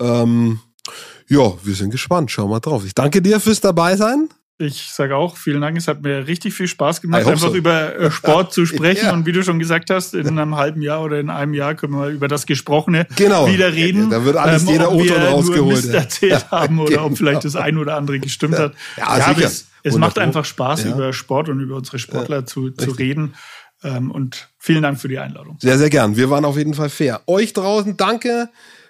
Ähm, 0.00 0.60
ja, 1.28 1.52
wir 1.62 1.74
sind 1.74 1.90
gespannt. 1.90 2.30
Schau 2.30 2.46
mal 2.46 2.60
drauf. 2.60 2.84
Ich 2.84 2.94
danke 2.94 3.20
dir 3.20 3.40
fürs 3.40 3.60
dabei 3.60 3.96
sein. 3.96 4.28
Ich 4.58 4.90
sage 4.90 5.16
auch 5.16 5.36
vielen 5.36 5.60
Dank. 5.60 5.76
Es 5.76 5.86
hat 5.86 6.02
mir 6.02 6.26
richtig 6.26 6.54
viel 6.54 6.66
Spaß 6.66 7.02
gemacht, 7.02 7.26
einfach 7.26 7.50
so. 7.50 7.54
über 7.54 7.94
äh, 7.94 8.10
Sport 8.12 8.54
zu 8.54 8.64
sprechen. 8.64 9.06
Ja. 9.06 9.12
Und 9.12 9.26
wie 9.26 9.32
du 9.32 9.42
schon 9.42 9.58
gesagt 9.58 9.90
hast, 9.90 10.14
in 10.14 10.26
einem 10.26 10.56
halben 10.56 10.80
Jahr 10.80 11.02
oder 11.02 11.20
in 11.20 11.28
einem 11.28 11.52
Jahr 11.52 11.74
können 11.74 11.92
wir 11.92 12.08
über 12.08 12.26
das 12.26 12.46
Gesprochene 12.46 13.06
genau. 13.16 13.46
wieder 13.48 13.74
reden. 13.74 14.08
Da 14.08 14.24
wird 14.24 14.36
alles 14.36 14.62
ähm, 14.62 14.68
jeder 14.70 14.92
Otto 14.92 15.14
rausgeholt. 15.14 15.84
Nur 15.84 15.94
erzählt 15.94 16.46
ja. 16.50 16.50
haben 16.50 16.78
oder 16.78 17.04
ob 17.04 17.18
vielleicht 17.18 17.44
das 17.44 17.54
ein 17.54 17.76
oder 17.76 17.96
andere 17.96 18.18
gestimmt 18.18 18.58
hat. 18.58 18.72
Ja, 18.96 19.18
ja 19.18 19.34
sicher. 19.34 19.46
Es, 19.46 19.66
es 19.82 19.98
macht 19.98 20.18
einfach 20.18 20.46
Spaß, 20.46 20.86
über 20.86 21.12
Sport 21.12 21.50
und 21.50 21.60
über 21.60 21.76
unsere 21.76 21.98
Sportler 21.98 22.46
zu, 22.46 22.70
zu 22.70 22.92
reden. 22.92 23.34
Ähm, 23.84 24.10
und 24.10 24.48
vielen 24.58 24.82
Dank 24.82 24.98
für 24.98 25.08
die 25.08 25.18
Einladung. 25.18 25.58
Sehr, 25.60 25.78
sehr 25.78 25.90
gern. 25.90 26.16
Wir 26.16 26.30
waren 26.30 26.46
auf 26.46 26.56
jeden 26.56 26.72
Fall 26.72 26.88
fair. 26.88 27.20
Euch 27.26 27.52
draußen 27.52 27.96
danke 27.96 28.48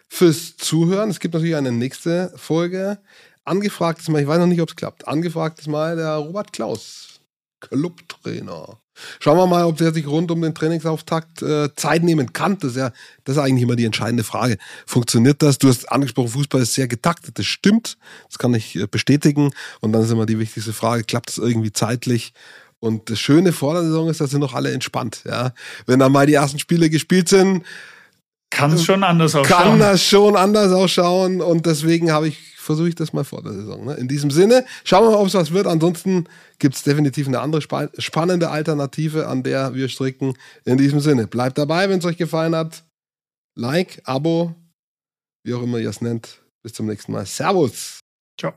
fürs 0.09 0.57
Zuhören. 0.57 1.11
Es 1.11 1.19
gibt 1.19 1.35
natürlich 1.35 1.57
eine 1.57 1.73
nächste 1.73 2.33
Folge 2.37 2.99
angefragtes 3.47 4.09
Mal, 4.09 4.23
ich 4.23 4.29
weiß 4.29 4.39
noch 4.39 4.47
nicht, 4.47 4.61
ob 4.61 4.69
es 4.69 4.77
klappt, 4.77 5.09
angefragtes 5.09 5.67
Mal 5.67 5.97
der 5.97 6.17
Robert 6.17 6.53
Klaus, 6.53 7.21
Clubtrainer. 7.61 8.79
Schauen 9.21 9.37
wir 9.37 9.47
mal, 9.47 9.65
ob 9.65 9.77
der 9.77 9.93
sich 9.93 10.07
rund 10.07 10.31
um 10.31 10.41
den 10.41 10.55
Trainingsauftakt 10.55 11.43
äh, 11.43 11.75
Zeit 11.75 12.03
nehmen 12.03 12.33
kann. 12.33 12.59
Das 12.59 12.73
ist 12.73 12.77
ja, 12.79 12.93
das 13.25 13.37
ist 13.37 13.43
eigentlich 13.43 13.63
immer 13.63 13.77
die 13.77 13.85
entscheidende 13.85 14.25
Frage. 14.25 14.57
Funktioniert 14.87 15.43
das? 15.43 15.59
Du 15.59 15.69
hast 15.69 15.93
angesprochen, 15.93 16.29
Fußball 16.29 16.63
ist 16.63 16.75
sehr 16.75 16.89
getaktet. 16.89 17.39
Das 17.39 17.45
stimmt. 17.45 17.99
Das 18.29 18.39
kann 18.39 18.55
ich 18.55 18.77
äh, 18.77 18.87
bestätigen. 18.87 19.51
Und 19.81 19.93
dann 19.93 20.03
ist 20.03 20.11
immer 20.11 20.25
die 20.25 20.39
wichtigste 20.39 20.73
Frage, 20.73 21.05
klappt 21.05 21.31
es 21.31 21.39
irgendwie 21.39 21.73
zeitlich? 21.73 22.33
Und 22.81 23.11
das 23.11 23.21
Schöne 23.21 23.53
vor 23.53 23.75
der 23.75 23.83
Saison 23.83 24.09
ist, 24.09 24.21
dass 24.21 24.31
sind 24.31 24.41
noch 24.41 24.55
alle 24.55 24.73
entspannt. 24.73 25.23
Ja, 25.27 25.53
wenn 25.87 25.99
dann 25.99 26.13
mal 26.13 26.27
die 26.27 26.35
ersten 26.35 26.59
Spiele 26.59 26.89
gespielt 26.89 27.29
sind, 27.29 27.65
kann 28.51 28.73
es 28.73 28.85
schon 28.85 29.03
anders 29.03 29.35
ausschauen. 29.35 29.63
Kann 29.63 29.79
das 29.79 30.03
schon 30.03 30.37
anders 30.37 30.73
ausschauen. 30.73 31.41
Und 31.43 31.67
deswegen 31.67 32.13
habe 32.13 32.29
ich 32.29 32.56
versuche 32.67 32.89
ich 32.89 32.95
das 32.95 33.13
mal 33.13 33.25
vor 33.25 33.43
der 33.43 33.53
Saison. 33.53 33.85
Ne? 33.87 33.95
In 33.95 34.09
diesem 34.09 34.31
Sinne, 34.31 34.67
schauen 34.85 35.05
wir 35.05 35.13
mal, 35.13 35.19
ob 35.19 35.29
es 35.29 35.35
was 35.35 35.53
wird. 35.53 35.67
Ansonsten 35.67 36.27
gibt 36.59 36.75
es 36.75 36.83
definitiv 36.83 37.27
eine 37.27 37.41
andere 37.41 37.63
spannende 37.63 38.51
Alternative, 38.51 39.29
an 39.29 39.43
der 39.43 39.75
wir 39.75 39.89
stricken. 39.89 40.35
In 40.65 40.77
diesem 40.77 41.01
Sinne, 41.01 41.27
bleibt 41.27 41.57
dabei, 41.57 41.89
wenn 41.89 42.01
es 42.01 42.05
euch 42.05 42.19
gefallen 42.19 42.55
hat. 42.55 42.85
Like, 43.55 44.03
Abo, 44.05 44.55
wie 45.45 45.55
auch 45.55 45.63
immer 45.63 45.79
ihr 45.79 45.89
es 45.89 46.03
nennt. 46.03 46.43
Bis 46.63 46.75
zum 46.75 46.87
nächsten 46.87 47.13
Mal. 47.13 47.25
Servus. 47.25 48.01
Ciao. 48.39 48.53